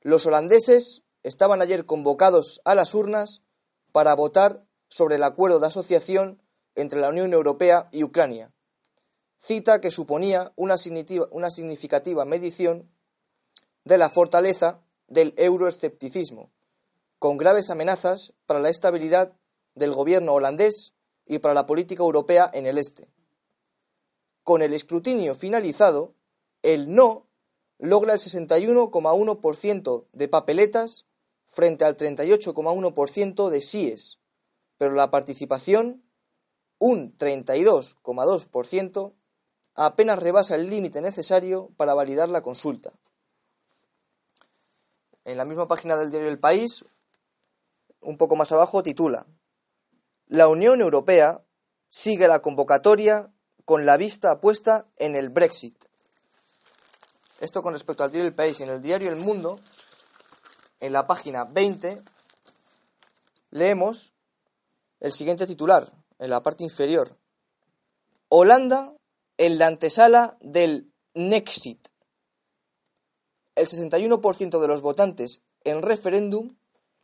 Los 0.02 0.26
holandeses 0.26 1.04
estaban 1.22 1.62
ayer 1.62 1.86
convocados 1.86 2.60
a 2.66 2.74
las 2.74 2.94
urnas 2.94 3.44
para 3.92 4.14
votar 4.14 4.62
sobre 4.90 5.14
el 5.14 5.22
acuerdo 5.22 5.58
de 5.58 5.68
asociación 5.68 6.42
entre 6.74 7.00
la 7.00 7.08
Unión 7.08 7.32
Europea 7.32 7.88
y 7.92 8.04
Ucrania, 8.04 8.52
cita 9.38 9.80
que 9.80 9.90
suponía 9.90 10.52
una 10.54 10.76
significativa 10.76 12.26
medición 12.26 12.90
de 13.88 13.98
la 13.98 14.10
fortaleza 14.10 14.80
del 15.06 15.32
euroescepticismo, 15.38 16.50
con 17.18 17.38
graves 17.38 17.70
amenazas 17.70 18.34
para 18.44 18.60
la 18.60 18.68
estabilidad 18.68 19.32
del 19.74 19.94
gobierno 19.94 20.34
holandés 20.34 20.92
y 21.24 21.38
para 21.38 21.54
la 21.54 21.64
política 21.64 22.02
europea 22.02 22.50
en 22.52 22.66
el 22.66 22.76
este. 22.76 23.08
Con 24.44 24.60
el 24.60 24.74
escrutinio 24.74 25.34
finalizado, 25.34 26.12
el 26.62 26.94
no 26.94 27.28
logra 27.78 28.12
el 28.12 28.18
61,1% 28.18 30.04
de 30.12 30.28
papeletas 30.28 31.06
frente 31.46 31.86
al 31.86 31.96
38,1% 31.96 33.48
de 33.48 33.60
síes, 33.62 34.18
pero 34.76 34.92
la 34.92 35.10
participación, 35.10 36.04
un 36.78 37.16
32,2%, 37.16 39.14
apenas 39.74 40.18
rebasa 40.18 40.56
el 40.56 40.68
límite 40.68 41.00
necesario 41.00 41.70
para 41.78 41.94
validar 41.94 42.28
la 42.28 42.42
consulta. 42.42 42.92
En 45.28 45.36
la 45.36 45.44
misma 45.44 45.68
página 45.68 45.94
del 45.94 46.10
diario 46.10 46.30
El 46.30 46.38
País, 46.38 46.86
un 48.00 48.16
poco 48.16 48.34
más 48.34 48.50
abajo, 48.50 48.82
titula 48.82 49.26
La 50.26 50.48
Unión 50.48 50.80
Europea 50.80 51.42
sigue 51.90 52.26
la 52.28 52.40
convocatoria 52.40 53.30
con 53.66 53.84
la 53.84 53.98
vista 53.98 54.40
puesta 54.40 54.86
en 54.96 55.16
el 55.16 55.28
Brexit. 55.28 55.84
Esto 57.40 57.60
con 57.60 57.74
respecto 57.74 58.04
al 58.04 58.10
diario 58.10 58.26
El 58.26 58.34
País. 58.34 58.58
En 58.62 58.70
el 58.70 58.80
diario 58.80 59.10
El 59.10 59.16
Mundo, 59.16 59.60
en 60.80 60.94
la 60.94 61.06
página 61.06 61.44
20, 61.44 62.02
leemos 63.50 64.14
el 65.00 65.12
siguiente 65.12 65.46
titular, 65.46 65.92
en 66.18 66.30
la 66.30 66.42
parte 66.42 66.64
inferior. 66.64 67.18
Holanda 68.30 68.94
en 69.36 69.58
la 69.58 69.66
antesala 69.66 70.38
del 70.40 70.90
Nexit. 71.12 71.86
El 73.58 73.66
61% 73.66 74.60
de 74.60 74.68
los 74.68 74.82
votantes 74.82 75.40
en 75.64 75.82
referéndum 75.82 76.56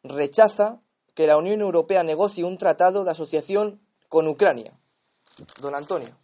rechaza 0.04 0.80
que 1.14 1.26
la 1.26 1.36
Unión 1.36 1.60
Europea 1.60 2.04
negocie 2.04 2.44
un 2.44 2.58
tratado 2.58 3.02
de 3.02 3.10
asociación 3.10 3.80
con 4.08 4.28
Ucrania. 4.28 4.72
Don 5.60 5.74
Antonio. 5.74 6.16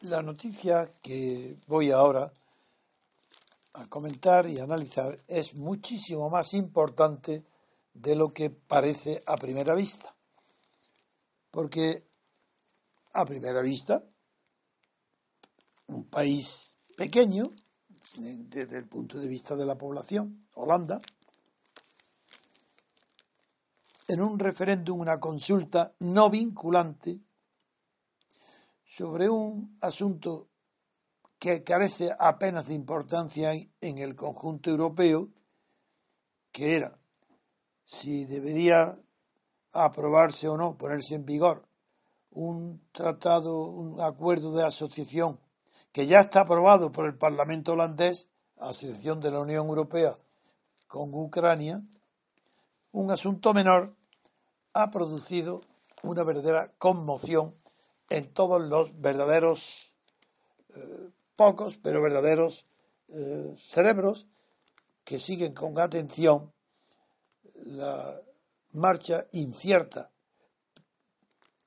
La 0.00 0.22
noticia 0.22 0.92
que 1.00 1.56
voy 1.68 1.92
ahora 1.92 2.32
a 3.74 3.86
comentar 3.86 4.48
y 4.48 4.58
analizar 4.58 5.20
es 5.28 5.54
muchísimo 5.54 6.28
más 6.28 6.52
importante 6.54 7.44
de 7.94 8.16
lo 8.16 8.32
que 8.32 8.50
parece 8.50 9.22
a 9.26 9.36
primera 9.36 9.76
vista. 9.76 10.16
Porque 11.52 12.02
a 13.12 13.24
primera 13.24 13.60
vista, 13.60 14.02
un 15.86 16.04
país 16.04 16.74
pequeño, 16.96 17.52
desde 18.18 18.78
el 18.78 18.86
punto 18.86 19.18
de 19.18 19.28
vista 19.28 19.56
de 19.56 19.66
la 19.66 19.78
población, 19.78 20.46
Holanda, 20.54 21.00
en 24.08 24.20
un 24.20 24.38
referéndum, 24.38 25.00
una 25.00 25.20
consulta 25.20 25.92
no 26.00 26.30
vinculante, 26.30 27.20
sobre 28.84 29.28
un 29.28 29.76
asunto 29.82 30.48
que 31.38 31.62
carece 31.62 32.10
apenas 32.18 32.66
de 32.66 32.74
importancia 32.74 33.52
en 33.52 33.98
el 33.98 34.16
conjunto 34.16 34.70
europeo, 34.70 35.28
que 36.50 36.74
era 36.74 36.98
si 37.84 38.24
debería 38.24 38.96
aprobarse 39.72 40.48
o 40.48 40.56
no, 40.56 40.76
ponerse 40.76 41.14
en 41.14 41.24
vigor 41.24 41.68
un 42.30 42.82
tratado, 42.92 43.62
un 43.62 44.00
acuerdo 44.00 44.54
de 44.54 44.64
asociación 44.64 45.38
que 45.92 46.06
ya 46.06 46.20
está 46.20 46.40
aprobado 46.40 46.92
por 46.92 47.06
el 47.06 47.16
Parlamento 47.16 47.72
holandés, 47.72 48.28
Asociación 48.58 49.20
de 49.20 49.30
la 49.30 49.40
Unión 49.40 49.68
Europea 49.68 50.18
con 50.88 51.14
Ucrania, 51.14 51.80
un 52.92 53.10
asunto 53.10 53.54
menor 53.54 53.94
ha 54.72 54.90
producido 54.90 55.60
una 56.02 56.24
verdadera 56.24 56.72
conmoción 56.78 57.54
en 58.08 58.32
todos 58.32 58.60
los 58.60 59.00
verdaderos, 59.00 59.94
eh, 60.74 61.10
pocos, 61.36 61.78
pero 61.82 62.02
verdaderos 62.02 62.66
eh, 63.08 63.56
cerebros 63.66 64.28
que 65.04 65.18
siguen 65.18 65.54
con 65.54 65.78
atención 65.78 66.52
la 67.64 68.20
marcha 68.72 69.26
incierta, 69.32 70.10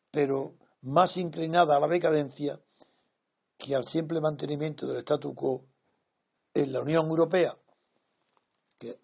pero 0.09 0.55
más 0.81 1.17
inclinada 1.17 1.77
a 1.77 1.79
la 1.79 1.87
decadencia 1.87 2.59
que 3.61 3.75
al 3.75 3.85
simple 3.85 4.19
mantenimiento 4.19 4.87
del 4.87 4.97
statu 4.97 5.35
quo 5.35 5.67
en 6.53 6.71
la 6.71 6.81
Unión 6.81 7.05
Europea, 7.05 7.55
que 8.79 8.99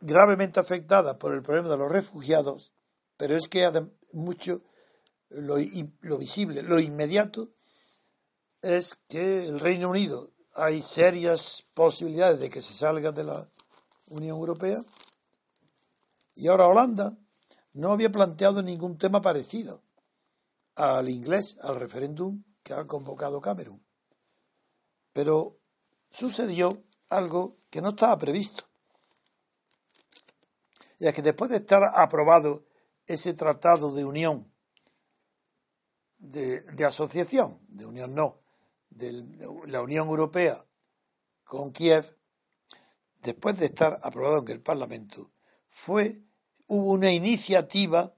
gravemente 0.00 0.60
afectada 0.60 1.18
por 1.18 1.34
el 1.34 1.42
problema 1.42 1.68
de 1.68 1.76
los 1.76 1.90
refugiados, 1.90 2.72
pero 3.16 3.36
es 3.36 3.48
que 3.48 3.68
mucho 4.12 4.62
lo, 5.28 5.56
visible, 6.16 6.62
lo 6.62 6.78
inmediato, 6.78 7.50
es 8.62 8.94
que 9.08 9.46
el 9.48 9.58
Reino 9.58 9.90
Unido 9.90 10.30
hay 10.54 10.80
serias 10.80 11.64
posibilidades 11.74 12.38
de 12.38 12.50
que 12.50 12.62
se 12.62 12.74
salga 12.74 13.10
de 13.10 13.24
la 13.24 13.50
Unión 14.06 14.38
Europea. 14.38 14.84
Y 16.36 16.46
ahora 16.46 16.68
Holanda 16.68 17.18
no 17.72 17.90
había 17.90 18.10
planteado 18.10 18.62
ningún 18.62 18.96
tema 18.98 19.20
parecido 19.20 19.82
al 20.76 21.08
inglés, 21.08 21.58
al 21.60 21.80
referéndum 21.80 22.42
que 22.64 22.72
ha 22.72 22.84
convocado 22.86 23.40
Cameron. 23.40 23.80
Pero 25.12 25.60
sucedió 26.10 26.82
algo 27.08 27.58
que 27.70 27.80
no 27.80 27.90
estaba 27.90 28.18
previsto. 28.18 28.64
Y 30.98 31.06
es 31.06 31.14
que 31.14 31.22
después 31.22 31.50
de 31.50 31.58
estar 31.58 31.82
aprobado 31.94 32.64
ese 33.06 33.34
tratado 33.34 33.92
de 33.92 34.04
unión 34.04 34.52
de, 36.18 36.84
asociación, 36.86 37.60
de 37.68 37.84
unión 37.84 38.14
no, 38.14 38.40
de 38.88 39.12
la 39.66 39.82
Unión 39.82 40.08
Europea 40.08 40.64
con 41.44 41.72
Kiev, 41.72 42.16
después 43.22 43.58
de 43.58 43.66
estar 43.66 44.00
aprobado 44.02 44.38
en 44.38 44.48
el 44.48 44.62
Parlamento, 44.62 45.30
fue, 45.68 46.22
hubo 46.66 46.92
una 46.92 47.12
iniciativa, 47.12 48.14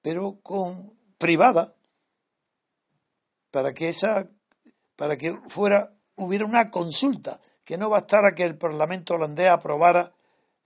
pero 0.00 0.40
con 0.42 0.98
privada, 1.18 1.74
para 3.50 3.72
que 3.74 3.88
esa, 3.88 4.28
para 4.96 5.16
que 5.16 5.38
fuera, 5.48 5.90
hubiera 6.16 6.44
una 6.44 6.70
consulta, 6.70 7.40
que 7.64 7.78
no 7.78 7.90
bastara 7.90 8.34
que 8.34 8.44
el 8.44 8.56
Parlamento 8.56 9.14
holandés 9.14 9.50
aprobara 9.50 10.14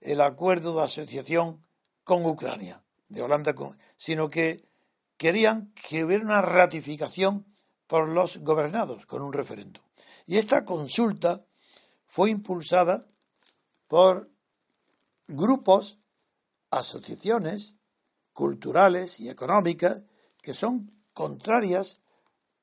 el 0.01 0.21
acuerdo 0.21 0.75
de 0.75 0.83
asociación 0.83 1.65
con 2.03 2.25
Ucrania, 2.25 2.83
de 3.09 3.21
Holanda 3.21 3.53
con, 3.53 3.77
sino 3.97 4.29
que 4.29 4.65
querían 5.17 5.73
que 5.73 6.03
hubiera 6.03 6.23
una 6.23 6.41
ratificación 6.41 7.45
por 7.87 8.09
los 8.09 8.37
gobernados 8.37 9.05
con 9.05 9.21
un 9.21 9.33
referéndum. 9.33 9.83
Y 10.25 10.37
esta 10.37 10.65
consulta 10.65 11.45
fue 12.07 12.29
impulsada 12.29 13.05
por 13.87 14.29
grupos, 15.27 15.99
asociaciones 16.69 17.79
culturales 18.33 19.19
y 19.19 19.29
económicas 19.29 20.03
que 20.41 20.53
son 20.53 20.91
contrarias 21.13 22.02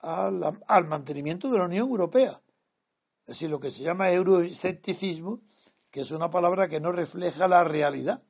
al, 0.01 0.63
al, 0.67 0.85
mantenimiento 0.87 1.51
de 1.51 1.59
la 1.59 1.67
Unión 1.67 1.89
Europea. 1.89 2.41
Es 3.23 3.37
decir, 3.37 3.51
lo 3.51 3.61
que 3.61 3.71
se 3.71 3.83
llama 3.83 4.11
euroescepticismo, 4.11 5.39
que 5.91 6.01
es 6.01 6.11
una 6.11 6.31
palabra 6.31 6.69
que 6.69 6.81
no 6.81 6.93
refleja 6.93 7.49
la 7.49 7.65
realidad, 7.65 8.23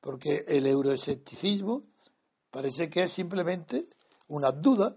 porque 0.00 0.44
el 0.46 0.66
euroescepticismo 0.66 1.84
Parece 2.54 2.88
que 2.88 3.02
es 3.02 3.12
simplemente 3.12 3.88
una 4.28 4.52
duda, 4.52 4.94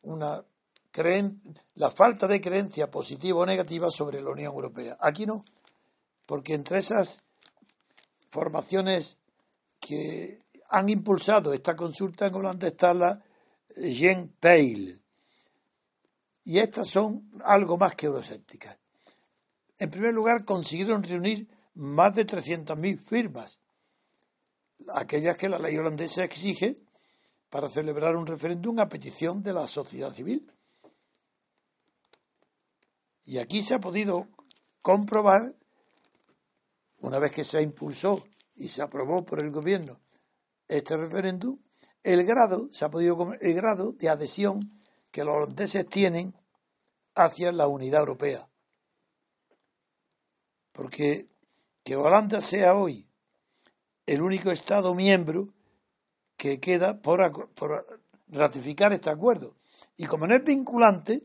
una 0.00 0.42
la 1.74 1.90
falta 1.90 2.26
de 2.26 2.40
creencia 2.40 2.90
positiva 2.90 3.40
o 3.40 3.44
negativa 3.44 3.90
sobre 3.90 4.22
la 4.22 4.30
Unión 4.30 4.54
Europea. 4.54 4.96
Aquí 4.98 5.26
no, 5.26 5.44
porque 6.24 6.54
entre 6.54 6.78
esas 6.78 7.22
formaciones 8.30 9.20
que 9.78 10.40
han 10.70 10.88
impulsado 10.88 11.52
esta 11.52 11.76
consulta 11.76 12.28
en 12.28 12.34
Holanda 12.34 12.66
está 12.66 12.94
la 12.94 13.22
Jen 13.68 14.34
Peil. 14.40 15.02
Y 16.46 16.60
estas 16.60 16.88
son 16.88 17.28
algo 17.44 17.76
más 17.76 17.96
que 17.96 18.06
euroscépticas. 18.06 18.78
En 19.78 19.90
primer 19.90 20.14
lugar, 20.14 20.44
consiguieron 20.44 21.02
reunir 21.02 21.48
más 21.74 22.14
de 22.14 22.24
300.000 22.24 23.04
firmas, 23.04 23.60
aquellas 24.94 25.36
que 25.36 25.48
la 25.48 25.58
ley 25.58 25.76
holandesa 25.76 26.22
exige 26.22 26.78
para 27.50 27.68
celebrar 27.68 28.14
un 28.14 28.28
referéndum 28.28 28.78
a 28.78 28.88
petición 28.88 29.42
de 29.42 29.52
la 29.52 29.66
sociedad 29.66 30.12
civil. 30.12 30.48
Y 33.24 33.38
aquí 33.38 33.60
se 33.60 33.74
ha 33.74 33.80
podido 33.80 34.28
comprobar, 34.82 35.52
una 37.00 37.18
vez 37.18 37.32
que 37.32 37.42
se 37.42 37.60
impulsó 37.60 38.24
y 38.54 38.68
se 38.68 38.82
aprobó 38.82 39.26
por 39.26 39.40
el 39.40 39.50
gobierno 39.50 39.98
este 40.68 40.96
referéndum, 40.96 41.58
el 42.04 42.24
grado, 42.24 42.68
se 42.70 42.84
ha 42.84 42.88
podido 42.88 43.32
el 43.40 43.54
grado 43.54 43.92
de 43.94 44.08
adhesión 44.08 44.76
que 45.16 45.24
los 45.24 45.34
holandeses 45.34 45.88
tienen 45.88 46.34
hacia 47.14 47.50
la 47.50 47.66
unidad 47.68 48.00
europea. 48.00 48.46
Porque 50.72 51.26
que 51.82 51.96
Holanda 51.96 52.42
sea 52.42 52.74
hoy 52.74 53.08
el 54.04 54.20
único 54.20 54.50
Estado 54.50 54.92
miembro 54.92 55.48
que 56.36 56.60
queda 56.60 57.00
por, 57.00 57.48
por, 57.54 58.02
ratificar 58.28 58.92
este 58.92 59.08
acuerdo. 59.08 59.56
Y 59.96 60.04
como 60.04 60.26
no 60.26 60.34
es 60.34 60.44
vinculante, 60.44 61.22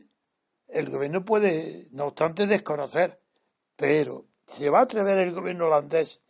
el 0.68 0.88
gobierno 0.88 1.22
puede, 1.22 1.88
no 1.90 2.06
obstante, 2.06 2.46
desconocer. 2.46 3.20
Pero 3.76 4.24
se 4.46 4.70
va 4.70 4.78
a 4.78 4.84
atrever 4.84 5.18
el 5.18 5.34
gobierno 5.34 5.66
holandés 5.66 6.22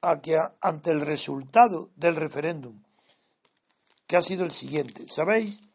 a 0.00 0.20
que 0.20 0.36
ante 0.60 0.90
el 0.90 1.00
resultado 1.00 1.90
del 1.94 2.16
referéndum, 2.16 2.82
que 4.08 4.16
ha 4.16 4.22
sido 4.22 4.44
el 4.44 4.50
siguiente, 4.50 5.06
¿sabéis? 5.06 5.68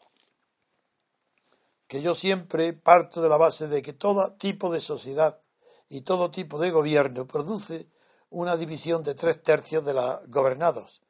Que 1.89 2.01
yo 2.01 2.13
siempre 2.13 2.71
parto 2.71 3.19
de 3.21 3.29
la 3.29 3.37
base 3.37 3.67
de 3.67 3.81
que 3.81 3.93
todo 3.93 4.33
tipo 4.33 4.71
de 4.71 4.79
sociedad 4.79 5.41
y 5.89 6.01
todo 6.01 6.29
tipo 6.29 6.59
de 6.59 6.69
gobierno 6.69 7.27
produce 7.27 7.89
una 8.29 8.55
división 8.55 9.01
de 9.03 9.15
tres 9.15 9.41
tercios 9.41 9.83
de 9.85 9.95
los 9.95 10.27
gobernados. 10.27 11.01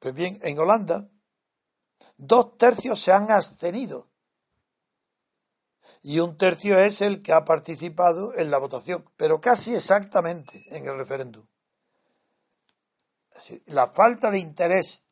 Pues 0.00 0.12
bien, 0.12 0.40
en 0.42 0.58
Holanda, 0.58 1.08
dos 2.16 2.58
tercios 2.58 3.00
se 3.00 3.12
han 3.12 3.30
abstenido 3.30 4.08
y 6.02 6.18
un 6.18 6.36
tercio 6.36 6.78
es 6.78 7.00
el 7.00 7.22
que 7.22 7.32
ha 7.32 7.44
participado 7.44 8.34
en 8.34 8.50
la 8.50 8.58
votación, 8.58 9.08
pero 9.16 9.40
casi 9.40 9.74
exactamente 9.74 10.64
en 10.76 10.86
el 10.86 10.96
referéndum. 10.96 11.46
La 13.66 13.86
falta 13.86 14.30
de 14.30 14.38
interés 14.40 15.04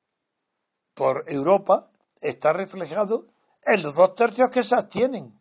por 0.94 1.24
Europa 1.28 1.92
está 2.20 2.52
reflejado 2.52 3.28
en 3.62 3.82
los 3.82 3.94
dos 3.94 4.14
tercios 4.14 4.50
que 4.50 4.62
se 4.62 4.74
abstienen. 4.74 5.40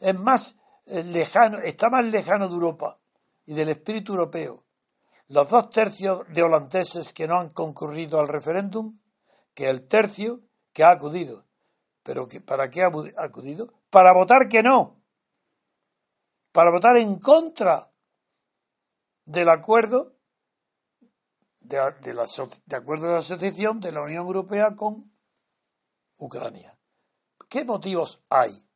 Es 0.00 0.18
más 0.18 0.56
eh, 0.86 1.02
lejano, 1.02 1.58
está 1.58 1.90
más 1.90 2.04
lejano 2.04 2.48
de 2.48 2.54
Europa 2.54 2.98
y 3.44 3.54
del 3.54 3.68
espíritu 3.70 4.12
europeo 4.12 4.66
los 5.28 5.48
dos 5.48 5.70
tercios 5.70 6.22
de 6.28 6.42
holandeses 6.42 7.12
que 7.12 7.26
no 7.26 7.38
han 7.38 7.50
concurrido 7.50 8.20
al 8.20 8.28
referéndum 8.28 8.98
que 9.54 9.68
el 9.68 9.86
tercio 9.88 10.40
que 10.72 10.84
ha 10.84 10.90
acudido. 10.90 11.46
¿Pero 12.02 12.28
para 12.44 12.70
qué 12.70 12.82
ha 12.82 12.90
acudido? 13.16 13.72
Para 13.90 14.12
votar 14.12 14.48
que 14.48 14.62
no. 14.62 15.02
Para 16.52 16.70
votar 16.70 16.96
en 16.96 17.18
contra 17.18 17.90
del 19.24 19.48
acuerdo 19.48 20.14
de 21.60 21.80
acuerdo 22.76 23.10
de 23.10 23.18
asociación 23.18 23.80
de 23.80 23.90
la 23.90 24.02
Unión 24.02 24.24
Europea 24.26 24.76
con 24.76 25.12
Ucrania. 26.16 26.75
¿Qué 27.48 27.64
motivos 27.64 28.20
hay? 28.28 28.68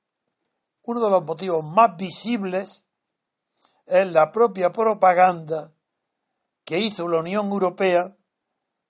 Uno 0.83 1.01
de 1.01 1.11
los 1.11 1.25
motivos 1.25 1.65
más 1.65 1.97
visibles 1.97 2.89
es 3.87 4.07
la 4.11 4.31
propia 4.31 4.71
propaganda 4.71 5.73
que 6.65 6.79
hizo 6.79 7.09
la 7.09 7.19
Unión 7.19 7.51
Europea, 7.51 8.17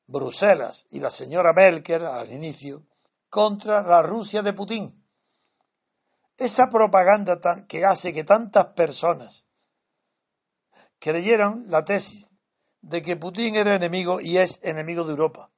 Bruselas 0.07 0.87
y 0.91 1.01
la 1.01 1.11
señora 1.11 1.53
Merkel 1.55 2.05
al 2.05 2.31
inicio, 2.31 2.87
contra 3.31 3.83
la 3.83 4.03
Rusia 4.03 4.43
de 4.43 4.53
Putin. 4.53 5.03
Esa 6.37 6.69
propaganda 6.69 7.39
que 7.67 7.85
hace 7.85 8.13
que 8.13 8.25
tantas 8.25 8.67
personas 8.67 9.47
creyeran 10.99 11.65
la 11.69 11.85
tesis 11.85 12.35
de 12.83 13.03
que 13.03 13.17
Putin 13.17 13.57
era 13.57 13.75
enemigo 13.75 14.21
y 14.21 14.39
es 14.39 14.61
enemigo 14.63 15.05
de 15.05 15.13
Europa, 15.13 15.51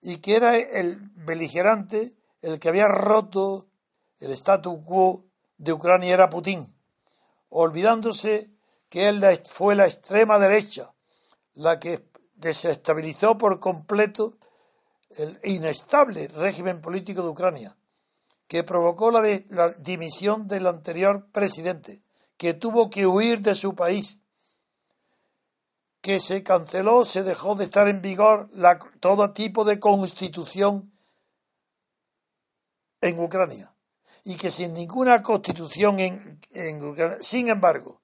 y 0.00 0.18
que 0.18 0.36
era 0.36 0.56
el 0.56 0.98
beligerante, 1.14 2.17
el 2.42 2.58
que 2.58 2.68
había 2.68 2.88
roto 2.88 3.66
el 4.20 4.32
statu 4.32 4.84
quo 4.84 5.24
de 5.56 5.72
Ucrania 5.72 6.14
era 6.14 6.30
Putin, 6.30 6.74
olvidándose 7.48 8.50
que 8.88 9.08
él 9.08 9.22
fue 9.50 9.74
la 9.74 9.86
extrema 9.86 10.38
derecha 10.38 10.94
la 11.54 11.78
que 11.80 12.08
desestabilizó 12.36 13.36
por 13.36 13.58
completo 13.58 14.38
el 15.10 15.38
inestable 15.42 16.28
régimen 16.28 16.80
político 16.80 17.22
de 17.22 17.28
Ucrania, 17.28 17.76
que 18.46 18.62
provocó 18.62 19.10
la, 19.10 19.22
dimisión 19.78 20.46
del 20.46 20.66
anterior 20.66 21.26
presidente, 21.32 22.02
que 22.36 22.54
tuvo 22.54 22.90
que 22.90 23.06
huir 23.06 23.42
de 23.42 23.56
su 23.56 23.74
país, 23.74 24.20
que 26.00 26.20
se 26.20 26.44
canceló, 26.44 27.04
se 27.04 27.24
dejó 27.24 27.56
de 27.56 27.64
estar 27.64 27.88
en 27.88 28.00
vigor 28.00 28.48
la, 28.52 28.78
todo 29.00 29.32
tipo 29.32 29.64
de 29.64 29.80
constitución 29.80 30.92
en 33.00 33.18
Ucrania 33.18 33.72
y 34.24 34.36
que 34.36 34.50
sin 34.50 34.74
ninguna 34.74 35.22
constitución 35.22 36.00
en, 36.00 36.40
en 36.50 37.22
sin 37.22 37.48
embargo, 37.48 38.00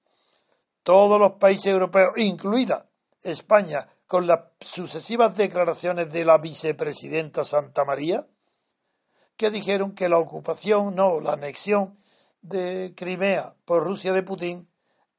todos 0.83 1.19
los 1.19 1.33
países 1.33 1.67
europeos, 1.67 2.13
incluida 2.17 2.89
España, 3.23 3.89
con 4.07 4.27
las 4.27 4.41
sucesivas 4.61 5.37
declaraciones 5.37 6.13
de 6.13 6.25
la 6.25 6.39
vicepresidenta 6.39 7.45
Santa 7.45 7.85
María, 7.85 8.25
que 9.37 9.51
dijeron 9.51 9.95
que 9.95 10.09
la 10.09 10.19
ocupación, 10.19 10.95
no, 10.95 11.21
la 11.21 11.33
anexión 11.33 11.99
de 12.43 12.93
Crimea 12.97 13.55
por 13.65 13.83
Rusia 13.83 14.13
de 14.13 14.23
Putin 14.23 14.69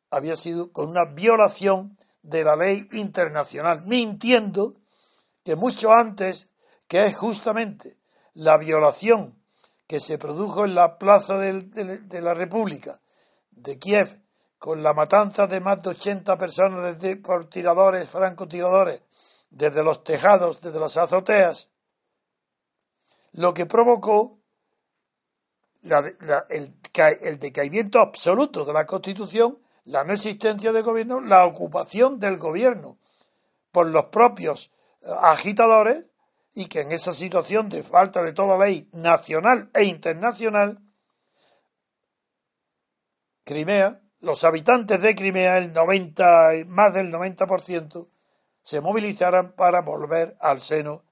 había 0.09 0.38
sido 0.38 0.71
con 0.71 0.89
una 0.89 1.05
violación 1.05 1.97
de 2.21 2.43
la 2.43 2.55
ley 2.55 2.88
internacional, 2.93 3.84
mintiendo 3.86 4.76
que 5.43 5.55
mucho 5.55 5.91
antes, 5.91 6.51
que 6.88 7.05
es 7.05 7.17
justamente 7.17 7.97
la 8.34 8.57
violación 8.57 9.39
que 9.88 9.99
se 9.99 10.17
produjo 10.17 10.65
en 10.65 10.75
la 10.75 10.97
plaza 10.97 11.38
de, 11.38 12.21
la 12.21 12.33
República 12.33 12.99
de 13.51 13.77
Kiev 13.77 14.21
con 14.57 14.81
la 14.81 14.93
matanza 14.93 15.47
de 15.47 15.59
más 15.59 15.81
de 15.81 15.89
80 15.89 16.38
personas 16.38 16.97
por 17.23 17.49
tiradores, 17.49 18.09
francotiradores, 18.09 19.03
desde 19.51 19.83
los 19.83 20.03
tejados, 20.03 20.61
desde 20.61 20.79
las 20.79 20.97
azoteas, 20.97 21.69
lo 23.33 23.53
que 23.53 23.65
provocó 23.65 24.39
el, 25.83 26.73
el 27.21 27.39
decaimiento 27.39 27.99
absoluto 27.99 28.65
de 28.65 28.73
la 28.73 28.86
Constitución, 28.86 29.59
la 29.83 30.03
no 30.03 30.13
existencia 30.13 30.71
de 30.71 30.81
gobierno, 30.81 31.21
la 31.21 31.45
ocupación 31.45 32.19
del 32.19 32.38
gobierno 32.38 32.97
por 33.71 33.88
los 33.88 34.05
propios 34.05 34.71
eh, 35.01 35.07
agitadores 35.21 36.09
y 36.55 36.67
que 36.67 36.81
en 36.81 36.93
esa 36.93 37.13
situación 37.13 37.67
de 37.69 37.83
falta 37.83 38.23
de 38.23 38.31
toda 38.31 38.57
ley 38.57 38.89
nacional 38.93 39.69
e 39.73 39.83
internacional, 39.83 40.81
Crimea, 43.43 44.01
los 44.21 44.43
habitantes 44.45 45.01
de 45.01 45.13
Crimea, 45.13 45.57
el 45.57 45.73
90, 45.73 46.65
más 46.67 46.93
del 46.93 47.11
90%, 47.11 48.07
se 48.63 48.81
movilizaran 48.81 49.51
para 49.51 49.81
volver 49.81 50.37
al 50.39 50.61
seno 50.61 51.03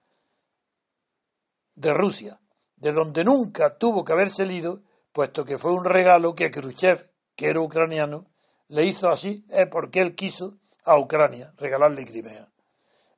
de 1.75 1.93
Rusia, 1.93 2.39
de 2.77 2.93
donde 2.93 3.25
nunca 3.25 3.77
tuvo 3.77 4.05
que 4.05 4.13
haber 4.13 4.29
salido, 4.29 4.81
puesto 5.11 5.43
que 5.43 5.57
fue 5.57 5.73
un 5.73 5.83
regalo 5.83 6.35
que 6.35 6.51
Khrushchev, 6.51 7.11
que 7.35 7.49
era 7.49 7.59
ucraniano, 7.59 8.31
le 8.69 8.85
hizo 8.85 9.09
así, 9.09 9.45
es 9.49 9.67
porque 9.67 9.99
él 9.99 10.15
quiso 10.15 10.57
a 10.85 10.97
Ucrania 10.97 11.53
regalarle 11.57 12.05
Crimea. 12.05 12.49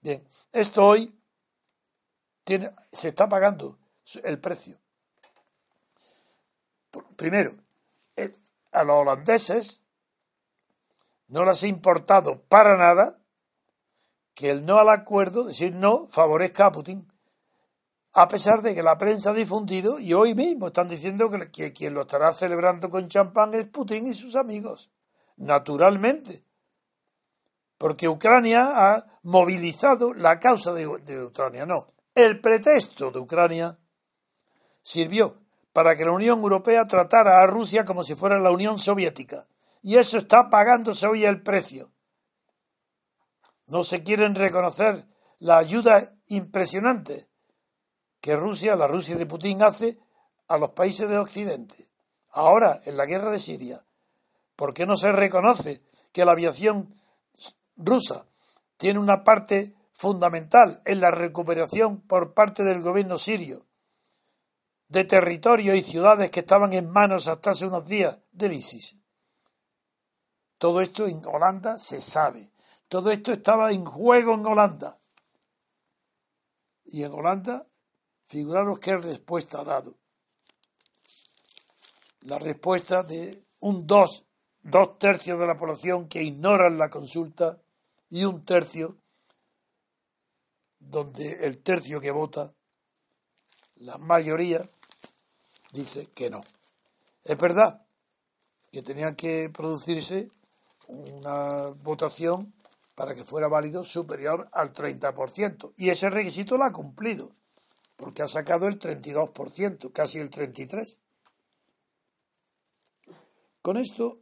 Bien, 0.01 0.27
esto 0.51 0.85
hoy 0.85 1.15
se 2.91 3.09
está 3.09 3.27
pagando 3.27 3.77
el 4.23 4.39
precio. 4.39 4.77
Primero, 7.15 7.55
eh, 8.15 8.33
a 8.71 8.83
los 8.83 8.97
holandeses 8.97 9.85
no 11.27 11.43
les 11.43 11.63
ha 11.63 11.67
importado 11.67 12.41
para 12.43 12.77
nada 12.77 13.19
que 14.33 14.51
el 14.51 14.65
no 14.65 14.77
al 14.79 14.89
acuerdo, 14.89 15.45
decir 15.45 15.73
no, 15.73 16.07
favorezca 16.07 16.67
a 16.67 16.71
Putin. 16.71 17.07
A 18.13 18.27
pesar 18.27 18.61
de 18.61 18.75
que 18.75 18.83
la 18.83 18.97
prensa 18.97 19.31
ha 19.31 19.33
difundido, 19.33 19.99
y 19.99 20.13
hoy 20.13 20.35
mismo 20.35 20.67
están 20.67 20.87
diciendo 20.87 21.29
que, 21.29 21.51
que 21.51 21.73
quien 21.73 21.93
lo 21.93 22.01
estará 22.01 22.31
celebrando 22.31 22.89
con 22.89 23.09
champán 23.09 23.53
es 23.53 23.67
Putin 23.67 24.07
y 24.07 24.13
sus 24.13 24.35
amigos. 24.35 24.91
Naturalmente. 25.37 26.43
Porque 27.77 28.07
Ucrania 28.07 28.71
ha 28.73 29.19
movilizado 29.23 30.13
la 30.13 30.39
causa 30.39 30.71
de 30.73 30.87
Ucrania. 30.87 31.65
No, 31.65 31.94
el 32.15 32.39
pretexto 32.39 33.11
de 33.11 33.19
Ucrania 33.19 33.77
sirvió 34.81 35.37
para 35.73 35.97
que 35.97 36.05
la 36.05 36.13
Unión 36.13 36.39
Europea 36.39 36.87
tratara 36.87 37.41
a 37.41 37.47
Rusia 37.47 37.83
como 37.83 38.03
si 38.03 38.15
fuera 38.15 38.39
la 38.39 38.51
Unión 38.51 38.79
Soviética 38.79 39.45
Y 39.83 39.97
eso 39.97 40.17
está 40.17 40.49
pagándose 40.49 41.05
hoy 41.05 41.25
el 41.25 41.43
precio. 41.43 41.91
No 43.67 43.83
se 43.83 44.01
quieren 44.01 44.35
reconocer 44.35 45.05
la 45.39 45.57
ayuda 45.57 46.13
impresionante 46.27 47.27
que 48.21 48.35
Rusia, 48.35 48.75
la 48.75 48.87
Rusia 48.87 49.17
de 49.17 49.25
Putin, 49.25 49.61
hace 49.61 49.99
a 50.47 50.57
los 50.57 50.71
países 50.71 51.09
de 51.09 51.17
Occidente. 51.17 51.75
Ahora, 52.31 52.79
en 52.85 52.95
la 52.95 53.05
guerra 53.05 53.31
de 53.31 53.39
Siria, 53.39 53.83
¿por 54.55 54.73
qué 54.73 54.85
no 54.85 54.95
se 54.95 55.11
reconoce 55.11 55.83
que 56.13 56.23
la 56.25 56.31
aviación 56.31 56.95
rusa 57.75 58.25
tiene 58.77 58.99
una 58.99 59.23
parte 59.23 59.74
fundamental 59.95 60.81
en 60.85 60.99
la 60.99 61.09
recuperación 61.09 62.01
por 62.01 62.33
parte 62.33 62.63
del 62.63 62.81
gobierno 62.81 63.17
sirio 63.17 63.65
de 64.89 65.05
territorios 65.05 65.77
y 65.77 65.83
ciudades 65.83 66.29
que 66.29 66.41
estaban 66.41 66.73
en 66.73 66.91
manos 66.91 67.27
hasta 67.27 67.51
hace 67.51 67.65
unos 67.65 67.87
días 67.87 68.19
del 68.31 68.53
ISIS? 68.53 68.97
Todo 70.57 70.81
esto 70.81 71.07
en 71.07 71.25
Holanda 71.25 71.79
se 71.79 72.01
sabe. 72.01 72.51
Todo 72.89 73.09
esto 73.09 73.31
estaba 73.31 73.71
en 73.71 73.85
juego 73.85 74.35
en 74.35 74.45
Holanda. 74.45 74.99
Y 76.83 77.03
en 77.03 77.13
Holanda, 77.13 77.65
figuraros 78.25 78.79
qué 78.79 78.97
respuesta 78.97 79.61
ha 79.61 79.63
dado. 79.63 79.97
La 82.21 82.37
respuesta 82.37 83.01
de 83.01 83.45
un 83.59 83.87
dos, 83.87 84.25
dos 84.61 84.99
tercios 84.99 85.39
de 85.39 85.47
la 85.47 85.57
población 85.57 86.09
que 86.09 86.21
ignoran 86.21 86.77
la 86.77 86.89
consulta 86.89 87.61
y 88.09 88.25
un 88.25 88.43
tercio 88.43 88.97
donde 90.89 91.45
el 91.45 91.61
tercio 91.61 91.99
que 91.99 92.11
vota, 92.11 92.53
la 93.75 93.97
mayoría, 93.97 94.67
dice 95.71 96.07
que 96.13 96.29
no. 96.29 96.41
Es 97.23 97.37
verdad 97.37 97.85
que 98.71 98.81
tenía 98.81 99.13
que 99.13 99.49
producirse 99.49 100.29
una 100.87 101.69
votación 101.69 102.53
para 102.95 103.13
que 103.13 103.25
fuera 103.25 103.47
válido 103.47 103.83
superior 103.83 104.49
al 104.53 104.73
30%. 104.73 105.73
Y 105.77 105.89
ese 105.89 106.09
requisito 106.09 106.57
lo 106.57 106.63
ha 106.63 106.71
cumplido, 106.71 107.35
porque 107.97 108.21
ha 108.21 108.27
sacado 108.27 108.67
el 108.67 108.79
32%, 108.79 109.91
casi 109.91 110.19
el 110.19 110.29
33%. 110.29 110.99
Con 113.61 113.77
esto 113.77 114.19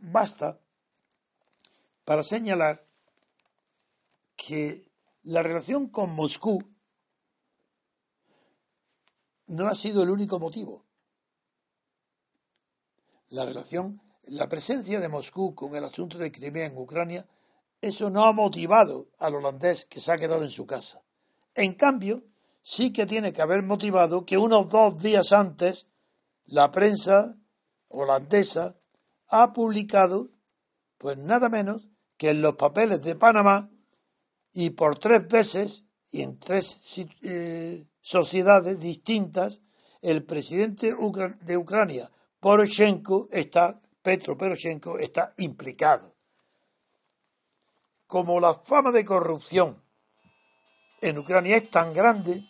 basta 0.00 0.58
para 2.04 2.24
señalar 2.24 2.84
que 4.34 4.87
la 5.28 5.42
relación 5.42 5.88
con 5.88 6.14
Moscú 6.14 6.58
no 9.46 9.66
ha 9.66 9.74
sido 9.74 10.02
el 10.02 10.08
único 10.08 10.38
motivo. 10.38 10.86
La 13.28 13.44
relación, 13.44 14.00
la 14.22 14.48
presencia 14.48 15.00
de 15.00 15.08
Moscú 15.10 15.54
con 15.54 15.76
el 15.76 15.84
asunto 15.84 16.16
de 16.16 16.32
Crimea 16.32 16.64
en 16.64 16.78
Ucrania 16.78 17.28
eso 17.82 18.08
no 18.08 18.24
ha 18.24 18.32
motivado 18.32 19.08
al 19.18 19.34
holandés 19.34 19.84
que 19.84 20.00
se 20.00 20.12
ha 20.12 20.16
quedado 20.16 20.44
en 20.44 20.50
su 20.50 20.64
casa. 20.64 21.02
En 21.54 21.74
cambio, 21.74 22.24
sí 22.62 22.90
que 22.90 23.04
tiene 23.04 23.34
que 23.34 23.42
haber 23.42 23.62
motivado 23.62 24.24
que 24.24 24.38
unos 24.38 24.70
dos 24.70 24.98
días 25.02 25.32
antes 25.32 25.88
la 26.46 26.72
prensa 26.72 27.36
holandesa 27.88 28.78
ha 29.28 29.52
publicado, 29.52 30.30
pues 30.96 31.18
nada 31.18 31.50
menos 31.50 31.90
que 32.16 32.30
en 32.30 32.40
los 32.40 32.54
papeles 32.54 33.02
de 33.02 33.14
Panamá 33.14 33.70
y 34.52 34.70
por 34.70 34.98
tres 34.98 35.26
veces 35.28 35.86
y 36.10 36.22
en 36.22 36.38
tres 36.38 36.80
eh, 37.22 37.86
sociedades 38.00 38.80
distintas, 38.80 39.62
el 40.00 40.24
presidente 40.24 40.94
de 41.42 41.56
Ucrania, 41.56 42.10
Poroshenko, 42.40 43.28
está, 43.30 43.80
Petro 44.02 44.38
Poroshenko, 44.38 44.98
está 44.98 45.34
implicado. 45.38 46.14
Como 48.06 48.40
la 48.40 48.54
fama 48.54 48.90
de 48.90 49.04
corrupción 49.04 49.82
en 51.00 51.18
Ucrania 51.18 51.56
es 51.56 51.70
tan 51.70 51.92
grande 51.92 52.42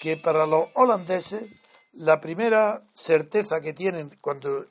que 0.00 0.16
para 0.16 0.46
los 0.46 0.68
holandeses 0.74 1.50
la 1.92 2.20
primera 2.20 2.82
certeza 2.94 3.60
que 3.60 3.72
tienen 3.72 4.16
cuando 4.20 4.66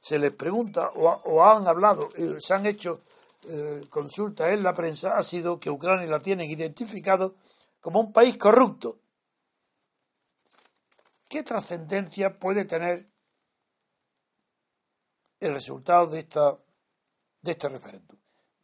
se 0.00 0.18
les 0.18 0.32
pregunta 0.32 0.90
o, 0.94 1.44
han 1.44 1.66
hablado, 1.66 2.08
eh, 2.16 2.36
se 2.38 2.54
han 2.54 2.66
hecho 2.66 3.02
eh, 3.44 3.84
consultas 3.90 4.52
en 4.52 4.62
la 4.62 4.74
prensa, 4.74 5.18
ha 5.18 5.22
sido 5.22 5.58
que 5.58 5.70
Ucrania 5.70 6.06
la 6.06 6.20
tienen 6.20 6.50
identificado 6.50 7.36
como 7.80 8.00
un 8.00 8.12
país 8.12 8.36
corrupto. 8.36 8.96
¿Qué 11.28 11.42
trascendencia 11.42 12.38
puede 12.38 12.64
tener 12.64 13.08
el 15.40 15.54
resultado 15.54 16.06
de, 16.08 16.20
esta, 16.20 16.58
de 17.40 17.50
este 17.52 17.68
referéndum? 17.68 18.18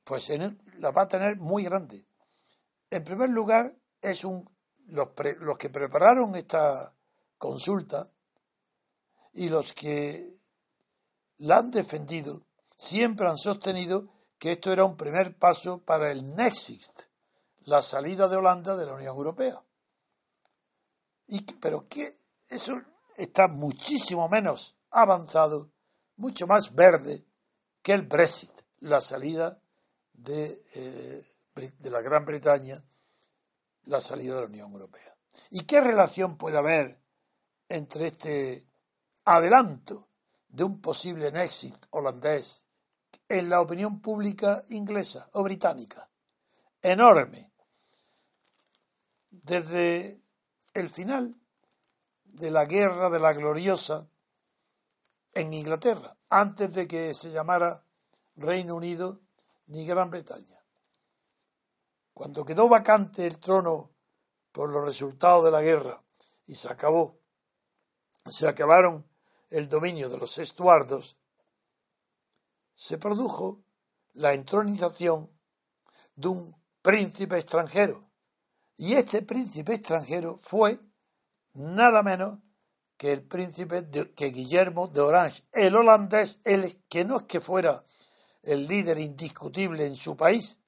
Pues 0.04 0.30
en, 0.30 0.62
la 0.78 0.90
va 0.90 1.02
a 1.02 1.08
tener 1.08 1.36
muy 1.36 1.64
grande. 1.64 2.06
En 2.90 3.04
primer 3.04 3.30
lugar, 3.30 3.74
es 4.00 4.24
un 4.24 4.48
los, 4.86 5.08
los 5.40 5.58
que 5.58 5.70
prepararon 5.70 6.34
esta 6.34 6.94
consulta 7.36 8.10
y 9.32 9.48
los 9.48 9.72
que 9.72 10.34
la 11.38 11.58
han 11.58 11.70
defendido 11.70 12.46
siempre 12.76 13.28
han 13.28 13.38
sostenido 13.38 14.08
que 14.38 14.52
esto 14.52 14.72
era 14.72 14.84
un 14.84 14.96
primer 14.96 15.36
paso 15.36 15.78
para 15.84 16.10
el 16.10 16.34
Nexist, 16.36 17.02
la 17.64 17.82
salida 17.82 18.28
de 18.28 18.36
Holanda 18.36 18.76
de 18.76 18.86
la 18.86 18.94
Unión 18.94 19.16
Europea. 19.16 19.62
Y, 21.26 21.42
pero 21.54 21.88
que 21.88 22.18
eso 22.48 22.80
está 23.16 23.48
muchísimo 23.48 24.28
menos 24.28 24.76
avanzado, 24.90 25.70
mucho 26.16 26.46
más 26.46 26.74
verde 26.74 27.24
que 27.82 27.92
el 27.92 28.02
Brexit, 28.02 28.52
la 28.80 29.00
salida 29.00 29.60
eh, 30.26 31.26
de, 31.54 31.90
la 31.90 32.00
Gran 32.00 32.24
Bretaña 32.24 32.82
la 33.84 34.00
salida 34.00 34.34
de 34.36 34.40
la 34.42 34.46
Unión 34.46 34.72
Europea. 34.72 35.16
¿Y 35.50 35.64
qué 35.64 35.80
relación 35.80 36.36
puede 36.36 36.58
haber 36.58 37.00
entre 37.68 38.08
este 38.08 38.66
adelanto 39.24 40.08
de 40.48 40.64
un 40.64 40.80
posible 40.80 41.30
Nexit 41.32 41.76
holandés 41.90 42.67
en 43.28 43.48
la 43.48 43.60
opinión 43.60 44.00
pública 44.00 44.64
inglesa 44.68 45.28
o 45.32 45.42
británica? 45.42 46.08
Enorme. 46.82 47.52
Desde 49.30 50.22
el 50.74 50.88
final 50.88 51.38
de 52.24 52.50
la 52.50 52.64
guerra 52.64 53.10
de 53.10 53.20
la 53.20 53.32
gloriosa 53.32 54.08
en 55.34 55.52
Inglaterra, 55.52 56.16
antes 56.28 56.74
de 56.74 56.86
que 56.86 57.14
se 57.14 57.30
llamara 57.30 57.84
Reino 58.36 58.76
Unido 58.76 59.20
ni 59.66 59.86
Gran 59.86 60.10
Bretaña. 60.10 60.64
Cuando 62.14 62.44
quedó 62.44 62.68
vacante 62.68 63.26
el 63.26 63.38
trono 63.38 63.92
por 64.52 64.70
los 64.70 64.84
resultados 64.84 65.44
de 65.44 65.50
la 65.50 65.60
guerra 65.60 66.02
y 66.46 66.54
se 66.54 66.68
acabó, 66.68 67.20
se 68.26 68.48
acabaron 68.48 69.06
el 69.50 69.68
dominio 69.68 70.08
de 70.08 70.18
los 70.18 70.38
estuardos, 70.38 71.18
se 72.78 72.96
produjo 72.96 73.64
la 74.14 74.34
entronización 74.34 75.28
de 76.14 76.28
un 76.28 76.56
príncipe 76.80 77.36
extranjero. 77.36 78.08
Y 78.76 78.94
este 78.94 79.22
príncipe 79.22 79.74
extranjero 79.74 80.38
fue 80.40 80.78
nada 81.54 82.04
menos 82.04 82.38
que 82.96 83.10
el 83.10 83.26
príncipe 83.26 83.82
de, 83.82 84.12
que 84.14 84.26
Guillermo 84.26 84.86
de 84.86 85.00
Orange, 85.00 85.42
el 85.52 85.74
holandés, 85.74 86.38
el 86.44 86.84
que 86.88 87.04
no 87.04 87.16
es 87.16 87.22
que 87.24 87.40
fuera 87.40 87.84
el 88.44 88.68
líder 88.68 89.00
indiscutible 89.00 89.84
en 89.84 89.96
su 89.96 90.16
país, 90.16 90.60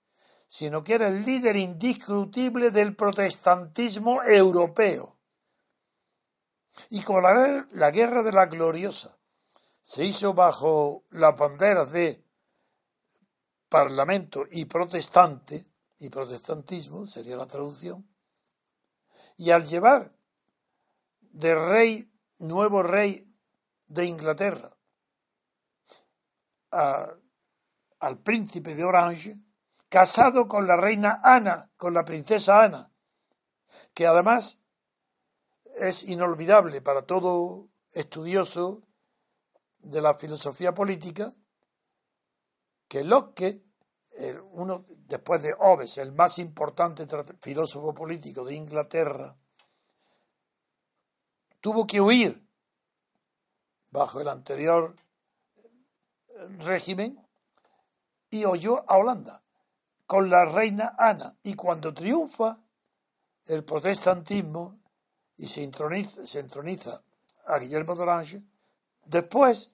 sino 0.48 0.82
que 0.82 0.94
era 0.94 1.06
el 1.06 1.24
líder 1.24 1.54
indiscutible 1.54 2.72
del 2.72 2.96
protestantismo 2.96 4.20
europeo. 4.24 5.16
Y 6.88 7.04
la, 7.04 7.68
la 7.70 7.90
guerra 7.92 8.24
de 8.24 8.32
la 8.32 8.46
gloriosa 8.46 9.19
se 9.82 10.04
hizo 10.04 10.34
bajo 10.34 11.04
las 11.10 11.36
banderas 11.36 11.90
de 11.92 12.24
parlamento 13.68 14.44
y 14.50 14.64
protestante, 14.64 15.66
y 15.98 16.08
protestantismo 16.08 17.06
sería 17.06 17.36
la 17.36 17.46
traducción, 17.46 18.08
y 19.36 19.50
al 19.50 19.64
llevar 19.64 20.12
de 21.20 21.54
rey, 21.54 22.12
nuevo 22.38 22.82
rey 22.82 23.32
de 23.86 24.06
Inglaterra, 24.06 24.76
al 26.70 28.18
príncipe 28.22 28.74
de 28.74 28.84
Orange, 28.84 29.36
casado 29.88 30.46
con 30.48 30.66
la 30.66 30.76
reina 30.76 31.20
Ana, 31.22 31.70
con 31.76 31.94
la 31.94 32.04
princesa 32.04 32.62
Ana, 32.62 32.92
que 33.94 34.06
además 34.06 34.60
es 35.76 36.04
inolvidable 36.04 36.80
para 36.80 37.02
todo 37.02 37.68
estudioso 37.92 38.82
de 39.82 40.00
la 40.00 40.14
filosofía 40.14 40.74
política, 40.74 41.34
que 42.88 43.04
Locke, 43.04 43.62
uno 44.52 44.84
después 44.88 45.42
de 45.42 45.52
Hobbes, 45.52 45.98
el 45.98 46.12
más 46.12 46.38
importante 46.38 47.06
filósofo 47.40 47.94
político 47.94 48.44
de 48.44 48.54
Inglaterra, 48.54 49.36
tuvo 51.60 51.86
que 51.86 52.00
huir 52.00 52.46
bajo 53.90 54.20
el 54.20 54.28
anterior 54.28 54.96
régimen 56.58 57.26
y 58.30 58.46
huyó 58.46 58.88
a 58.90 58.96
Holanda 58.96 59.42
con 60.06 60.30
la 60.30 60.44
reina 60.44 60.94
Ana. 60.98 61.36
Y 61.42 61.54
cuando 61.54 61.92
triunfa 61.92 62.60
el 63.46 63.64
protestantismo 63.64 64.80
y 65.36 65.46
se 65.46 65.62
entroniza, 65.62 66.26
se 66.26 66.40
entroniza 66.40 67.02
a 67.46 67.58
Guillermo 67.58 67.94
de 67.94 68.02
Orange, 68.02 68.42
después 69.10 69.72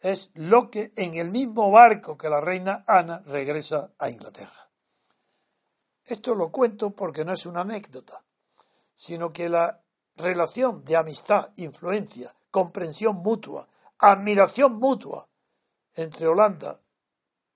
es 0.00 0.30
lo 0.34 0.70
que 0.70 0.92
en 0.96 1.14
el 1.14 1.30
mismo 1.30 1.70
barco 1.70 2.16
que 2.16 2.28
la 2.28 2.40
reina 2.40 2.84
Ana 2.88 3.22
regresa 3.26 3.92
a 3.98 4.10
Inglaterra. 4.10 4.70
Esto 6.04 6.34
lo 6.34 6.50
cuento 6.50 6.90
porque 6.90 7.24
no 7.24 7.32
es 7.32 7.46
una 7.46 7.60
anécdota, 7.60 8.24
sino 8.94 9.32
que 9.32 9.48
la 9.48 9.84
relación 10.16 10.84
de 10.84 10.96
amistad, 10.96 11.50
influencia, 11.56 12.34
comprensión 12.50 13.16
mutua, 13.16 13.68
admiración 13.98 14.74
mutua 14.74 15.28
entre 15.94 16.26
Holanda 16.26 16.80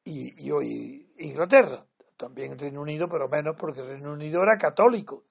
y, 0.05 0.51
hoy 0.53 1.13
Inglaterra, 1.19 1.85
también 2.17 2.59
Reino 2.59 2.83
Unido, 2.83 3.09
pero 3.09 3.29
menos 3.29 3.57
porque 3.57 3.83
Reino 3.83 4.13
Unido 4.13 4.43
era 4.43 4.57
católico, 4.57 5.25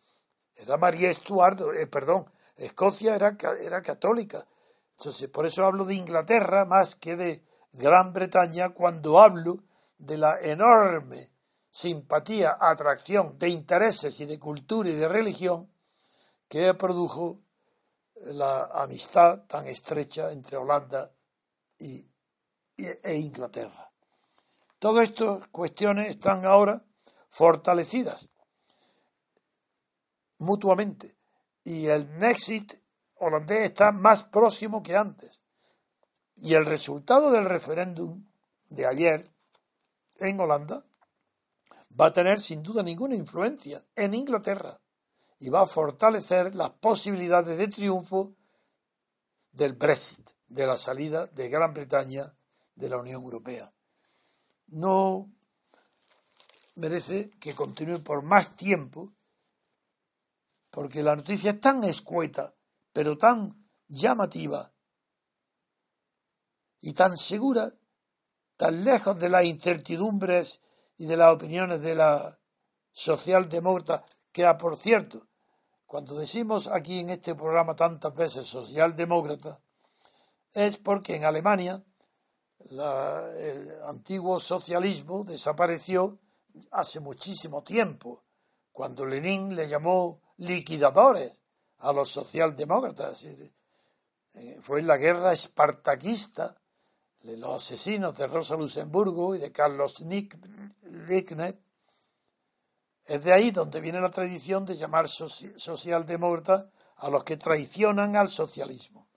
era 0.56 0.76
María 0.78 1.10
Estuardo, 1.10 1.72
eh, 1.72 1.88
perdón, 1.88 2.30
Escocia 2.58 3.16
era, 3.16 3.38
era 3.62 3.82
católica. 3.82 4.46
Entonces, 4.98 5.28
por 5.30 5.46
eso 5.46 5.66
hablo 5.66 5.86
de 5.86 5.96
Inglaterra 5.96 6.66
más 6.66 6.96
que 6.96 7.16
de 7.16 7.44
Gran 7.74 8.14
Bretaña 8.14 8.70
cuando 8.70 9.20
hablo 9.20 9.64
de 9.98 10.18
la 10.18 10.40
enorme 10.42 11.32
simpatía, 11.70 12.58
atracción 12.60 13.38
de 13.38 13.50
intereses 13.50 14.20
y 14.22 14.26
de 14.26 14.40
cultura 14.40 14.90
y 14.90 14.94
de 14.94 15.10
religión 15.10 15.70
que 16.48 16.74
produjo 16.74 17.42
la 18.16 18.70
amistad 18.74 19.46
tan 19.46 19.68
estrecha 19.68 20.32
entre 20.32 20.56
Holanda 20.56 21.12
y, 21.78 22.08
e 22.78 23.16
Inglaterra. 23.16 23.92
Todas 24.80 25.10
estas 25.10 25.48
cuestiones 25.50 26.10
están 26.10 26.46
ahora 26.46 26.82
fortalecidas 27.30 28.32
mutuamente 30.38 31.18
y 31.64 31.88
el 31.88 32.20
Nexit 32.20 32.85
holandés 33.16 33.70
está 33.70 33.92
más 33.92 34.24
próximo 34.24 34.84
que 34.84 34.96
antes. 34.96 35.44
Y 36.36 36.54
el 36.54 36.66
resultado 36.66 37.32
del 37.32 37.46
referéndum 37.46 38.26
de 38.70 38.86
ayer 38.86 39.24
en 40.20 40.40
Holanda 40.40 40.86
va 42.00 42.08
a 42.08 42.14
tener 42.14 42.40
sin 42.40 42.62
duda 42.62 42.84
ninguna 42.84 43.16
influencia 43.16 43.82
en 43.96 44.14
Inglaterra 44.14 44.82
y 45.40 45.50
va 45.50 45.62
a 45.62 45.68
fortalecer 45.68 46.56
las 46.56 46.72
posibilidades 46.72 47.58
de 47.58 47.68
triunfo 47.68 48.36
del 49.52 49.74
Brexit, 49.74 50.30
de 50.48 50.68
la 50.68 50.78
salida 50.78 51.28
de 51.28 51.50
Gran 51.50 51.74
Bretaña 51.74 52.36
de 52.76 52.90
la 52.90 52.98
Unión 52.98 53.22
Europea. 53.22 53.74
No 54.68 55.30
merece 56.76 57.32
que 57.40 57.56
continúe 57.56 58.04
por 58.04 58.24
más 58.24 58.56
tiempo, 58.56 59.14
porque 60.70 61.04
la 61.04 61.16
noticia 61.16 61.52
es 61.52 61.60
tan 61.60 61.84
escueta, 61.86 62.54
pero 62.96 63.18
tan 63.18 63.68
llamativa 63.90 64.72
y 66.80 66.94
tan 66.94 67.18
segura, 67.18 67.68
tan 68.56 68.86
lejos 68.86 69.20
de 69.20 69.28
las 69.28 69.44
incertidumbres 69.44 70.62
y 70.96 71.06
de 71.06 71.18
las 71.18 71.36
opiniones 71.36 71.82
de 71.82 71.94
la 71.96 72.40
socialdemócrata, 72.94 74.06
que, 74.32 74.46
ah, 74.46 74.58
por 74.58 74.78
cierto, 74.78 75.28
cuando 75.86 76.16
decimos 76.18 76.70
aquí 76.72 77.02
en 77.02 77.10
este 77.10 77.36
programa 77.36 77.76
tantas 77.76 78.16
veces 78.16 78.48
socialdemócrata, 78.48 79.62
es 80.54 80.78
porque 80.78 81.18
en 81.18 81.26
Alemania 81.26 81.84
el 82.60 83.84
antiguo 83.84 84.40
socialismo 84.40 85.26
desapareció 85.26 86.18
hace 86.72 87.02
muchísimo 87.02 87.62
tiempo, 87.62 88.24
cuando 88.72 89.06
Lenin 89.06 89.54
le 89.54 89.68
llamó 89.68 90.22
liquidadores 90.38 91.42
a 91.80 91.94
los 91.94 92.10
socialdemócratas. 92.10 93.26
Eh, 93.26 94.60
fue 94.62 94.82
la 94.82 94.98
guerra 94.98 95.34
espartaquista 95.34 96.56
de 97.22 97.38
los 97.38 97.64
asesinos 97.64 98.18
de 98.18 98.28
Rosa 98.28 98.56
Luxemburgo 98.56 99.36
y 99.36 99.40
de 99.40 99.52
Carlos 99.52 100.00
Lickner. 100.02 101.60
Es 103.06 103.24
de 103.24 103.34
ahí 103.34 103.52
donde 103.52 103.82
viene 103.82 104.00
la 104.00 104.12
tradición 104.12 104.66
de 104.66 104.78
llamar 104.78 105.08
socialdemócrata 105.08 106.70
a 106.98 107.10
los 107.10 107.24
que 107.24 107.38
traicionan 107.38 108.16
al 108.16 108.30
socialismo. 108.30 109.08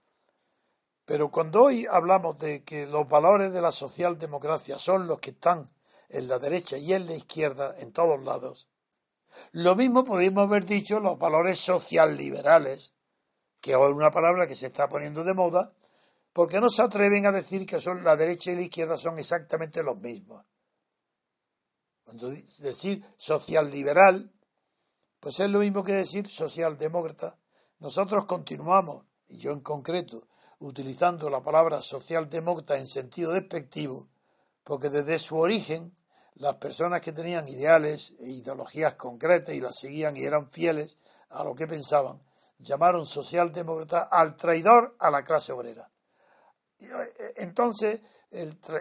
Pero 1.05 1.31
cuando 1.31 1.65
hoy 1.65 1.87
hablamos 1.91 2.39
de 2.39 2.65
que 2.65 2.87
los 2.87 3.09
valores 3.09 3.53
de 3.53 3.63
la 3.63 3.73
socialdemocracia 3.73 4.79
son 4.79 5.07
los 5.07 5.21
que 5.21 5.31
están 5.31 5.71
en 6.11 6.29
la 6.29 6.39
derecha 6.39 6.77
y 6.77 6.93
en 6.93 7.07
la 7.07 7.15
izquierda 7.15 7.75
en 7.79 7.93
todos 7.93 8.23
lados, 8.23 8.69
lo 9.53 9.77
mismo 9.77 10.05
podríamos 10.05 10.49
haber 10.49 10.65
dicho 10.65 11.01
los 11.01 11.19
valores 11.19 11.59
socialliberales, 11.59 12.95
que 13.61 13.73
es 13.73 13.77
una 13.77 14.11
palabra 14.11 14.47
que 14.47 14.55
se 14.55 14.67
está 14.67 14.89
poniendo 14.89 15.25
de 15.25 15.35
moda, 15.35 15.73
porque 16.33 16.61
no 16.61 16.71
se 16.71 16.83
atreven 16.83 17.27
a 17.27 17.33
decir 17.33 17.67
que 17.67 17.81
son 17.81 18.05
la 18.05 18.17
derecha 18.17 18.53
y 18.53 18.57
la 18.57 18.63
izquierda 18.63 18.97
son 18.97 19.19
exactamente 19.19 19.83
los 19.83 19.99
mismos. 19.99 20.45
Cuando 22.05 22.31
decir 22.59 23.05
socialliberal, 23.17 24.33
pues 25.21 25.41
es 25.41 25.51
lo 25.51 25.59
mismo 25.59 25.83
que 25.83 25.93
decir 25.93 26.27
socialdemócrata. 26.27 27.39
Nosotros 27.81 28.25
continuamos, 28.25 29.05
y 29.27 29.39
yo 29.39 29.51
en 29.51 29.61
concreto, 29.61 30.23
utilizando 30.59 31.29
la 31.29 31.43
palabra 31.43 31.83
socialdemócrata 31.83 32.79
en 32.79 32.87
sentido 32.87 33.33
despectivo, 33.33 34.09
porque 34.65 34.91
desde 34.91 35.19
su 35.19 35.37
origen 35.39 35.98
las 36.39 36.57
personas 36.57 37.01
que 37.01 37.13
tenían 37.13 37.49
ideales 37.49 38.15
e 38.21 38.31
ideologías 38.31 38.95
concretas 38.95 39.55
y 39.55 39.61
las 39.61 39.77
seguían 39.79 40.17
y 40.17 40.25
eran 40.25 40.49
fieles 40.49 40.99
a 41.31 41.45
lo 41.45 41.55
que 41.55 41.67
pensaban, 41.67 42.23
llamaron 42.59 43.07
socialdemócrata 43.07 44.09
al 44.11 44.37
traidor 44.37 44.97
a 44.99 45.11
la 45.11 45.23
clase 45.23 45.53
obrera. 45.53 45.91
Eh, 46.79 47.35
entonces, 47.37 48.01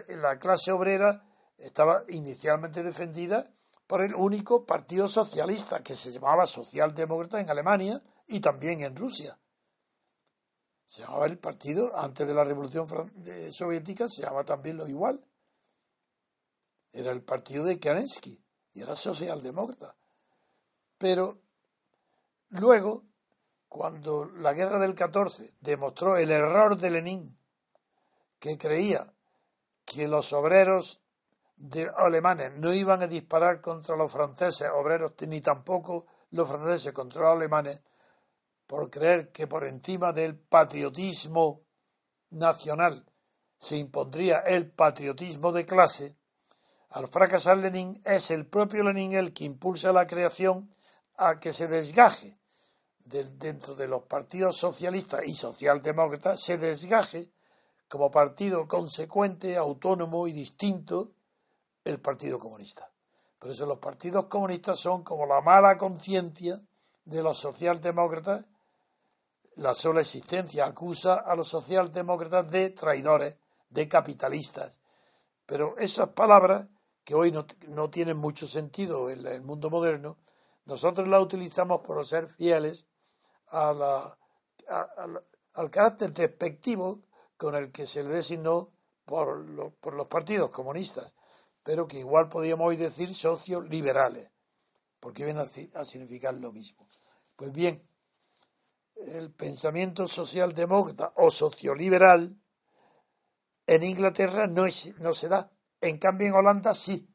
la 0.08 0.38
clase 0.38 0.72
obrera 0.72 1.24
estaba 1.56 2.04
inicialmente 2.08 2.82
defendida 2.82 3.50
por 3.86 4.02
el 4.02 4.14
único 4.14 4.64
partido 4.64 5.08
socialista 5.08 5.82
que 5.82 5.94
se 5.94 6.12
llamaba 6.12 6.46
socialdemócrata 6.46 7.40
en 7.40 7.50
Alemania 7.50 8.00
y 8.26 8.40
también 8.40 8.82
en 8.82 8.94
Rusia. 8.94 9.38
Se 10.86 11.02
llamaba 11.02 11.26
el 11.26 11.38
partido, 11.38 11.96
antes 11.98 12.26
de 12.26 12.34
la 12.34 12.44
Revolución 12.44 12.86
Soviética, 13.50 14.06
se 14.08 14.22
llamaba 14.22 14.44
también 14.44 14.76
lo 14.76 14.86
igual. 14.86 15.24
Era 16.92 17.12
el 17.12 17.22
partido 17.22 17.64
de 17.64 17.78
Kerensky 17.78 18.42
y 18.74 18.82
era 18.82 18.96
socialdemócrata. 18.96 19.96
Pero 20.96 21.40
luego, 22.50 23.04
cuando 23.68 24.24
la 24.24 24.52
guerra 24.52 24.78
del 24.78 24.94
14 24.94 25.54
demostró 25.60 26.16
el 26.16 26.30
error 26.30 26.76
de 26.76 26.90
Lenin, 26.90 27.38
que 28.38 28.56
creía 28.56 29.12
que 29.84 30.08
los 30.08 30.32
obreros 30.32 31.00
de 31.56 31.90
alemanes 31.96 32.52
no 32.52 32.72
iban 32.72 33.02
a 33.02 33.08
disparar 33.08 33.60
contra 33.60 33.96
los 33.96 34.12
franceses 34.12 34.70
obreros 34.72 35.12
ni 35.26 35.40
tampoco 35.40 36.06
los 36.30 36.48
franceses 36.48 36.92
contra 36.92 37.22
los 37.22 37.32
alemanes 37.36 37.82
por 38.66 38.90
creer 38.90 39.32
que 39.32 39.46
por 39.46 39.64
encima 39.64 40.12
del 40.12 40.38
patriotismo 40.38 41.62
nacional 42.30 43.10
se 43.58 43.76
impondría 43.76 44.40
el 44.40 44.70
patriotismo 44.70 45.52
de 45.52 45.64
clase, 45.64 46.17
al 46.90 47.08
fracasar 47.08 47.58
Lenin 47.58 48.00
es 48.04 48.30
el 48.30 48.46
propio 48.46 48.82
Lenin 48.84 49.12
el 49.12 49.32
que 49.32 49.44
impulsa 49.44 49.92
la 49.92 50.06
creación 50.06 50.74
a 51.16 51.38
que 51.38 51.52
se 51.52 51.68
desgaje 51.68 52.38
dentro 53.08 53.74
de 53.74 53.88
los 53.88 54.02
partidos 54.02 54.56
socialistas 54.56 55.22
y 55.26 55.34
socialdemócratas, 55.34 56.40
se 56.40 56.58
desgaje 56.58 57.32
como 57.88 58.10
partido 58.10 58.68
consecuente, 58.68 59.56
autónomo 59.56 60.28
y 60.28 60.32
distinto 60.32 61.12
el 61.84 62.00
Partido 62.00 62.38
Comunista. 62.38 62.92
Por 63.38 63.50
eso 63.50 63.64
los 63.66 63.78
partidos 63.78 64.26
comunistas 64.26 64.78
son 64.78 65.02
como 65.04 65.24
la 65.24 65.40
mala 65.40 65.78
conciencia 65.78 66.60
de 67.04 67.22
los 67.22 67.38
socialdemócratas. 67.38 68.46
La 69.56 69.74
sola 69.74 70.00
existencia 70.00 70.66
acusa 70.66 71.14
a 71.14 71.34
los 71.34 71.48
socialdemócratas 71.48 72.50
de 72.50 72.70
traidores, 72.70 73.38
de 73.70 73.88
capitalistas. 73.88 74.80
Pero 75.46 75.78
esas 75.78 76.10
palabras, 76.10 76.68
que 77.08 77.14
hoy 77.14 77.32
no, 77.32 77.88
tienen 77.88 78.18
mucho 78.18 78.46
sentido 78.46 79.08
en 79.08 79.26
el 79.26 79.40
mundo 79.40 79.70
moderno, 79.70 80.18
nosotros 80.66 81.08
las 81.08 81.22
utilizamos 81.22 81.80
por 81.80 82.06
ser 82.06 82.28
fieles 82.28 82.86
al 83.46 84.18
carácter 85.70 86.12
despectivo 86.12 87.00
con 87.38 87.54
el 87.54 87.72
que 87.72 87.86
se 87.86 88.02
le 88.02 88.10
designó 88.10 88.74
por, 89.06 89.72
por 89.80 89.94
los 89.94 90.06
partidos 90.08 90.50
comunistas 90.50 91.14
pero 91.62 91.88
que 91.88 91.98
igual 91.98 92.28
podríamos 92.28 92.68
hoy 92.68 92.76
decir 92.76 93.14
socios 93.14 93.66
liberales, 93.68 94.30
porque 95.00 95.24
viene 95.24 95.40
a, 95.74 95.84
significar 95.84 96.34
lo 96.34 96.52
mismo. 96.52 96.86
Pues 97.36 97.52
bien, 97.52 97.86
el 98.96 99.30
pensamiento 99.32 100.08
socialdemócrata 100.08 101.12
o 101.16 101.30
socioliberal 101.30 102.36
En 103.66 103.82
Inglaterra 103.82 104.46
no, 104.46 104.66
es, 104.66 104.98
no 104.98 105.12
se 105.14 105.28
da. 105.28 105.50
En 105.80 105.98
cambio, 105.98 106.26
en 106.28 106.34
Holanda 106.34 106.74
sí. 106.74 107.08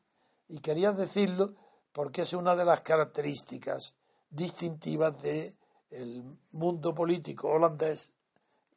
Y 0.47 0.59
quería 0.59 0.91
decirlo 0.91 1.55
porque 1.91 2.23
es 2.23 2.33
una 2.33 2.55
de 2.55 2.65
las 2.65 2.81
características 2.81 3.95
distintivas 4.29 5.21
del 5.21 6.39
mundo 6.51 6.93
político 6.95 7.49
holandés 7.49 8.13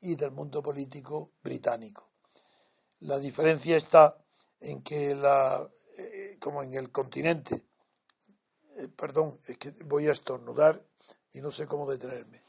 y 0.00 0.14
del 0.14 0.30
mundo 0.30 0.62
político 0.62 1.30
británico. 1.42 2.08
La 3.00 3.18
diferencia 3.18 3.76
está 3.76 4.16
en 4.60 4.82
que 4.82 5.14
la, 5.14 5.66
eh, 5.98 6.36
como 6.40 6.62
en 6.62 6.74
el 6.74 6.90
continente, 6.90 7.64
eh, 8.76 8.88
perdón, 8.88 9.40
es 9.46 9.56
que 9.56 9.70
voy 9.84 10.08
a 10.08 10.12
estornudar 10.12 10.82
y 11.32 11.40
no 11.40 11.50
sé 11.50 11.66
cómo 11.66 11.90
detenerme, 11.90 12.42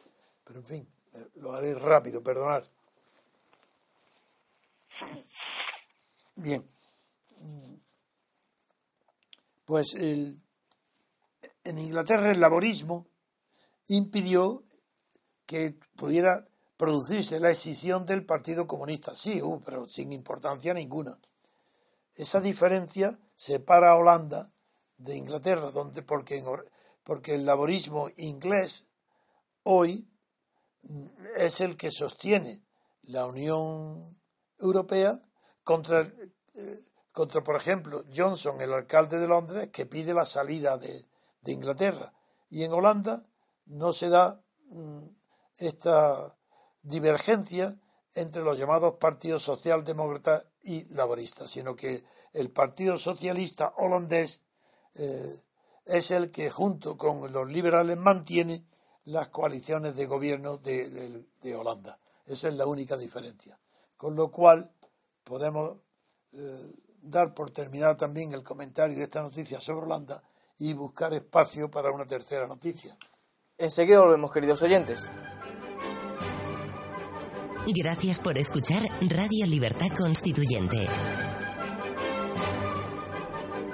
pero 0.44 0.60
en 0.60 0.66
fin, 0.66 0.90
eh, 1.14 1.28
lo 1.36 1.54
haré 1.54 1.74
rápido, 1.76 2.22
perdonar. 2.22 2.64
Bien, 6.36 6.68
pues 9.66 9.95
el, 9.95 10.41
en 11.64 11.80
Inglaterra 11.80 12.32
el 12.32 12.39
laborismo 12.39 13.08
impidió 13.88 14.64
que 15.45 15.78
pudiera 15.95 16.45
producirse 16.78 17.39
la 17.39 17.52
escisión 17.52 18.06
del 18.06 18.26
Partido 18.26 18.68
Comunista. 18.68 19.16
Sí, 19.16 19.41
uh, 19.41 19.62
pero 19.66 19.88
sin 19.88 20.14
importancia 20.14 20.74
ninguna. 20.74 21.20
Esa 22.14 22.39
diferencia 22.39 23.20
separa 23.36 23.91
a 23.91 23.95
Holanda 23.95 24.52
de 24.98 25.18
Inglaterra, 25.18 25.72
donde 25.72 26.02
porque, 26.02 26.43
porque 27.04 27.36
el 27.36 27.45
laborismo 27.45 28.10
inglés 28.18 28.89
hoy 29.64 30.10
es 31.36 31.62
el 31.62 31.78
que 31.78 31.91
sostiene 31.91 32.64
la 33.04 33.26
Unión 33.26 34.18
Europea 34.60 35.22
contra, 35.64 36.02
eh, 36.56 36.84
contra, 37.18 37.43
por 37.43 37.55
ejemplo, 37.55 38.03
Johnson, 38.15 38.61
el 38.61 38.72
alcalde 38.72 39.18
de 39.18 39.28
Londres, 39.28 39.70
que 39.70 39.88
pide 39.88 40.13
la 40.13 40.24
salida 40.24 40.78
de, 40.78 41.03
Inglaterra. 41.47 42.13
Y 42.47 42.63
en 42.63 42.72
Holanda 42.72 43.26
no 43.65 43.91
se 43.91 44.09
da 44.09 44.43
mm, 44.70 45.07
esta 45.55 46.38
divergencia 46.84 47.76
entre 48.13 48.43
los 48.43 48.59
llamados 48.59 48.97
partidos 48.99 49.41
socialdemócratas 49.41 50.45
y 50.61 50.93
laboristas, 50.93 51.49
sino 51.49 51.76
que 51.76 52.03
el 52.34 52.51
Partido 52.51 52.99
Socialista 52.99 53.74
holandés 53.78 54.43
eh, 54.93 55.41
es 55.86 56.11
el 56.11 56.30
que 56.30 56.51
junto 56.51 56.97
con 56.97 57.34
los 57.34 57.49
liberales 57.49 57.97
mantiene 57.97 58.63
las 59.05 59.30
coaliciones 59.30 59.95
de 59.95 60.05
gobierno 60.05 60.57
de, 60.59 61.26
Holanda. 61.55 61.99
Esa 62.28 62.49
es 62.49 62.53
la 62.53 62.68
única 62.68 62.95
diferencia. 62.95 63.59
Con 63.95 64.15
lo 64.15 64.30
cual 64.30 64.72
podemos 65.24 65.78
eh, 66.34 66.84
dar 67.02 67.34
por 67.34 67.52
terminado 67.52 67.95
también 67.98 68.34
el 68.34 68.43
comentario 68.43 68.98
de 68.98 69.04
esta 69.04 69.22
noticia 69.22 69.62
sobre 69.62 69.86
Holanda 69.86 70.24
y 70.58 70.74
buscar 70.74 71.14
espacio 71.14 71.70
para 71.70 71.91
una 71.91 72.06
tercera 72.06 72.48
noticia. 72.48 72.98
Enseguida 73.58 74.02
volvemos, 74.02 74.32
queridos 74.32 74.62
oyentes. 74.62 75.10
Gracias 77.68 78.20
por 78.20 78.38
escuchar 78.38 78.82
Radio 79.02 79.45
Libertad 79.45 79.89
Constituyente. 79.98 80.88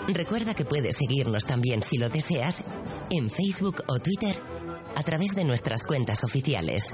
Recuerda 0.07 0.53
que 0.53 0.65
puedes 0.65 0.97
seguirnos 0.97 1.45
también 1.45 1.84
si 1.84 1.97
lo 1.97 2.09
deseas 2.09 2.63
en 3.09 3.30
Facebook 3.30 3.84
o 3.88 3.99
Twitter 3.99 4.36
a 4.95 5.03
través 5.03 5.36
de 5.36 5.45
nuestras 5.45 5.84
cuentas 5.84 6.24
oficiales. 6.24 6.93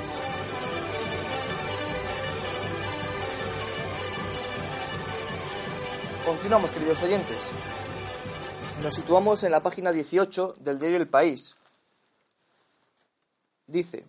Continuamos, 6.31 6.71
queridos 6.71 7.03
oyentes. 7.03 7.37
Nos 8.81 8.93
situamos 8.93 9.43
en 9.43 9.51
la 9.51 9.61
página 9.61 9.91
18 9.91 10.55
del 10.61 10.79
diario 10.79 10.95
El 10.95 11.09
País. 11.09 11.57
Dice, 13.67 14.05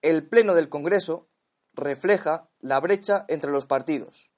el 0.00 0.26
Pleno 0.26 0.54
del 0.54 0.70
Congreso 0.70 1.28
refleja 1.74 2.48
la 2.60 2.80
brecha 2.80 3.26
entre 3.28 3.50
los 3.50 3.66
partidos. 3.66 4.30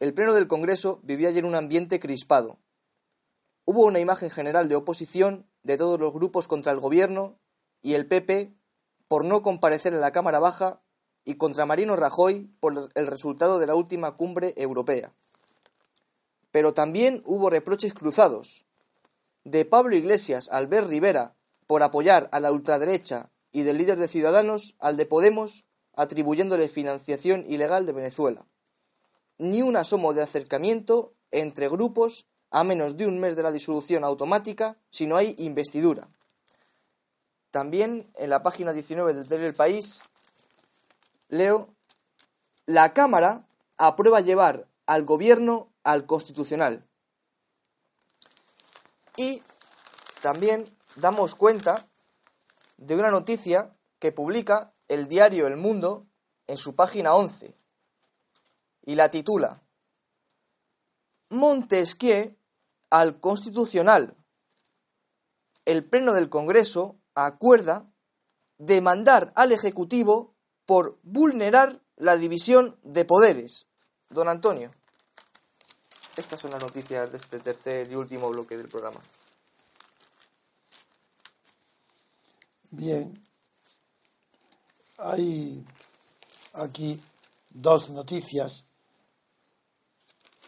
El 0.00 0.12
Pleno 0.12 0.34
del 0.34 0.48
Congreso 0.48 0.98
vivía 1.04 1.28
ayer 1.28 1.44
un 1.44 1.54
ambiente 1.54 2.00
crispado. 2.00 2.58
Hubo 3.64 3.86
una 3.86 4.00
imagen 4.00 4.28
general 4.28 4.68
de 4.68 4.74
oposición 4.74 5.46
de 5.62 5.76
todos 5.76 6.00
los 6.00 6.12
grupos 6.12 6.48
contra 6.48 6.72
el 6.72 6.80
Gobierno 6.80 7.38
y 7.80 7.94
el 7.94 8.08
PP 8.08 8.52
por 9.06 9.24
no 9.24 9.40
comparecer 9.40 9.94
en 9.94 10.00
la 10.00 10.10
Cámara 10.10 10.40
Baja 10.40 10.82
y 11.24 11.36
contra 11.36 11.64
Marino 11.64 11.94
Rajoy 11.94 12.50
por 12.58 12.90
el 12.92 13.06
resultado 13.06 13.60
de 13.60 13.68
la 13.68 13.76
última 13.76 14.16
cumbre 14.16 14.52
europea. 14.56 15.14
Pero 16.52 16.74
también 16.74 17.22
hubo 17.26 17.50
reproches 17.50 17.92
cruzados. 17.92 18.66
De 19.42 19.64
Pablo 19.64 19.96
Iglesias 19.96 20.48
a 20.52 20.58
Albert 20.58 20.88
Rivera 20.88 21.34
por 21.66 21.82
apoyar 21.82 22.28
a 22.30 22.38
la 22.38 22.52
ultraderecha 22.52 23.30
y 23.50 23.62
del 23.62 23.78
líder 23.78 23.98
de 23.98 24.06
Ciudadanos 24.06 24.76
al 24.78 24.96
de 24.96 25.06
Podemos 25.06 25.64
atribuyéndole 25.94 26.68
financiación 26.68 27.44
ilegal 27.48 27.84
de 27.86 27.92
Venezuela 27.92 28.46
ni 29.42 29.60
un 29.60 29.76
asomo 29.76 30.14
de 30.14 30.22
acercamiento 30.22 31.14
entre 31.32 31.68
grupos 31.68 32.26
a 32.52 32.62
menos 32.62 32.96
de 32.96 33.08
un 33.08 33.18
mes 33.18 33.34
de 33.34 33.42
la 33.42 33.50
disolución 33.50 34.04
automática 34.04 34.76
si 34.88 35.08
no 35.08 35.16
hay 35.16 35.34
investidura. 35.38 36.08
También 37.50 38.08
en 38.14 38.30
la 38.30 38.44
página 38.44 38.72
19 38.72 39.14
del 39.14 39.26
Tele 39.26 39.48
El 39.48 39.54
País 39.54 40.00
leo 41.28 41.74
la 42.66 42.92
Cámara 42.92 43.48
aprueba 43.78 44.20
llevar 44.20 44.68
al 44.86 45.04
gobierno 45.04 45.71
al 45.84 46.06
constitucional. 46.06 46.88
Y 49.16 49.42
también 50.20 50.64
damos 50.96 51.34
cuenta 51.34 51.88
de 52.76 52.96
una 52.96 53.10
noticia 53.10 53.76
que 53.98 54.12
publica 54.12 54.72
el 54.88 55.08
diario 55.08 55.46
El 55.46 55.56
Mundo 55.56 56.06
en 56.46 56.56
su 56.56 56.74
página 56.74 57.14
11 57.14 57.56
y 58.84 58.94
la 58.94 59.10
titula 59.10 59.62
Montesquieu 61.30 62.36
al 62.90 63.20
Constitucional. 63.20 64.16
El 65.64 65.88
Pleno 65.88 66.12
del 66.12 66.28
Congreso 66.28 67.00
acuerda 67.14 67.90
demandar 68.58 69.32
al 69.34 69.52
Ejecutivo 69.52 70.34
por 70.66 70.98
vulnerar 71.02 71.80
la 71.96 72.16
división 72.16 72.78
de 72.82 73.04
poderes. 73.04 73.66
Don 74.10 74.28
Antonio, 74.28 74.72
estas 76.16 76.40
son 76.40 76.50
las 76.50 76.60
noticias 76.60 77.10
de 77.10 77.16
este 77.16 77.38
tercer 77.38 77.90
y 77.90 77.94
último 77.94 78.30
bloque 78.30 78.56
del 78.56 78.68
programa. 78.68 79.00
Bien, 82.70 83.20
hay 84.98 85.64
aquí 86.54 87.02
dos 87.50 87.90
noticias 87.90 88.66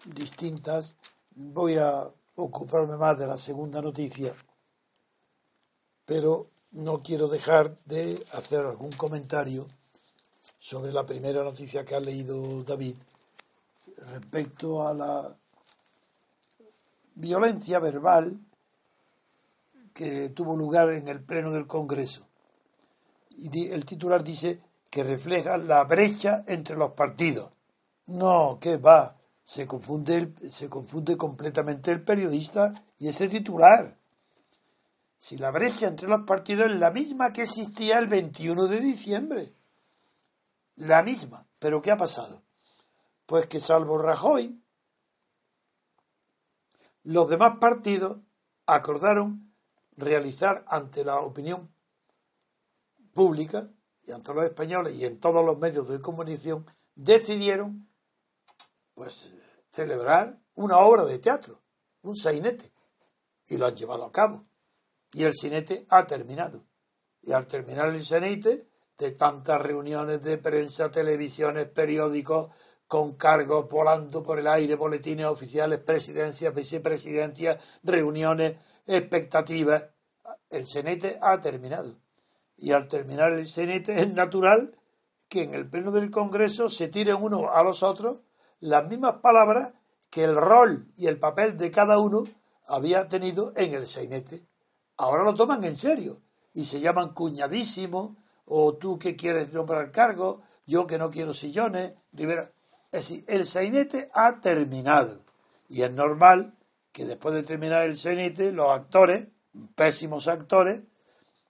distintas. 0.05 0.97
Voy 1.35 1.77
a 1.77 2.11
ocuparme 2.37 2.97
más 2.97 3.19
de 3.19 3.27
la 3.27 3.37
segunda 3.37 3.83
noticia, 3.83 4.35
pero 6.05 6.47
no 6.73 7.03
quiero 7.03 7.29
dejar 7.29 7.77
de 7.85 8.25
hacer 8.33 8.61
algún 8.61 8.93
comentario 8.93 9.67
sobre 10.59 10.93
la 10.93 11.07
primera 11.07 11.45
noticia 11.45 11.85
que 11.85 11.95
ha 11.95 12.01
leído 12.01 12.62
David 12.65 12.97
respecto 14.12 14.87
a 14.87 14.95
la 14.95 15.37
violencia 17.15 17.79
verbal 17.79 18.41
que 19.93 20.29
tuvo 20.31 20.57
lugar 20.57 20.91
en 20.91 21.09
el 21.09 21.23
Pleno 21.23 21.53
del 21.53 21.67
Congreso. 21.67 22.27
Y 23.37 23.71
el 23.71 23.85
titular 23.85 24.23
dice 24.23 24.61
que 24.91 25.05
refleja 25.05 25.57
la 25.59 25.85
brecha 25.85 26.45
entre 26.47 26.77
los 26.77 26.93
partidos. 26.93 27.51
No, 28.07 28.59
que 28.61 28.77
va 28.77 29.17
se 29.45 29.67
confunde, 29.67 30.35
se 30.51 30.71
confunde 30.71 31.17
completamente 31.19 31.93
el 31.93 32.03
periodista 32.03 32.73
y 32.99 33.09
ese 33.09 33.29
titular. 33.29 33.99
Si 35.19 35.37
la 35.37 35.51
brecha 35.51 35.87
entre 35.87 36.09
los 36.09 36.23
partidos 36.27 36.67
es 36.67 36.77
la 36.77 36.91
misma 36.91 37.33
que 37.33 37.43
existía 37.43 37.99
el 37.99 38.09
21 38.09 38.67
de 38.67 38.81
diciembre. 38.81 39.47
La 40.77 41.03
misma. 41.03 41.47
¿Pero 41.59 41.83
qué 41.83 41.91
ha 41.91 41.97
pasado? 41.97 42.43
Pues 43.27 43.47
que 43.47 43.61
salvo 43.61 43.99
Rajoy, 43.99 44.61
los 47.05 47.29
demás 47.29 47.59
partidos 47.61 48.19
acordaron 48.67 49.55
realizar 49.97 50.65
ante 50.69 51.05
la 51.05 51.21
opinión 51.21 51.73
pública 53.13 53.71
y 54.03 54.13
ante 54.13 54.35
los 54.35 54.45
españoles 54.45 54.97
y 54.97 55.05
en 55.05 55.21
todos 55.21 55.45
los 55.45 55.59
medios 55.59 55.89
de 55.89 56.01
comunicación 56.01 56.67
decidieron 56.95 57.89
pues 58.95 59.33
celebrar 59.73 60.41
una 60.55 60.79
obra 60.79 61.05
de 61.05 61.19
teatro, 61.19 61.63
un 62.03 62.17
sainete, 62.17 62.73
y 63.49 63.57
lo 63.59 63.67
han 63.67 63.75
llevado 63.75 64.05
a 64.05 64.13
cabo. 64.13 64.45
Y 65.13 65.25
el 65.25 65.35
sainete 65.35 65.87
ha 65.91 66.07
terminado. 66.07 66.65
Y 67.23 67.33
al 67.33 67.47
terminar 67.47 67.89
el 67.89 68.05
sainete, 68.05 68.69
de 68.99 69.11
tantas 69.11 69.61
reuniones 69.61 70.23
de 70.23 70.39
prensa, 70.39 70.91
televisiones, 70.91 71.67
periódicos, 71.67 72.51
con 72.95 73.14
cargos 73.14 73.68
volando 73.68 74.22
por 74.22 74.38
el 74.38 74.47
aire, 74.47 74.76
boletines 74.76 75.26
oficiales, 75.26 75.80
presidencias, 75.80 76.55
vicepresidencias, 76.55 77.59
reuniones, 77.82 78.55
expectativas, 78.86 79.86
el 80.49 80.68
senete 80.68 81.18
ha 81.20 81.40
terminado. 81.40 81.97
Y 82.57 82.70
al 82.70 82.86
terminar 82.86 83.32
el 83.32 83.49
senete 83.49 84.01
es 84.01 84.14
natural 84.14 84.78
que 85.26 85.42
en 85.42 85.55
el 85.55 85.68
pleno 85.68 85.90
del 85.90 86.12
Congreso 86.12 86.70
se 86.70 86.86
tiren 86.86 87.16
uno 87.20 87.51
a 87.51 87.64
los 87.64 87.82
otros 87.82 88.20
las 88.61 88.86
mismas 88.86 89.14
palabras 89.14 89.72
que 90.09 90.22
el 90.22 90.36
rol 90.36 90.86
y 90.95 91.09
el 91.09 91.18
papel 91.18 91.59
de 91.59 91.72
cada 91.72 91.99
uno 91.99 92.22
había 92.64 93.09
tenido 93.09 93.53
en 93.57 93.74
el 93.74 93.88
sainete. 93.88 94.47
Ahora 94.97 95.24
lo 95.24 95.34
toman 95.34 95.64
en 95.64 95.76
serio 95.76 96.22
y 96.53 96.64
se 96.64 96.78
llaman 96.78 97.12
cuñadísimo 97.12 98.18
o 98.45 98.76
tú 98.76 99.01
que 99.01 99.16
quieres 99.16 99.53
nombrar 99.53 99.90
cargo, 99.90 100.42
yo 100.64 100.86
que 100.86 100.97
no 100.97 101.11
quiero 101.11 101.34
sillones, 101.34 101.97
Rivera. 102.12 102.53
Es 102.95 103.09
decir, 103.09 103.24
el 103.26 103.45
sainete 103.45 104.09
ha 104.14 104.40
terminado 104.40 105.24
y 105.68 105.82
es 105.82 105.92
normal 105.92 106.55
que 106.92 107.05
después 107.05 107.34
de 107.34 107.42
terminar 107.42 107.82
el 107.82 107.97
sainete 107.97 108.53
los 108.53 108.70
actores, 108.70 109.30
pésimos 109.74 110.28
actores, 110.28 110.84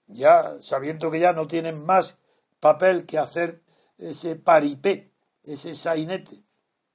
ya 0.07 0.55
sabiendo 0.61 1.11
que 1.11 1.20
ya 1.20 1.34
no 1.34 1.47
tienen 1.47 1.84
más 1.84 2.16
papel 2.61 3.05
que 3.05 3.18
hacer 3.18 3.61
ese 3.99 4.36
paripé, 4.36 5.12
ese 5.42 5.74
sainete, 5.74 6.42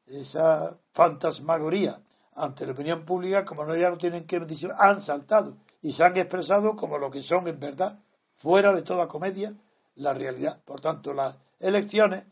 esa 0.08 0.80
fantasmagoría 0.94 2.02
ante 2.34 2.66
la 2.66 2.72
opinión 2.72 3.06
pública, 3.06 3.46
como 3.46 3.66
no 3.66 3.76
ya 3.76 3.92
no 3.92 4.00
tienen 4.00 4.26
que 4.26 4.40
decir, 4.40 4.72
han 4.80 5.00
saltado 5.00 5.58
y 5.84 5.94
se 5.94 6.04
han 6.04 6.18
expresado 6.18 6.76
como 6.76 6.98
lo 6.98 7.12
que 7.12 7.22
son 7.22 7.48
en 7.48 7.60
verdad, 7.60 8.00
fuera 8.36 8.74
de 8.74 8.82
toda 8.82 9.08
comedia, 9.08 9.54
la 9.94 10.16
realidad. 10.16 10.60
Por 10.66 10.82
tanto, 10.82 11.14
las 11.14 11.36
elecciones 11.60 12.26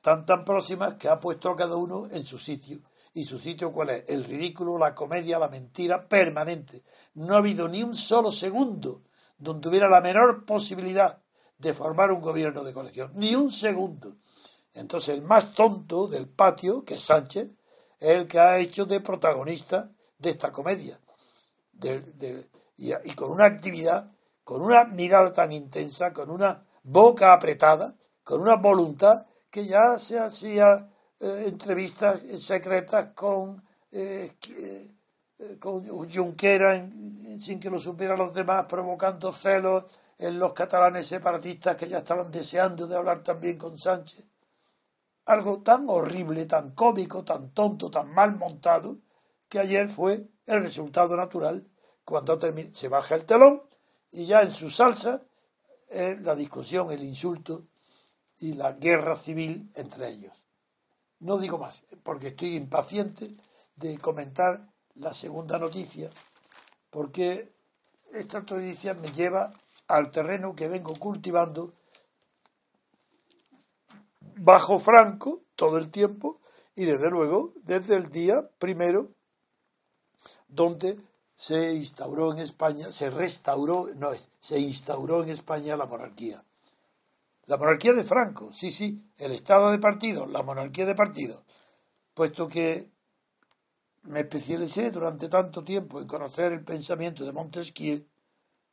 tan 0.00 0.26
tan 0.26 0.44
próximas 0.44 0.94
que 0.94 1.08
ha 1.08 1.20
puesto 1.20 1.50
a 1.50 1.56
cada 1.56 1.76
uno 1.76 2.08
en 2.10 2.24
su 2.24 2.38
sitio. 2.38 2.80
¿Y 3.12 3.24
su 3.24 3.38
sitio 3.38 3.72
cuál 3.72 3.90
es? 3.90 4.04
El 4.08 4.24
ridículo, 4.24 4.78
la 4.78 4.94
comedia, 4.94 5.38
la 5.38 5.48
mentira 5.48 6.08
permanente. 6.08 6.84
No 7.14 7.34
ha 7.34 7.38
habido 7.38 7.68
ni 7.68 7.82
un 7.82 7.94
solo 7.94 8.30
segundo 8.30 9.02
donde 9.36 9.68
hubiera 9.68 9.88
la 9.88 10.00
menor 10.00 10.44
posibilidad 10.44 11.20
de 11.58 11.74
formar 11.74 12.12
un 12.12 12.20
gobierno 12.20 12.62
de 12.62 12.72
coalición. 12.72 13.12
Ni 13.14 13.34
un 13.34 13.50
segundo. 13.50 14.16
Entonces 14.74 15.14
el 15.14 15.22
más 15.22 15.52
tonto 15.52 16.06
del 16.06 16.28
patio, 16.28 16.84
que 16.84 16.94
es 16.94 17.02
Sánchez, 17.02 17.50
es 17.98 18.10
el 18.10 18.26
que 18.26 18.38
ha 18.38 18.58
hecho 18.58 18.86
de 18.86 19.00
protagonista 19.00 19.90
de 20.18 20.30
esta 20.30 20.52
comedia. 20.52 21.00
y, 22.76 22.92
y, 22.92 23.14
con 23.14 23.30
una 23.30 23.46
actividad, 23.46 24.12
con 24.44 24.62
una 24.62 24.84
mirada 24.84 25.32
tan 25.32 25.52
intensa, 25.52 26.12
con 26.12 26.30
una 26.30 26.64
boca 26.82 27.32
apretada, 27.32 27.96
con 28.22 28.40
una 28.40 28.56
voluntad 28.56 29.26
que 29.50 29.66
ya 29.66 29.98
se 29.98 30.18
hacía 30.18 30.88
eh, 31.18 31.44
entrevistas 31.48 32.20
secretas 32.38 33.08
con, 33.14 33.62
eh, 33.90 34.32
eh, 34.48 35.58
con 35.58 35.86
Junquera 36.08 36.88
sin 37.40 37.58
que 37.58 37.70
lo 37.70 37.80
supieran 37.80 38.18
los 38.18 38.32
demás, 38.32 38.66
provocando 38.66 39.32
celos 39.32 39.84
en 40.18 40.38
los 40.38 40.52
catalanes 40.52 41.06
separatistas 41.06 41.76
que 41.76 41.88
ya 41.88 41.98
estaban 41.98 42.30
deseando 42.30 42.86
de 42.86 42.96
hablar 42.96 43.22
también 43.22 43.58
con 43.58 43.78
Sánchez. 43.78 44.26
Algo 45.26 45.62
tan 45.62 45.88
horrible, 45.88 46.46
tan 46.46 46.72
cómico, 46.72 47.24
tan 47.24 47.52
tonto, 47.52 47.90
tan 47.90 48.12
mal 48.12 48.36
montado, 48.36 48.98
que 49.48 49.58
ayer 49.58 49.88
fue 49.88 50.28
el 50.46 50.62
resultado 50.62 51.16
natural 51.16 51.66
cuando 52.04 52.38
se 52.72 52.88
baja 52.88 53.14
el 53.14 53.24
telón 53.24 53.62
y 54.10 54.26
ya 54.26 54.42
en 54.42 54.52
su 54.52 54.70
salsa 54.70 55.22
la 55.90 56.34
discusión, 56.36 56.92
el 56.92 57.02
insulto 57.02 57.69
y 58.40 58.54
la 58.54 58.72
guerra 58.72 59.16
civil 59.16 59.70
entre 59.74 60.08
ellos. 60.08 60.36
No 61.20 61.38
digo 61.38 61.58
más, 61.58 61.84
porque 62.02 62.28
estoy 62.28 62.56
impaciente 62.56 63.36
de 63.76 63.98
comentar 63.98 64.66
la 64.94 65.12
segunda 65.12 65.58
noticia, 65.58 66.10
porque 66.88 67.52
esta 68.12 68.40
noticia 68.40 68.94
me 68.94 69.08
lleva 69.08 69.52
al 69.86 70.10
terreno 70.10 70.56
que 70.56 70.68
vengo 70.68 70.94
cultivando 70.94 71.74
bajo 74.20 74.78
Franco 74.78 75.42
todo 75.54 75.78
el 75.78 75.90
tiempo 75.90 76.40
y 76.74 76.84
desde 76.84 77.10
luego 77.10 77.52
desde 77.62 77.96
el 77.96 78.08
día 78.08 78.48
primero 78.58 79.10
donde 80.48 80.98
se 81.36 81.74
instauró 81.74 82.32
en 82.32 82.38
España, 82.38 82.92
se 82.92 83.10
restauró, 83.10 83.88
no, 83.96 84.10
se 84.38 84.58
instauró 84.58 85.22
en 85.22 85.30
España 85.30 85.76
la 85.76 85.86
monarquía. 85.86 86.44
La 87.50 87.56
monarquía 87.56 87.94
de 87.94 88.04
Franco, 88.04 88.52
sí, 88.52 88.70
sí, 88.70 89.02
el 89.18 89.32
estado 89.32 89.72
de 89.72 89.80
partido, 89.80 90.24
la 90.24 90.44
monarquía 90.44 90.86
de 90.86 90.94
partido, 90.94 91.44
puesto 92.14 92.46
que 92.46 92.92
me 94.02 94.20
especialicé 94.20 94.92
durante 94.92 95.28
tanto 95.28 95.64
tiempo 95.64 96.00
en 96.00 96.06
conocer 96.06 96.52
el 96.52 96.62
pensamiento 96.64 97.24
de 97.24 97.32
Montesquieu, 97.32 98.06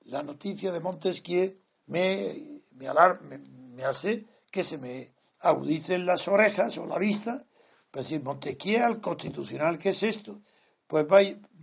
la 0.01 0.21
noticia 0.21 0.71
de 0.71 0.79
Montesquieu 0.79 1.57
me, 1.87 2.61
me, 2.75 3.83
hace 3.83 4.27
que 4.51 4.63
se 4.63 4.77
me 4.77 5.11
agudicen 5.39 6.05
las 6.05 6.27
orejas 6.27 6.77
o 6.77 6.85
la 6.85 6.99
vista, 6.99 7.41
pues 7.89 8.05
decir, 8.05 8.23
Montesquieu 8.23 8.85
al 8.85 9.01
constitucional, 9.01 9.79
¿qué 9.79 9.89
es 9.89 10.03
esto? 10.03 10.43
Pues 10.85 11.07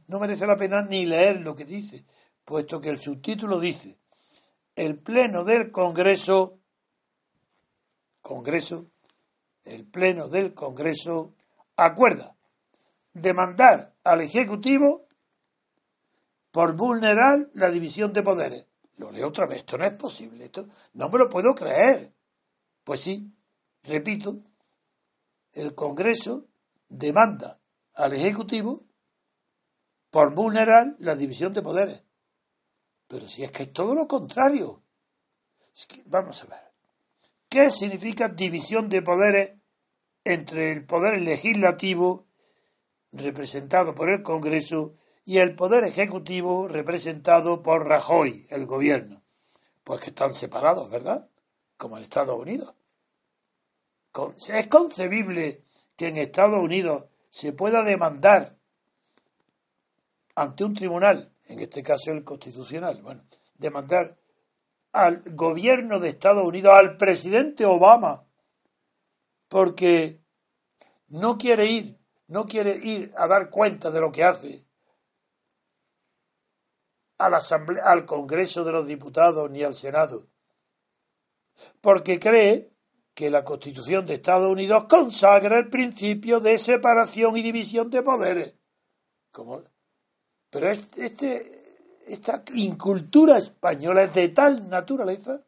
no 0.09 0.19
merece 0.19 0.49
la 0.49 0.57
pena 0.57 0.83
ni 0.83 1.07
leer 1.07 1.43
lo 1.43 1.55
que 1.55 1.65
dice, 1.65 2.07
puesto 2.45 2.81
que 2.81 2.89
el 2.89 3.01
subtítulo 3.01 3.61
dice, 3.61 4.01
el 4.75 4.99
Pleno 4.99 5.45
del 5.45 5.71
Congreso, 5.71 6.59
Congreso, 8.25 8.91
el 9.65 9.85
Pleno 9.85 10.29
del 10.29 10.55
Congreso 10.55 11.35
acuerda 11.77 12.35
demandar 13.13 13.95
al 14.03 14.23
Ejecutivo 14.23 15.07
por 16.51 16.75
vulnerar 16.75 17.51
la 17.53 17.71
división 17.71 18.15
de 18.15 18.23
poderes. 18.23 18.67
Lo 18.97 19.11
leo 19.11 19.29
otra 19.29 19.47
vez, 19.47 19.59
esto 19.59 19.77
no 19.77 19.85
es 19.85 19.93
posible, 19.93 20.47
esto 20.47 20.67
no 20.95 21.11
me 21.11 21.19
lo 21.19 21.29
puedo 21.29 21.55
creer. 21.55 22.15
Pues 22.83 23.03
sí, 23.03 23.31
repito, 23.83 24.39
el 25.53 25.75
Congreso 25.75 26.47
demanda 26.89 27.61
al 27.93 28.15
Ejecutivo 28.15 28.87
por 30.11 30.35
vulnerar 30.35 30.97
la 30.99 31.15
división 31.15 31.53
de 31.53 31.61
poderes. 31.61 32.05
Pero 33.07 33.29
si 33.29 33.45
es 33.45 33.51
que 33.51 33.65
es 33.65 33.73
todo 33.75 33.95
lo 33.95 34.09
contrario. 34.09 34.83
vamos 36.07 36.43
a 36.43 36.47
ver. 36.47 36.64
¿Qué 37.49 37.71
significa 37.71 38.29
división 38.29 38.89
de 38.89 39.03
poderes 39.03 39.57
entre 40.25 40.73
el 40.73 40.85
poder 40.87 41.21
legislativo, 41.21 42.27
representado 43.13 43.95
por 43.95 44.11
el 44.11 44.23
Congreso, 44.23 44.95
y 45.25 45.39
el 45.39 45.55
poder 45.55 45.85
ejecutivo, 45.85 46.69
representado 46.69 47.63
por 47.63 47.87
Rajoy, 47.87 48.47
el 48.51 48.67
gobierno? 48.67 49.23
Pues 49.85 50.01
que 50.01 50.11
están 50.11 50.35
separados, 50.35 50.91
¿verdad? 50.91 51.29
Como 51.77 51.97
en 51.97 52.03
Estados 52.03 52.39
Unidos. 52.39 52.75
¿Es 54.49 54.67
concebible 54.69 55.65
que 55.97 56.09
en 56.09 56.17
Estados 56.17 56.59
Unidos 56.59 57.07
se 57.31 57.53
pueda 57.53 57.83
demandar 57.83 58.57
ante 60.37 60.65
un 60.65 60.75
tribunal, 60.75 61.33
en 61.47 61.61
este 61.61 61.83
caso 61.83 62.11
el 62.11 62.25
constitucional, 62.25 63.03
bueno, 63.03 63.25
demandar 63.57 64.17
al 64.95 65.25
gobierno 65.35 65.99
de 65.99 66.11
Estados 66.11 66.47
Unidos, 66.47 66.73
al 66.73 66.97
presidente 66.97 67.67
Obama, 67.67 68.25
porque 69.49 70.21
no 71.09 71.37
quiere 71.37 71.67
ir, 71.67 71.99
no 72.29 72.47
quiere 72.47 72.79
ir 72.81 73.13
a 73.17 73.27
dar 73.27 73.51
cuenta 73.51 73.91
de 73.91 74.01
lo 74.01 74.13
que 74.13 74.23
hace 74.23 74.65
a 77.19 77.27
asamblea, 77.27 77.83
al 77.85 78.07
Congreso 78.07 78.63
de 78.65 78.73
los 78.73 78.87
Diputados 78.87 79.51
ni 79.51 79.63
al 79.63 79.75
Senado, 79.75 80.29
porque 81.81 82.21
cree 82.21 82.71
que 83.15 83.31
la 83.31 83.45
Constitución 83.45 84.07
de 84.07 84.15
Estados 84.15 84.51
Unidos 84.51 84.85
consagra 84.89 85.59
el 85.59 85.69
principio 85.69 86.39
de 86.39 86.59
separación 86.59 87.37
y 87.37 87.43
división 87.43 87.91
de 87.91 88.03
poderes. 88.03 88.55
Como, 89.33 89.63
pero 90.51 90.69
este, 90.69 91.64
esta 92.07 92.43
incultura 92.55 93.39
española 93.39 94.05
es 94.05 94.15
de 94.15 94.29
tal 94.29 94.69
naturaleza, 94.69 95.43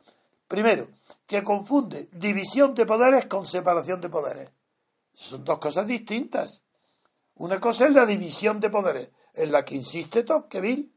primero, 0.48 0.88
que 1.26 1.42
confunde 1.42 2.09
división 2.12 2.74
de 2.74 2.86
poderes 2.86 3.26
con 3.26 3.46
separación 3.46 4.00
de 4.00 4.09
poderes. 4.09 4.50
Son 5.12 5.44
dos 5.44 5.59
cosas 5.59 5.86
distintas. 5.86 6.62
Una 7.36 7.61
cosa 7.61 7.86
es 7.86 7.92
la 7.92 8.07
división 8.07 8.61
de 8.61 8.70
poderes. 8.70 9.11
en 9.34 9.52
la 9.52 9.64
que 9.64 9.74
insiste 9.74 10.22
Tocqueville. 10.22 10.90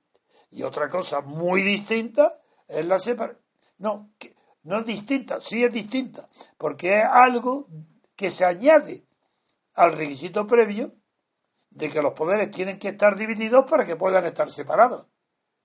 Y 0.51 0.63
otra 0.63 0.89
cosa 0.89 1.21
muy 1.21 1.61
distinta 1.61 2.39
es 2.67 2.85
la 2.85 2.97
separación. 2.97 3.43
No, 3.77 4.09
no 4.63 4.79
es 4.79 4.85
distinta, 4.85 5.39
sí 5.39 5.63
es 5.63 5.71
distinta, 5.71 6.27
porque 6.57 6.99
es 6.99 7.05
algo 7.05 7.67
que 8.15 8.31
se 8.31 8.45
añade 8.45 9.05
al 9.73 9.93
requisito 9.93 10.47
previo 10.47 10.91
de 11.69 11.89
que 11.89 12.01
los 12.01 12.13
poderes 12.13 12.51
tienen 12.51 12.79
que 12.79 12.89
estar 12.89 13.15
divididos 13.15 13.65
para 13.69 13.85
que 13.85 13.95
puedan 13.95 14.25
estar 14.25 14.51
separados. 14.51 15.05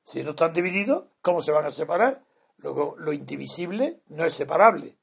Si 0.05 0.23
no 0.23 0.31
están 0.31 0.53
divididos, 0.53 1.07
¿cómo 1.23 1.43
se 1.43 1.53
van 1.53 1.65
a 1.67 1.71
separar? 1.71 2.23
Luego, 2.59 2.95
lo 2.99 3.13
indivisible 3.13 4.03
no 4.09 4.25
es 4.25 4.35
separable. 4.35 4.97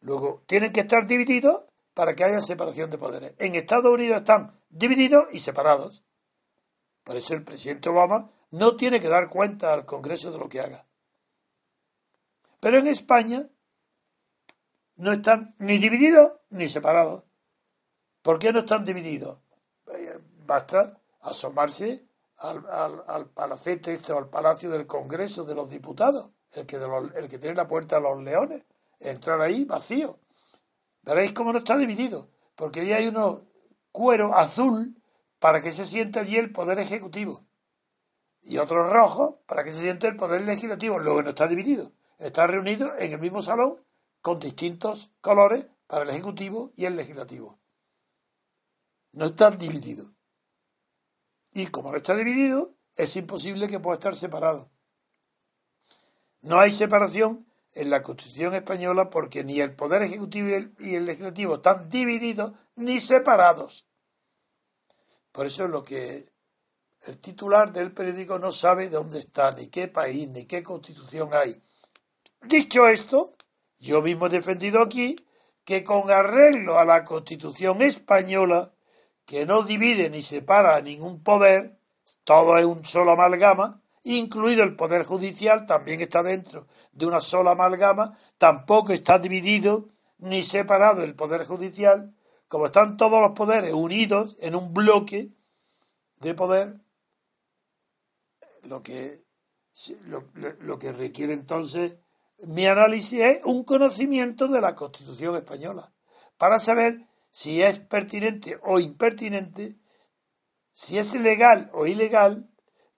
Luego, 0.00 0.42
tienen 0.46 0.72
que 0.72 0.80
estar 0.80 1.06
divididos 1.06 1.64
para 1.94 2.14
que 2.14 2.24
haya 2.24 2.40
separación 2.40 2.90
de 2.90 2.98
poderes. 2.98 3.34
En 3.38 3.56
Estados 3.56 3.92
Unidos 3.92 4.18
están 4.18 4.60
divididos 4.70 5.24
y 5.32 5.40
separados. 5.40 6.04
Por 7.02 7.16
eso 7.16 7.34
el 7.34 7.42
presidente 7.42 7.88
Obama 7.88 8.30
no 8.50 8.76
tiene 8.76 9.00
que 9.00 9.08
dar 9.08 9.28
cuenta 9.28 9.72
al 9.72 9.84
Congreso 9.84 10.30
de 10.30 10.38
lo 10.38 10.48
que 10.48 10.60
haga. 10.60 10.86
Pero 12.60 12.78
en 12.78 12.86
España 12.86 13.48
no 14.96 15.12
están 15.12 15.54
ni 15.58 15.78
divididos 15.78 16.34
ni 16.50 16.68
separados. 16.68 17.24
¿Por 18.22 18.38
qué 18.38 18.52
no 18.52 18.60
están 18.60 18.84
divididos? 18.84 19.38
Eh, 19.86 20.18
basta 20.46 21.00
asomarse 21.20 22.07
al, 22.38 23.04
al, 23.06 23.30
palacete 23.30 23.94
este, 23.94 24.12
al 24.12 24.28
palacio 24.28 24.70
del 24.70 24.86
Congreso 24.86 25.44
de 25.44 25.54
los 25.54 25.70
Diputados, 25.70 26.30
el 26.52 26.66
que, 26.66 26.76
el 26.76 27.28
que 27.28 27.38
tiene 27.38 27.56
la 27.56 27.68
puerta 27.68 27.96
a 27.96 28.00
los 28.00 28.22
leones, 28.22 28.64
entrar 29.00 29.40
ahí 29.40 29.64
vacío. 29.64 30.18
Veréis 31.02 31.32
cómo 31.32 31.52
no 31.52 31.58
está 31.58 31.76
dividido, 31.76 32.28
porque 32.54 32.80
ahí 32.80 32.92
hay 32.92 33.08
unos 33.08 33.42
cuero 33.92 34.34
azul 34.34 35.00
para 35.38 35.62
que 35.62 35.72
se 35.72 35.86
sienta 35.86 36.20
allí 36.20 36.36
el 36.36 36.52
poder 36.52 36.78
ejecutivo 36.78 37.44
y 38.42 38.58
otros 38.58 38.90
rojos 38.92 39.36
para 39.46 39.64
que 39.64 39.72
se 39.72 39.82
sienta 39.82 40.08
el 40.08 40.16
poder 40.16 40.42
legislativo. 40.42 40.98
Luego 40.98 41.22
no 41.22 41.30
está 41.30 41.48
dividido, 41.48 41.92
está 42.18 42.46
reunido 42.46 42.96
en 42.98 43.12
el 43.12 43.20
mismo 43.20 43.42
salón 43.42 43.84
con 44.20 44.40
distintos 44.40 45.12
colores 45.20 45.68
para 45.86 46.04
el 46.04 46.10
ejecutivo 46.10 46.72
y 46.76 46.84
el 46.84 46.96
legislativo. 46.96 47.58
No 49.12 49.26
están 49.26 49.58
divididos. 49.58 50.17
Y 51.52 51.68
como 51.68 51.90
no 51.90 51.98
está 51.98 52.14
dividido, 52.14 52.74
es 52.94 53.16
imposible 53.16 53.68
que 53.68 53.80
pueda 53.80 53.96
estar 53.96 54.14
separado. 54.14 54.70
No 56.40 56.60
hay 56.60 56.72
separación 56.72 57.46
en 57.72 57.90
la 57.90 58.02
Constitución 58.02 58.54
española 58.54 59.10
porque 59.10 59.44
ni 59.44 59.60
el 59.60 59.74
Poder 59.74 60.02
Ejecutivo 60.02 60.48
y 60.78 60.94
el, 60.94 61.06
Legislativo 61.06 61.56
están 61.56 61.88
divididos 61.88 62.52
ni 62.76 63.00
separados. 63.00 63.88
Por 65.32 65.46
eso 65.46 65.64
es 65.64 65.70
lo 65.70 65.84
que 65.84 66.32
el 67.02 67.18
titular 67.18 67.72
del 67.72 67.92
periódico 67.92 68.38
no 68.38 68.52
sabe 68.52 68.84
de 68.84 68.96
dónde 68.96 69.18
está, 69.18 69.50
ni 69.52 69.68
qué 69.68 69.88
país, 69.88 70.28
ni 70.28 70.46
qué 70.46 70.62
constitución 70.62 71.30
hay. 71.32 71.62
Dicho 72.42 72.88
esto, 72.88 73.36
yo 73.78 74.02
mismo 74.02 74.26
he 74.26 74.30
defendido 74.30 74.82
aquí 74.82 75.16
que 75.64 75.84
con 75.84 76.10
arreglo 76.10 76.78
a 76.78 76.84
la 76.84 77.04
constitución 77.04 77.82
española, 77.82 78.74
que 79.28 79.44
no 79.44 79.62
divide 79.62 80.08
ni 80.08 80.22
separa 80.22 80.80
ningún 80.80 81.22
poder, 81.22 81.78
todo 82.24 82.56
es 82.56 82.64
un 82.64 82.82
solo 82.86 83.10
amalgama, 83.10 83.82
incluido 84.02 84.64
el 84.64 84.74
Poder 84.74 85.04
Judicial, 85.04 85.66
también 85.66 86.00
está 86.00 86.22
dentro 86.22 86.66
de 86.92 87.04
una 87.04 87.20
sola 87.20 87.50
amalgama, 87.50 88.16
tampoco 88.38 88.94
está 88.94 89.18
dividido 89.18 89.90
ni 90.16 90.42
separado 90.42 91.02
el 91.02 91.14
Poder 91.14 91.44
Judicial, 91.44 92.16
como 92.48 92.66
están 92.66 92.96
todos 92.96 93.20
los 93.20 93.32
poderes 93.32 93.74
unidos 93.74 94.34
en 94.40 94.54
un 94.54 94.72
bloque 94.72 95.28
de 96.20 96.34
poder, 96.34 96.80
lo 98.62 98.82
que, 98.82 99.26
lo, 100.06 100.78
que 100.78 100.92
requiere 100.92 101.34
entonces 101.34 101.98
mi 102.46 102.66
análisis 102.66 103.20
es 103.20 103.44
un 103.44 103.62
conocimiento 103.64 104.48
de 104.48 104.62
la 104.62 104.74
Constitución 104.74 105.36
española, 105.36 105.92
para 106.38 106.58
saber 106.58 107.07
si 107.30 107.62
es 107.62 107.78
pertinente 107.80 108.58
o 108.62 108.80
impertinente, 108.80 109.76
si 110.72 110.98
es 110.98 111.14
legal 111.14 111.70
o 111.72 111.86
ilegal, 111.86 112.50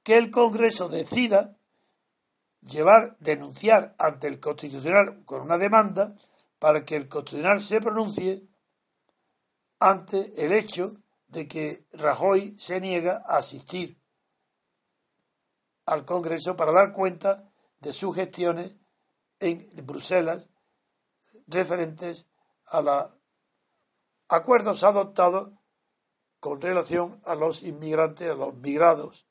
que 0.03 0.17
el 0.17 0.31
Congreso 0.31 0.89
decida 0.89 1.57
llevar, 2.61 3.17
denunciar 3.21 3.95
ante 3.99 4.29
el 4.29 4.41
Constitucional 4.41 5.25
con 5.25 5.43
una 5.43 5.59
demanda 5.59 6.15
para 6.59 6.85
que 6.85 6.97
el 6.97 7.09
Constitucional 7.09 7.61
se 7.61 7.81
pronuncie 7.81 8.47
ante 9.79 10.45
el 10.45 10.53
hecho 10.53 10.95
de 11.29 11.49
que 11.49 11.87
Rajoy 11.93 12.59
se 12.59 12.81
niega 12.81 13.23
a 13.27 13.39
asistir 13.39 13.99
al 15.87 16.05
Congreso 16.05 16.57
para 16.57 16.73
dar 16.73 16.93
cuenta 16.93 17.51
de 17.81 17.93
sus 17.93 18.15
gestiones 18.15 18.77
en 19.39 19.69
Bruselas 19.87 20.51
referentes 21.47 22.29
a 22.67 22.83
los 22.83 23.20
acuerdos 24.31 24.85
adoptados 24.85 25.51
con 26.39 26.61
relación 26.61 27.21
a 27.27 27.35
los 27.35 27.63
inmigrantes, 27.63 28.31
a 28.31 28.35
los 28.35 28.55
migrados 28.57 29.27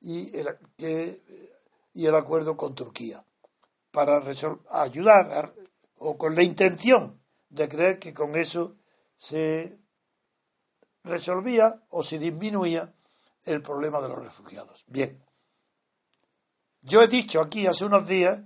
y 0.00 0.36
el, 0.36 0.56
y 1.94 2.06
el 2.06 2.14
acuerdo 2.14 2.56
con 2.56 2.74
Turquía 2.74 3.24
para 3.90 4.22
ayudar 4.70 5.52
o 5.96 6.16
con 6.16 6.36
la 6.36 6.42
intención 6.42 7.20
de 7.48 7.68
creer 7.68 7.98
que 7.98 8.14
con 8.14 8.36
eso 8.36 8.76
se 9.16 9.78
resolvía 11.02 11.82
o 11.88 12.02
se 12.02 12.18
disminuía 12.18 12.94
el 13.44 13.62
problema 13.62 14.00
de 14.00 14.08
los 14.08 14.22
refugiados. 14.22 14.84
Bien, 14.86 15.24
yo 16.82 17.02
he 17.02 17.08
dicho 17.08 17.40
aquí 17.40 17.66
hace 17.66 17.84
unos 17.84 18.06
días 18.06 18.42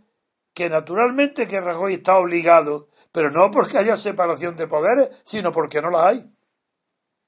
que 0.55 0.71
naturalmente 0.71 1.49
que 1.49 1.61
Rajoy 1.61 1.95
está 1.95 2.17
obligado, 2.17 2.89
pero 3.15 3.31
no 3.31 3.49
porque 3.53 3.79
haya 3.79 3.97
separación 3.97 4.57
de 4.57 4.67
poderes, 4.67 5.09
sino 5.23 5.53
porque 5.53 5.81
no 5.81 5.89
la 5.89 6.09
hay. 6.09 6.37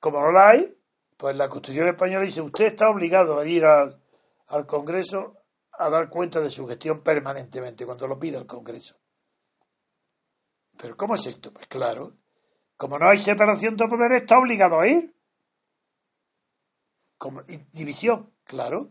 Como 0.01 0.21
no 0.21 0.33
la 0.33 0.49
hay, 0.49 0.83
pues 1.17 1.37
la 1.37 1.49
Constitución 1.49 1.87
española 1.87 2.25
dice 2.25 2.41
usted 2.41 2.65
está 2.65 2.91
obligado 2.91 3.39
a 3.39 3.47
ir 3.47 3.65
al, 3.65 4.03
al 4.49 4.67
Congreso 4.67 5.37
a 5.79 5.89
dar 5.89 6.11
cuenta 6.11 6.41
de 6.41 6.51
su 6.51 6.67
gestión 6.67 7.05
permanentemente 7.05 7.87
cuando 7.87 8.09
lo 8.09 8.19
pida 8.19 8.37
el 8.37 8.47
Congreso. 8.47 8.97
Pero 10.77 10.97
¿cómo 10.97 11.15
es 11.15 11.25
esto? 11.29 11.53
Pues 11.53 11.69
claro, 11.69 12.11
como 12.77 12.99
no 12.99 13.09
hay 13.09 13.21
separación 13.21 13.77
de 13.77 13.87
poderes, 13.87 14.23
está 14.23 14.41
obligado 14.41 14.81
a 14.81 14.89
ir. 14.89 15.15
Como, 17.17 17.45
división, 17.71 18.33
claro. 18.43 18.89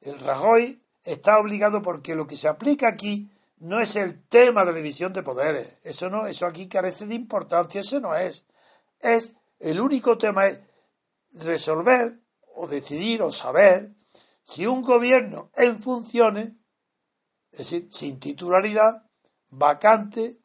El 0.00 0.18
Rajoy 0.18 0.82
está 1.04 1.38
obligado 1.38 1.82
porque 1.82 2.14
lo 2.14 2.26
que 2.26 2.38
se 2.38 2.48
aplica 2.48 2.88
aquí 2.88 3.30
no 3.60 3.80
es 3.80 3.96
el 3.96 4.26
tema 4.26 4.64
de 4.64 4.72
la 4.72 4.76
división 4.78 5.12
de 5.12 5.22
poderes. 5.22 5.78
Eso 5.84 6.10
no, 6.10 6.26
eso 6.26 6.46
aquí 6.46 6.66
carece 6.66 7.06
de 7.06 7.14
importancia, 7.14 7.82
eso 7.82 8.00
no 8.00 8.16
es. 8.16 8.46
Es 9.00 9.34
el 9.58 9.80
único 9.80 10.18
tema 10.18 10.46
es 10.46 10.60
resolver 11.32 12.20
o 12.54 12.66
decidir 12.66 13.22
o 13.22 13.30
saber 13.30 13.94
si 14.42 14.66
un 14.66 14.82
gobierno 14.82 15.50
en 15.54 15.80
funciones, 15.80 16.56
es 17.52 17.58
decir, 17.58 17.88
sin 17.92 18.18
titularidad, 18.18 19.06
vacante 19.50 20.40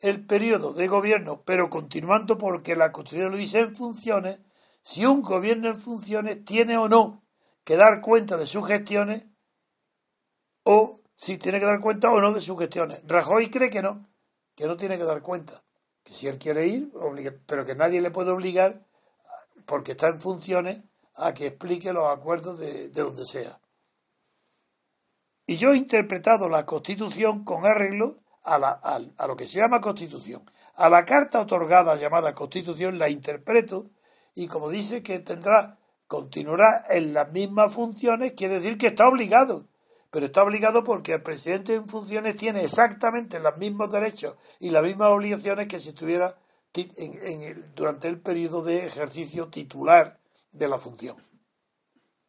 el 0.00 0.26
periodo 0.26 0.72
de 0.72 0.88
gobierno, 0.88 1.44
pero 1.44 1.70
continuando 1.70 2.38
porque 2.38 2.74
la 2.74 2.90
Constitución 2.90 3.30
lo 3.30 3.36
dice 3.36 3.60
en 3.60 3.76
funciones, 3.76 4.42
si 4.82 5.06
un 5.06 5.22
gobierno 5.22 5.68
en 5.68 5.80
funciones 5.80 6.44
tiene 6.44 6.76
o 6.76 6.88
no 6.88 7.24
que 7.62 7.76
dar 7.76 8.00
cuenta 8.00 8.36
de 8.36 8.48
sus 8.48 8.66
gestiones 8.66 9.28
o 10.64 11.01
si 11.22 11.38
tiene 11.38 11.60
que 11.60 11.66
dar 11.66 11.80
cuenta 11.80 12.10
o 12.10 12.20
no 12.20 12.32
de 12.32 12.40
sus 12.40 12.58
gestiones. 12.58 13.00
Rajoy 13.06 13.48
cree 13.48 13.70
que 13.70 13.80
no, 13.80 14.08
que 14.56 14.66
no 14.66 14.76
tiene 14.76 14.98
que 14.98 15.04
dar 15.04 15.22
cuenta, 15.22 15.62
que 16.02 16.12
si 16.12 16.26
él 16.26 16.36
quiere 16.36 16.66
ir, 16.66 16.92
pero 17.46 17.64
que 17.64 17.76
nadie 17.76 18.00
le 18.00 18.10
puede 18.10 18.32
obligar 18.32 18.84
porque 19.64 19.92
está 19.92 20.08
en 20.08 20.20
funciones 20.20 20.82
a 21.14 21.32
que 21.32 21.46
explique 21.46 21.92
los 21.92 22.08
acuerdos 22.08 22.58
de, 22.58 22.88
donde 22.88 23.24
sea. 23.24 23.60
Y 25.46 25.58
yo 25.58 25.72
he 25.72 25.76
interpretado 25.76 26.48
la 26.48 26.66
Constitución 26.66 27.44
con 27.44 27.66
arreglo 27.66 28.16
a, 28.42 28.58
la, 28.58 28.70
a, 28.70 29.26
lo 29.28 29.36
que 29.36 29.46
se 29.46 29.60
llama 29.60 29.80
Constitución. 29.80 30.50
A 30.74 30.90
la 30.90 31.04
carta 31.04 31.40
otorgada 31.40 31.94
llamada 31.94 32.34
Constitución 32.34 32.98
la 32.98 33.08
interpreto 33.08 33.90
y 34.34 34.48
como 34.48 34.70
dice 34.70 35.04
que 35.04 35.20
tendrá, 35.20 35.78
continuará 36.08 36.84
en 36.90 37.12
las 37.14 37.30
mismas 37.30 37.72
funciones, 37.72 38.32
quiere 38.32 38.54
decir 38.54 38.76
que 38.76 38.88
está 38.88 39.06
obligado. 39.06 39.68
Pero 40.12 40.26
está 40.26 40.42
obligado 40.42 40.84
porque 40.84 41.14
el 41.14 41.22
presidente 41.22 41.74
en 41.74 41.88
funciones 41.88 42.36
tiene 42.36 42.62
exactamente 42.62 43.40
los 43.40 43.56
mismos 43.56 43.90
derechos 43.90 44.36
y 44.60 44.68
las 44.68 44.82
mismas 44.82 45.08
obligaciones 45.08 45.68
que 45.68 45.80
si 45.80 45.88
estuviera 45.88 46.36
durante 47.74 48.08
el 48.08 48.20
periodo 48.20 48.62
de 48.62 48.86
ejercicio 48.86 49.48
titular 49.48 50.20
de 50.52 50.68
la 50.68 50.78
función. 50.78 51.16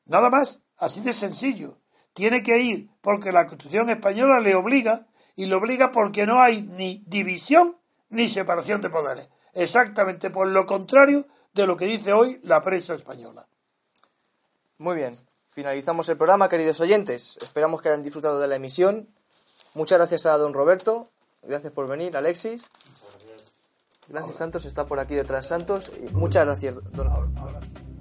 Nada 0.06 0.30
más, 0.30 0.62
así 0.78 1.02
de 1.02 1.12
sencillo. 1.12 1.78
Tiene 2.14 2.42
que 2.42 2.58
ir 2.60 2.90
porque 3.02 3.34
la 3.34 3.48
Constitución 3.48 3.90
española 3.90 4.40
le 4.40 4.56
obliga 4.56 5.06
y 5.36 5.48
le 5.48 5.56
obliga 5.56 5.92
porque 5.92 6.26
no 6.26 6.40
hay 6.40 6.62
ni 6.62 7.04
división 7.06 7.78
ni 8.08 8.30
separación 8.30 8.82
de 8.82 8.92
poderes. 8.92 9.30
Exactamente 9.54 10.30
por 10.30 10.48
lo 10.48 10.66
contrario 10.66 11.28
de 11.54 11.68
lo 11.68 11.76
que 11.76 11.86
dice 11.86 12.14
hoy 12.14 12.40
la 12.44 12.62
prensa 12.62 12.96
española. 12.96 13.46
Muy 14.78 14.96
bien, 14.96 15.18
finalizamos 15.54 16.10
el 16.10 16.18
programa, 16.18 16.50
queridos 16.50 16.80
oyentes. 16.82 17.38
Esperamos 17.42 17.82
que 17.82 17.90
hayan 17.90 18.04
disfrutado 18.04 18.40
de 18.40 18.48
la 18.48 18.56
emisión. 18.56 19.08
Muchas 19.74 19.98
gracias 19.98 20.26
a 20.26 20.38
don 20.38 20.54
Roberto, 20.54 21.08
gracias 21.42 21.72
por 21.74 21.88
venir, 21.88 22.16
Alexis. 22.16 22.66
Gracias, 24.08 24.36
Santos, 24.36 24.66
está 24.66 24.86
por 24.86 25.00
aquí 25.00 25.16
detrás 25.16 25.48
Santos. 25.48 25.90
Y 25.98 26.12
muchas 26.14 26.46
gracias, 26.46 26.76
don. 26.92 27.93